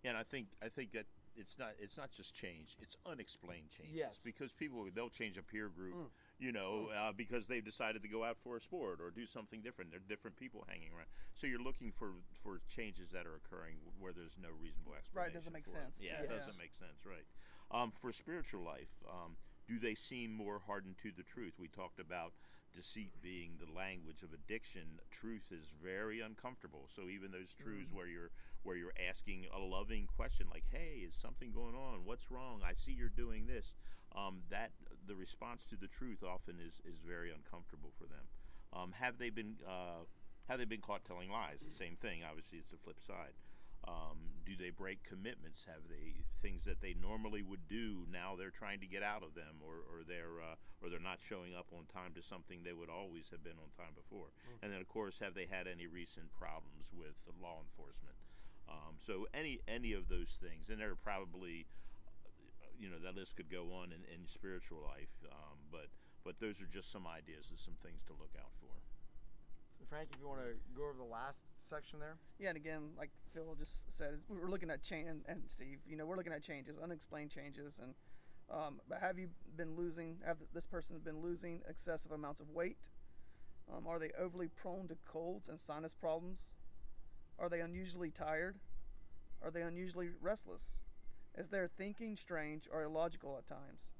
and 0.04 0.16
I 0.16 0.22
think 0.22 0.46
I 0.62 0.68
think 0.70 0.92
that 0.92 1.04
it's 1.38 1.58
not 1.58 1.70
it's 1.78 1.96
not 1.96 2.10
just 2.10 2.34
change; 2.34 2.76
it's 2.82 2.96
unexplained 3.06 3.70
change. 3.70 3.90
Yes. 3.94 4.18
Because 4.24 4.52
people 4.52 4.84
they'll 4.94 5.08
change 5.08 5.38
a 5.38 5.42
peer 5.42 5.68
group, 5.68 5.94
Mm. 5.94 6.10
you 6.38 6.52
know, 6.52 6.88
uh, 6.92 7.12
because 7.12 7.46
they've 7.46 7.64
decided 7.64 8.02
to 8.02 8.08
go 8.08 8.24
out 8.24 8.36
for 8.42 8.56
a 8.56 8.60
sport 8.60 9.00
or 9.00 9.10
do 9.10 9.24
something 9.26 9.60
different. 9.62 9.90
There 9.90 10.00
are 10.00 10.08
different 10.08 10.36
people 10.36 10.64
hanging 10.68 10.90
around, 10.92 11.08
so 11.34 11.46
you're 11.46 11.62
looking 11.62 11.92
for 11.92 12.12
for 12.42 12.60
changes 12.68 13.10
that 13.12 13.24
are 13.26 13.36
occurring 13.36 13.76
where 13.98 14.12
there's 14.12 14.36
no 14.42 14.48
reasonable 14.60 14.94
explanation. 14.94 15.14
Right, 15.24 15.32
doesn't 15.32 15.52
make 15.52 15.64
for 15.64 15.78
it. 15.78 15.82
sense. 15.82 15.96
Yeah, 16.00 16.20
it 16.22 16.28
doesn't 16.28 16.58
make 16.58 16.74
sense, 16.74 17.06
right? 17.06 17.24
Um, 17.70 17.92
for 17.92 18.12
spiritual 18.12 18.62
life, 18.64 18.90
um, 19.08 19.36
do 19.66 19.78
they 19.78 19.94
seem 19.94 20.32
more 20.32 20.58
hardened 20.66 20.96
to 21.02 21.10
the 21.16 21.22
truth? 21.22 21.54
We 21.58 21.68
talked 21.68 22.00
about 22.00 22.32
deceit 22.74 23.12
being 23.22 23.58
the 23.58 23.70
language 23.72 24.22
of 24.22 24.32
addiction. 24.32 25.00
Truth 25.10 25.50
is 25.50 25.66
very 25.82 26.20
uncomfortable. 26.20 26.88
So 26.94 27.08
even 27.08 27.30
those 27.32 27.52
truths 27.54 27.92
where 27.92 28.06
you're 28.06 28.30
where 28.62 28.76
you're 28.76 28.96
asking 29.08 29.46
a 29.54 29.58
loving 29.58 30.06
question 30.06 30.46
like, 30.50 30.64
"Hey, 30.70 31.06
is 31.06 31.14
something 31.14 31.52
going 31.52 31.74
on? 31.74 32.04
What's 32.04 32.30
wrong? 32.30 32.62
I 32.64 32.74
see 32.74 32.92
you're 32.92 33.08
doing 33.08 33.46
this." 33.46 33.74
Um, 34.16 34.40
that 34.50 34.72
the 35.06 35.14
response 35.14 35.64
to 35.70 35.76
the 35.76 35.88
truth 35.88 36.22
often 36.22 36.56
is 36.60 36.80
is 36.84 36.98
very 37.06 37.30
uncomfortable 37.30 37.92
for 37.98 38.06
them. 38.06 38.26
Um, 38.72 38.92
have 38.92 39.18
they 39.18 39.30
been 39.30 39.56
uh, 39.66 40.04
have 40.48 40.58
they 40.58 40.64
been 40.64 40.80
caught 40.80 41.04
telling 41.04 41.30
lies? 41.30 41.60
The 41.60 41.76
same 41.76 41.96
thing. 41.96 42.20
Obviously, 42.24 42.58
it's 42.58 42.70
the 42.70 42.78
flip 42.78 43.00
side. 43.00 43.36
Um, 43.86 44.42
do 44.44 44.56
they 44.56 44.70
break 44.70 45.04
commitments? 45.04 45.64
Have 45.68 45.86
they 45.88 46.24
things 46.42 46.64
that 46.64 46.80
they 46.80 46.94
normally 46.98 47.42
would 47.42 47.68
do 47.68 48.04
now 48.10 48.34
they're 48.36 48.50
trying 48.50 48.80
to 48.80 48.86
get 48.86 49.02
out 49.02 49.22
of 49.22 49.34
them, 49.34 49.60
or, 49.64 49.84
or 49.88 50.04
they're 50.04 50.42
uh, 50.42 50.56
or 50.82 50.90
they're 50.90 50.98
not 50.98 51.20
showing 51.20 51.54
up 51.54 51.66
on 51.72 51.86
time 51.86 52.12
to 52.16 52.22
something 52.22 52.60
they 52.64 52.72
would 52.72 52.90
always 52.90 53.30
have 53.30 53.44
been 53.44 53.56
on 53.60 53.70
time 53.76 53.94
before? 53.94 54.28
And 54.62 54.72
then 54.72 54.80
of 54.80 54.88
course, 54.88 55.18
have 55.20 55.34
they 55.34 55.46
had 55.46 55.66
any 55.68 55.86
recent 55.86 56.32
problems 56.32 56.90
with 56.92 57.16
law 57.40 57.60
enforcement? 57.62 58.16
Um, 58.68 58.96
so 59.00 59.26
any 59.32 59.60
any 59.66 59.92
of 59.92 60.08
those 60.08 60.36
things, 60.40 60.68
and 60.68 60.80
there 60.80 60.90
are 60.90 61.02
probably 61.02 61.66
uh, 62.62 62.68
you 62.78 62.88
know 62.88 62.98
that 63.02 63.16
list 63.16 63.36
could 63.36 63.50
go 63.50 63.72
on 63.72 63.92
in, 63.92 64.04
in 64.12 64.28
spiritual 64.28 64.84
life, 64.84 65.12
um, 65.32 65.58
but 65.72 65.88
but 66.24 66.38
those 66.38 66.60
are 66.60 66.68
just 66.68 66.92
some 66.92 67.06
ideas 67.06 67.50
of 67.50 67.58
some 67.60 67.74
things 67.82 68.02
to 68.04 68.12
look 68.12 68.32
out 68.38 68.52
for. 68.60 68.74
So 69.78 69.86
Frank, 69.88 70.10
if 70.12 70.20
you 70.20 70.26
want 70.26 70.40
to 70.40 70.58
go 70.76 70.84
over 70.84 70.98
the 70.98 71.08
last 71.08 71.44
section 71.58 72.00
there. 72.00 72.16
Yeah, 72.38 72.48
and 72.48 72.56
again, 72.56 72.90
like 72.98 73.10
Phil 73.32 73.54
just 73.58 73.96
said, 73.96 74.18
we 74.28 74.36
were 74.36 74.50
looking 74.50 74.70
at 74.70 74.82
change, 74.82 75.08
and, 75.08 75.22
and 75.28 75.42
Steve, 75.46 75.78
you 75.86 75.96
know, 75.96 76.04
we're 76.04 76.16
looking 76.16 76.32
at 76.32 76.42
changes, 76.42 76.76
unexplained 76.82 77.30
changes, 77.30 77.78
and 77.80 77.94
um, 78.50 78.80
but 78.88 79.00
have 79.00 79.18
you 79.18 79.28
been 79.56 79.76
losing? 79.76 80.16
Have 80.26 80.38
this 80.54 80.66
person 80.66 80.98
been 81.04 81.20
losing 81.20 81.60
excessive 81.68 82.12
amounts 82.12 82.40
of 82.40 82.48
weight? 82.50 82.76
Um, 83.70 83.86
are 83.86 83.98
they 83.98 84.10
overly 84.18 84.48
prone 84.48 84.88
to 84.88 84.96
colds 85.04 85.48
and 85.48 85.60
sinus 85.60 85.94
problems? 85.94 86.38
Are 87.38 87.48
they 87.48 87.60
unusually 87.60 88.10
tired? 88.10 88.56
Are 89.42 89.50
they 89.50 89.62
unusually 89.62 90.08
restless? 90.20 90.62
Is 91.36 91.48
their 91.48 91.68
thinking 91.68 92.16
strange 92.16 92.64
or 92.72 92.82
illogical 92.82 93.36
at 93.38 93.46
times? 93.46 93.90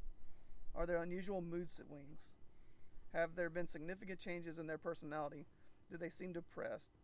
Are 0.75 0.87
there 0.87 1.03
unusual 1.03 1.41
mood 1.41 1.69
swings? 1.71 2.19
Have 3.15 3.37
there 3.37 3.49
been 3.51 3.67
significant 3.67 4.19
changes 4.19 4.59
in 4.59 4.67
their 4.67 4.79
personality? 4.79 5.47
Do 5.91 5.97
they 5.97 6.11
seem 6.11 6.33
depressed? 6.33 6.99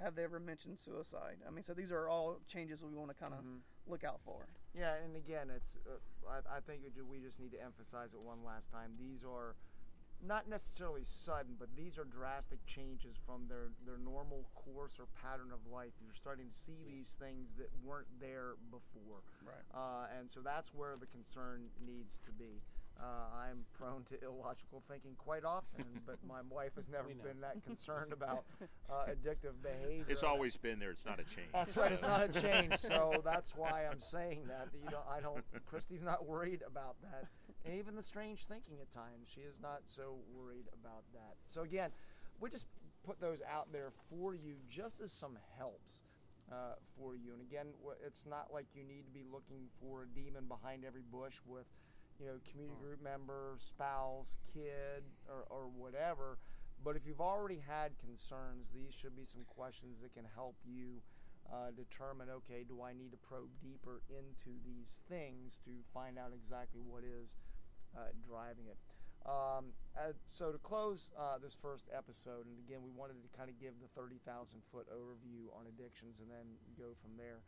Have 0.00 0.14
they 0.14 0.24
ever 0.24 0.40
mentioned 0.40 0.78
suicide? 0.78 1.38
I 1.46 1.50
mean, 1.50 1.62
so 1.64 1.74
these 1.74 1.92
are 1.92 2.08
all 2.08 2.38
changes 2.50 2.82
we 2.82 2.94
want 2.94 3.10
to 3.10 3.14
kind 3.14 3.34
of 3.34 3.40
Mhm. 3.44 3.60
look 3.86 4.02
out 4.04 4.20
for. 4.24 4.46
Yeah, 4.72 4.94
and 4.94 5.14
again, 5.16 5.50
it's 5.50 5.76
uh, 5.86 5.98
I, 6.28 6.56
I 6.56 6.60
think 6.60 6.82
we 7.08 7.20
just 7.20 7.38
need 7.38 7.52
to 7.52 7.60
emphasize 7.62 8.14
it 8.14 8.20
one 8.20 8.42
last 8.44 8.70
time. 8.70 8.96
These 8.98 9.24
are 9.24 9.56
not 10.26 10.48
necessarily 10.48 11.02
sudden, 11.04 11.54
but 11.58 11.68
these 11.76 11.98
are 11.98 12.04
drastic 12.04 12.64
changes 12.66 13.16
from 13.26 13.46
their 13.48 13.68
their 13.86 13.98
normal 13.98 14.46
course 14.54 14.92
or 14.98 15.06
pattern 15.22 15.50
of 15.52 15.60
life. 15.72 15.92
You're 16.04 16.14
starting 16.14 16.48
to 16.48 16.54
see 16.54 16.84
these 16.86 17.16
things 17.18 17.48
that 17.58 17.70
weren't 17.84 18.08
there 18.20 18.54
before, 18.70 19.22
Right. 19.44 19.64
uh, 19.74 20.06
and 20.18 20.30
so 20.30 20.40
that's 20.40 20.72
where 20.74 20.96
the 20.98 21.06
concern 21.06 21.68
needs 21.84 22.18
to 22.26 22.32
be. 22.32 22.60
Uh, 23.00 23.04
I'm 23.48 23.64
prone 23.78 24.04
to 24.10 24.22
illogical 24.22 24.82
thinking 24.86 25.14
quite 25.16 25.42
often, 25.42 25.86
but 26.06 26.18
my 26.28 26.40
wife 26.50 26.72
has 26.76 26.86
never 26.86 27.08
been 27.08 27.40
that 27.40 27.64
concerned 27.66 28.12
about 28.12 28.44
uh, 28.90 29.06
addictive 29.08 29.54
behavior. 29.62 30.04
It's 30.06 30.22
always 30.22 30.56
been 30.58 30.78
there. 30.78 30.90
It's 30.90 31.06
not 31.06 31.18
a 31.18 31.24
change. 31.24 31.48
That's 31.54 31.76
right. 31.78 31.92
It's 31.92 32.02
not 32.02 32.22
a 32.22 32.28
change, 32.42 32.76
so 32.78 33.22
that's 33.24 33.56
why 33.56 33.86
I'm 33.90 34.00
saying 34.00 34.42
that. 34.48 34.70
that 34.70 34.78
you 34.84 34.90
don't, 34.90 35.06
I 35.10 35.20
don't. 35.20 35.42
Christy's 35.64 36.02
not 36.02 36.26
worried 36.26 36.60
about 36.66 36.96
that, 37.00 37.24
and 37.64 37.74
even 37.74 37.94
the 37.96 38.02
strange 38.02 38.46
thinking 38.46 38.80
at 38.80 38.90
times, 38.90 39.28
she 39.34 39.40
is 39.42 39.56
not 39.60 39.82
so 39.84 40.16
worried 40.34 40.66
about 40.72 41.04
that. 41.12 41.36
So 41.46 41.62
again, 41.62 41.90
we 42.40 42.50
just 42.50 42.66
put 43.06 43.20
those 43.20 43.38
out 43.48 43.72
there 43.72 43.92
for 44.08 44.34
you, 44.34 44.56
just 44.68 45.00
as 45.00 45.12
some 45.12 45.36
helps 45.58 46.04
uh, 46.50 46.74
for 46.96 47.14
you. 47.14 47.32
And 47.32 47.42
again, 47.42 47.68
it's 48.06 48.26
not 48.26 48.48
like 48.52 48.66
you 48.74 48.82
need 48.84 49.04
to 49.04 49.10
be 49.12 49.24
looking 49.30 49.68
for 49.80 50.02
a 50.02 50.06
demon 50.06 50.44
behind 50.48 50.84
every 50.84 51.02
bush 51.12 51.36
with, 51.46 51.66
you 52.18 52.26
know, 52.26 52.40
community 52.50 52.76
Oh. 52.80 52.84
group 52.84 53.02
member, 53.02 53.56
spouse, 53.58 54.36
kid, 54.52 55.04
or, 55.28 55.44
or 55.50 55.68
whatever. 55.68 56.38
But 56.82 56.96
if 56.96 57.06
you've 57.06 57.20
already 57.20 57.60
had 57.66 57.92
concerns, 57.98 58.68
these 58.72 58.94
should 58.94 59.14
be 59.14 59.24
some 59.24 59.44
questions 59.46 60.00
that 60.00 60.14
can 60.14 60.24
help 60.34 60.56
you 60.64 61.02
uh, 61.52 61.72
determine 61.76 62.28
okay, 62.30 62.64
do 62.66 62.80
I 62.82 62.92
need 62.92 63.10
to 63.10 63.18
probe 63.18 63.50
deeper 63.60 64.02
into 64.08 64.56
these 64.64 65.00
things 65.08 65.58
to 65.64 65.70
find 65.92 66.16
out 66.16 66.32
exactly 66.32 66.80
what 66.80 67.02
is 67.02 67.34
uh, 67.96 68.12
driving 68.26 68.66
it? 68.66 68.78
Um, 69.26 69.76
uh, 69.96 70.16
so 70.26 70.50
to 70.50 70.58
close 70.58 71.10
uh, 71.18 71.36
this 71.38 71.56
first 71.60 71.88
episode, 71.92 72.46
and 72.46 72.56
again, 72.58 72.80
we 72.82 72.90
wanted 72.90 73.20
to 73.22 73.28
kind 73.36 73.50
of 73.50 73.60
give 73.60 73.76
the 73.80 73.88
30,000 73.92 74.24
foot 74.72 74.88
overview 74.88 75.52
on 75.52 75.68
addictions 75.68 76.20
and 76.20 76.30
then 76.30 76.56
go 76.78 76.96
from 77.02 77.16
there. 77.16 77.44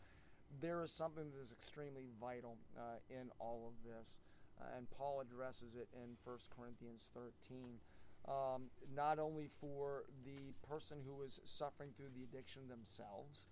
There 0.60 0.82
is 0.82 0.92
something 0.92 1.32
that 1.32 1.40
is 1.40 1.50
extremely 1.50 2.12
vital 2.20 2.58
uh, 2.76 3.00
in 3.08 3.32
all 3.40 3.72
of 3.72 3.80
this, 3.88 4.20
uh, 4.60 4.76
and 4.76 4.90
Paul 4.90 5.20
addresses 5.24 5.74
it 5.74 5.88
in 5.96 6.20
1 6.24 6.38
Corinthians 6.54 7.08
13 7.14 7.80
um, 8.28 8.70
not 8.94 9.18
only 9.18 9.48
for 9.60 10.04
the 10.24 10.54
person 10.66 10.98
who 11.04 11.22
is 11.22 11.40
suffering 11.44 11.90
through 11.96 12.10
the 12.14 12.22
addiction 12.22 12.68
themselves, 12.68 13.46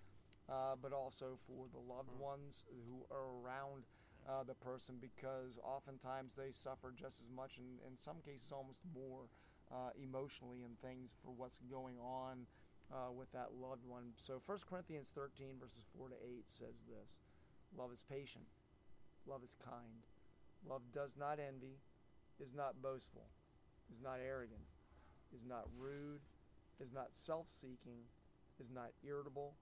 uh, 0.49 0.77
but 0.81 0.93
also 0.93 1.39
for 1.47 1.67
the 1.73 1.79
loved 1.79 2.11
Mm. 2.11 2.19
ones 2.19 2.65
who 2.87 3.07
are 3.11 3.35
around 3.43 3.85
uh, 4.29 4.43
the 4.45 4.55
person 4.55 4.97
because 5.01 5.59
oftentimes 5.63 6.33
they 6.37 6.51
suffer 6.51 6.93
just 6.95 7.21
as 7.21 7.31
much, 7.35 7.59
and 7.59 7.81
in 7.87 7.97
some 7.97 8.19
cases 8.25 8.53
almost 8.53 8.81
more, 8.95 9.29
uh, 9.71 9.95
emotionally 9.97 10.63
and 10.63 10.79
things 10.81 11.15
for 11.23 11.31
what's 11.31 11.61
going 11.71 11.97
on 12.03 12.47
uh, 12.91 13.13
with 13.13 13.31
that 13.33 13.55
loved 13.55 13.87
one. 13.87 14.11
So 14.19 14.43
1 14.45 14.59
Corinthians 14.69 15.09
13, 15.15 15.57
verses 15.61 15.87
4 15.97 16.11
to 16.11 16.19
8 16.19 16.45
says 16.51 16.77
this 16.89 17.23
Love 17.77 17.93
is 17.93 18.03
patient, 18.11 18.47
love 19.27 19.43
is 19.45 19.55
kind, 19.63 20.03
love 20.67 20.83
does 20.93 21.15
not 21.17 21.39
envy, 21.39 21.79
is 22.41 22.55
not 22.55 22.83
boastful 22.83 23.31
is 23.93 24.01
not 24.03 24.19
arrogant, 24.23 24.63
is 25.35 25.45
not 25.47 25.67
rude, 25.77 26.23
is 26.81 26.93
not 26.93 27.09
self 27.13 27.47
seeking, 27.61 28.07
is 28.61 28.71
not 28.71 28.91
irritable, 29.05 29.55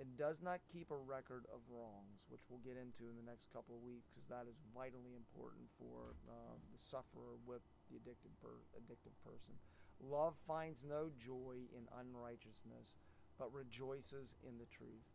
and 0.00 0.18
does 0.18 0.42
not 0.42 0.58
keep 0.66 0.90
a 0.90 0.98
record 0.98 1.46
of 1.54 1.62
wrongs, 1.70 2.26
which 2.26 2.42
we'll 2.50 2.62
get 2.66 2.74
into 2.74 3.06
in 3.06 3.14
the 3.14 3.26
next 3.26 3.46
couple 3.54 3.78
of 3.78 3.86
weeks 3.86 4.10
because 4.10 4.26
that 4.26 4.50
is 4.50 4.58
vitally 4.74 5.14
important 5.14 5.70
for 5.78 6.18
uh, 6.26 6.58
the 6.74 6.80
sufferer 6.80 7.38
with 7.46 7.62
the 7.86 7.96
addicted, 8.02 8.34
per- 8.42 8.66
addictive 8.74 9.14
person. 9.22 9.54
Love 10.02 10.34
finds 10.46 10.82
no 10.82 11.14
joy 11.14 11.70
in 11.70 11.86
unrighteousness, 11.94 12.98
but 13.38 13.54
rejoices 13.54 14.34
in 14.42 14.58
the 14.58 14.66
truth. 14.66 15.06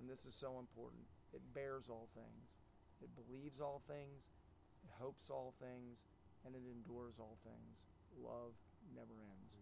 And 0.00 0.08
this 0.08 0.24
is 0.24 0.32
so 0.32 0.56
important. 0.56 1.04
It 1.36 1.44
bears 1.52 1.92
all 1.92 2.08
things, 2.16 2.56
it 3.04 3.12
believes 3.12 3.60
all 3.60 3.84
things, 3.84 4.32
it 4.80 4.90
hopes 4.96 5.28
all 5.28 5.52
things, 5.60 6.08
and 6.46 6.56
it 6.56 6.64
endures 6.64 7.20
all 7.20 7.36
things. 7.44 7.84
Love 8.16 8.56
never 8.96 9.20
ends. 9.20 9.52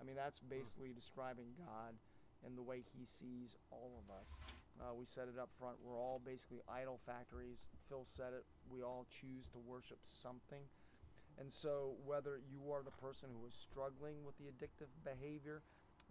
I 0.00 0.04
mean, 0.04 0.16
that's 0.18 0.42
basically 0.42 0.90
describing 0.90 1.54
God 1.54 1.94
and 2.44 2.56
the 2.56 2.62
way 2.62 2.82
He 2.96 3.04
sees 3.04 3.56
all 3.70 4.02
of 4.02 4.06
us. 4.14 4.34
Uh, 4.80 4.94
we 4.94 5.06
said 5.06 5.28
it 5.28 5.38
up 5.38 5.50
front. 5.58 5.76
We're 5.84 5.98
all 5.98 6.20
basically 6.24 6.60
idol 6.68 6.98
factories. 7.06 7.66
Phil 7.88 8.06
said 8.06 8.32
it. 8.32 8.44
We 8.70 8.82
all 8.82 9.06
choose 9.08 9.46
to 9.52 9.58
worship 9.58 9.98
something. 10.02 10.64
And 11.38 11.52
so, 11.52 11.96
whether 12.04 12.40
you 12.50 12.72
are 12.72 12.82
the 12.82 12.96
person 13.00 13.30
who 13.32 13.46
is 13.46 13.54
struggling 13.54 14.24
with 14.24 14.36
the 14.36 14.52
addictive 14.52 14.92
behavior, 15.04 15.62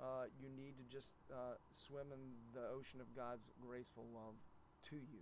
uh, 0.01 0.31
you 0.39 0.49
need 0.49 0.77
to 0.77 0.85
just 0.89 1.13
uh, 1.29 1.59
swim 1.69 2.09
in 2.13 2.33
the 2.53 2.67
ocean 2.73 3.01
of 3.01 3.13
God's 3.15 3.51
graceful 3.61 4.05
love 4.13 4.35
to 4.89 4.95
you 4.95 5.21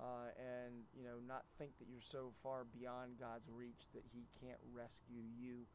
uh, 0.00 0.34
and 0.38 0.74
you 0.90 1.04
know 1.06 1.22
not 1.26 1.46
think 1.58 1.70
that 1.78 1.86
you're 1.86 2.02
so 2.02 2.34
far 2.42 2.66
beyond 2.74 3.18
God's 3.18 3.46
reach 3.50 3.86
that 3.94 4.02
He 4.10 4.26
can't 4.42 4.58
rescue 4.74 5.22
you 5.38 5.66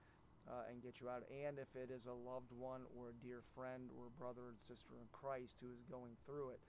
uh, 0.49 0.65
and 0.67 0.81
get 0.81 0.99
you 0.99 1.07
out. 1.07 1.23
And 1.29 1.61
if 1.61 1.69
it 1.77 1.93
is 1.93 2.09
a 2.09 2.17
loved 2.17 2.49
one 2.51 2.89
or 2.97 3.13
a 3.13 3.19
dear 3.21 3.45
friend 3.53 3.93
or 3.93 4.09
brother 4.17 4.49
and 4.49 4.57
sister 4.57 4.97
in 4.97 5.05
Christ 5.13 5.61
who 5.61 5.69
is 5.69 5.85
going 5.85 6.17
through 6.25 6.57
it, 6.57 6.61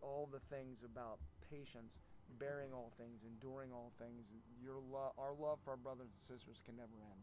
all 0.00 0.24
the 0.26 0.40
things 0.48 0.80
about 0.80 1.20
patience, 1.52 2.00
bearing 2.40 2.72
all 2.72 2.90
things, 2.96 3.20
enduring 3.22 3.70
all 3.70 3.92
things, 4.00 4.24
your 4.56 4.80
lo- 4.80 5.12
our 5.20 5.36
love 5.36 5.60
for 5.60 5.76
our 5.76 5.82
brothers 5.84 6.08
and 6.16 6.24
sisters 6.24 6.64
can 6.64 6.80
never 6.80 6.96
end. 7.04 7.22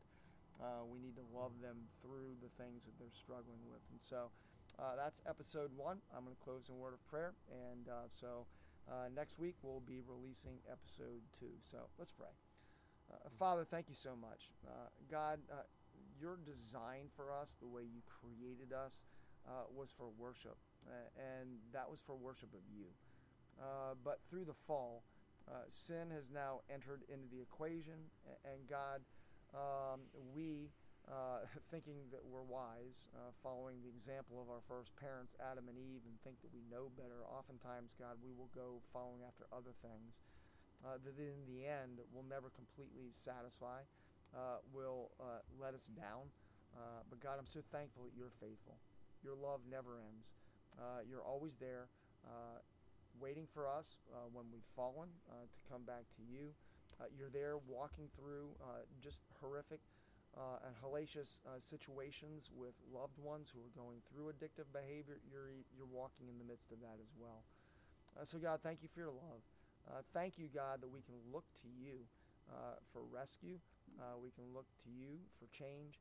Uh, 0.61 0.85
we 0.85 1.01
need 1.01 1.17
to 1.17 1.25
love 1.33 1.57
them 1.61 1.89
through 2.01 2.37
the 2.41 2.49
things 2.61 2.85
that 2.85 2.93
they're 3.01 3.13
struggling 3.13 3.65
with, 3.65 3.81
and 3.89 3.99
so. 3.99 4.29
Uh, 4.77 4.93
that's 4.95 5.21
episode 5.25 5.71
one. 5.75 5.97
I'm 6.15 6.23
going 6.23 6.35
to 6.35 6.43
close 6.43 6.69
in 6.69 6.77
word 6.77 6.93
of 6.93 7.01
prayer. 7.09 7.33
And 7.49 7.89
uh, 7.89 8.05
so 8.13 8.45
uh, 8.85 9.09
next 9.15 9.39
week 9.39 9.55
we'll 9.63 9.81
be 9.81 10.01
releasing 10.05 10.61
episode 10.69 11.25
two. 11.39 11.57
So 11.71 11.89
let's 11.97 12.11
pray. 12.11 12.29
Uh, 13.09 13.29
Father, 13.39 13.65
thank 13.65 13.89
you 13.89 13.95
so 13.95 14.15
much. 14.15 14.53
Uh, 14.67 14.93
God, 15.09 15.39
your 16.19 16.37
design 16.45 17.09
for 17.15 17.31
us, 17.31 17.57
the 17.59 17.67
way 17.67 17.83
you 17.83 18.01
created 18.05 18.73
us, 18.73 19.05
was 19.73 19.91
for 19.95 20.09
worship. 20.17 20.57
and 21.15 21.59
that 21.71 21.89
was 21.89 22.01
for 22.01 22.15
worship 22.15 22.53
of 22.53 22.61
you. 22.69 22.87
but 24.03 24.19
through 24.29 24.45
the 24.45 24.57
fall, 24.67 25.03
sin 25.67 26.11
has 26.11 26.29
now 26.29 26.61
entered 26.73 27.03
into 27.07 27.27
the 27.27 27.41
equation. 27.41 28.11
And 28.43 28.67
God, 28.69 29.01
um, 29.53 30.01
we 30.35 30.69
uh, 31.07 31.47
thinking 31.71 32.11
that 32.11 32.23
we're 32.23 32.43
wise, 32.43 33.07
uh, 33.15 33.31
following 33.39 33.79
the 33.79 33.91
example 33.91 34.43
of 34.43 34.51
our 34.51 34.59
first 34.67 34.91
parents, 34.99 35.35
Adam 35.39 35.71
and 35.71 35.79
Eve, 35.79 36.03
and 36.03 36.19
think 36.21 36.39
that 36.43 36.51
we 36.51 36.63
know 36.67 36.91
better. 36.99 37.23
Oftentimes, 37.23 37.95
God, 37.95 38.19
we 38.19 38.35
will 38.35 38.51
go 38.51 38.83
following 38.91 39.23
after 39.23 39.47
other 39.55 39.71
things 39.79 40.19
uh, 40.83 40.99
that 40.99 41.15
in 41.15 41.47
the 41.47 41.63
end 41.63 42.03
will 42.11 42.27
never 42.27 42.51
completely 42.51 43.15
satisfy, 43.15 43.87
uh, 44.37 44.61
will 44.71 45.09
uh, 45.19 45.41
let 45.59 45.73
us 45.73 45.89
down. 45.97 46.29
Uh, 46.77 47.01
but 47.09 47.19
God, 47.19 47.35
I'm 47.39 47.49
so 47.49 47.59
thankful 47.71 48.05
that 48.05 48.13
you're 48.15 48.33
faithful. 48.39 48.77
Your 49.23 49.35
love 49.35 49.61
never 49.65 49.97
ends. 49.97 50.29
you're 51.09 51.25
always 51.25 51.55
there, 51.57 51.89
waiting 53.19 53.47
for 53.51 53.67
us 53.67 54.05
when 54.31 54.45
we've 54.53 54.69
fallen 54.75 55.09
to 55.33 55.59
come 55.65 55.81
back 55.83 56.05
to 56.15 56.21
you. 56.21 56.53
you're 57.17 57.33
there 57.33 57.57
walking 57.65 58.07
through 58.13 58.53
just 59.01 59.25
horrific 59.41 59.81
uh, 60.37 60.61
and 60.69 60.73
hellacious 60.77 61.41
uh, 61.49 61.57
situations 61.57 62.53
with 62.53 62.77
loved 62.93 63.17
ones 63.17 63.49
who 63.49 63.57
are 63.65 63.73
going 63.73 63.97
through 64.05 64.29
addictive 64.29 64.69
behavior, 64.69 65.17
you're, 65.25 65.49
you're 65.73 65.89
walking 65.89 66.29
in 66.29 66.37
the 66.37 66.45
midst 66.45 66.71
of 66.71 66.77
that 66.81 67.01
as 67.01 67.09
well. 67.17 67.41
Uh, 68.13 68.25
so, 68.25 68.37
God, 68.37 68.61
thank 68.61 68.85
you 68.85 68.89
for 68.93 69.01
your 69.01 69.13
love. 69.13 69.41
Uh, 69.89 70.05
thank 70.13 70.37
you, 70.37 70.45
God, 70.53 70.81
that 70.81 70.91
we 70.91 71.01
can 71.01 71.15
look 71.33 71.45
to 71.63 71.69
you 71.73 72.05
uh, 72.47 72.79
for 72.93 73.03
rescue. 73.07 73.59
Uh, 73.99 74.19
we 74.19 74.31
can 74.31 74.45
look 74.53 74.67
to 74.83 74.89
you 74.91 75.19
for 75.39 75.47
change 75.51 75.99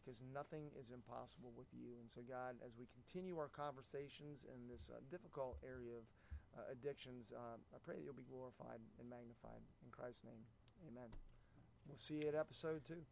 because 0.00 0.24
nothing 0.32 0.72
is 0.80 0.88
impossible 0.96 1.52
with 1.52 1.68
you. 1.76 2.00
And 2.00 2.08
so, 2.08 2.24
God, 2.24 2.56
as 2.64 2.72
we 2.80 2.88
continue 2.88 3.36
our 3.36 3.52
conversations 3.52 4.48
in 4.48 4.64
this 4.64 4.88
difficult 5.12 5.60
area 5.60 6.00
of 6.00 6.08
addictions, 6.72 7.28
I 7.36 7.76
pray 7.84 8.00
that 8.00 8.02
you'll 8.02 8.16
be 8.16 8.24
glorified 8.24 8.80
and 8.96 9.06
magnified. 9.12 9.60
In 9.84 9.92
Christ's 9.92 10.24
name, 10.24 10.40
amen. 10.88 11.12
We'll 11.84 12.00
see 12.00 12.24
you 12.24 12.32
at 12.32 12.34
episode 12.34 12.80
two. 12.88 13.04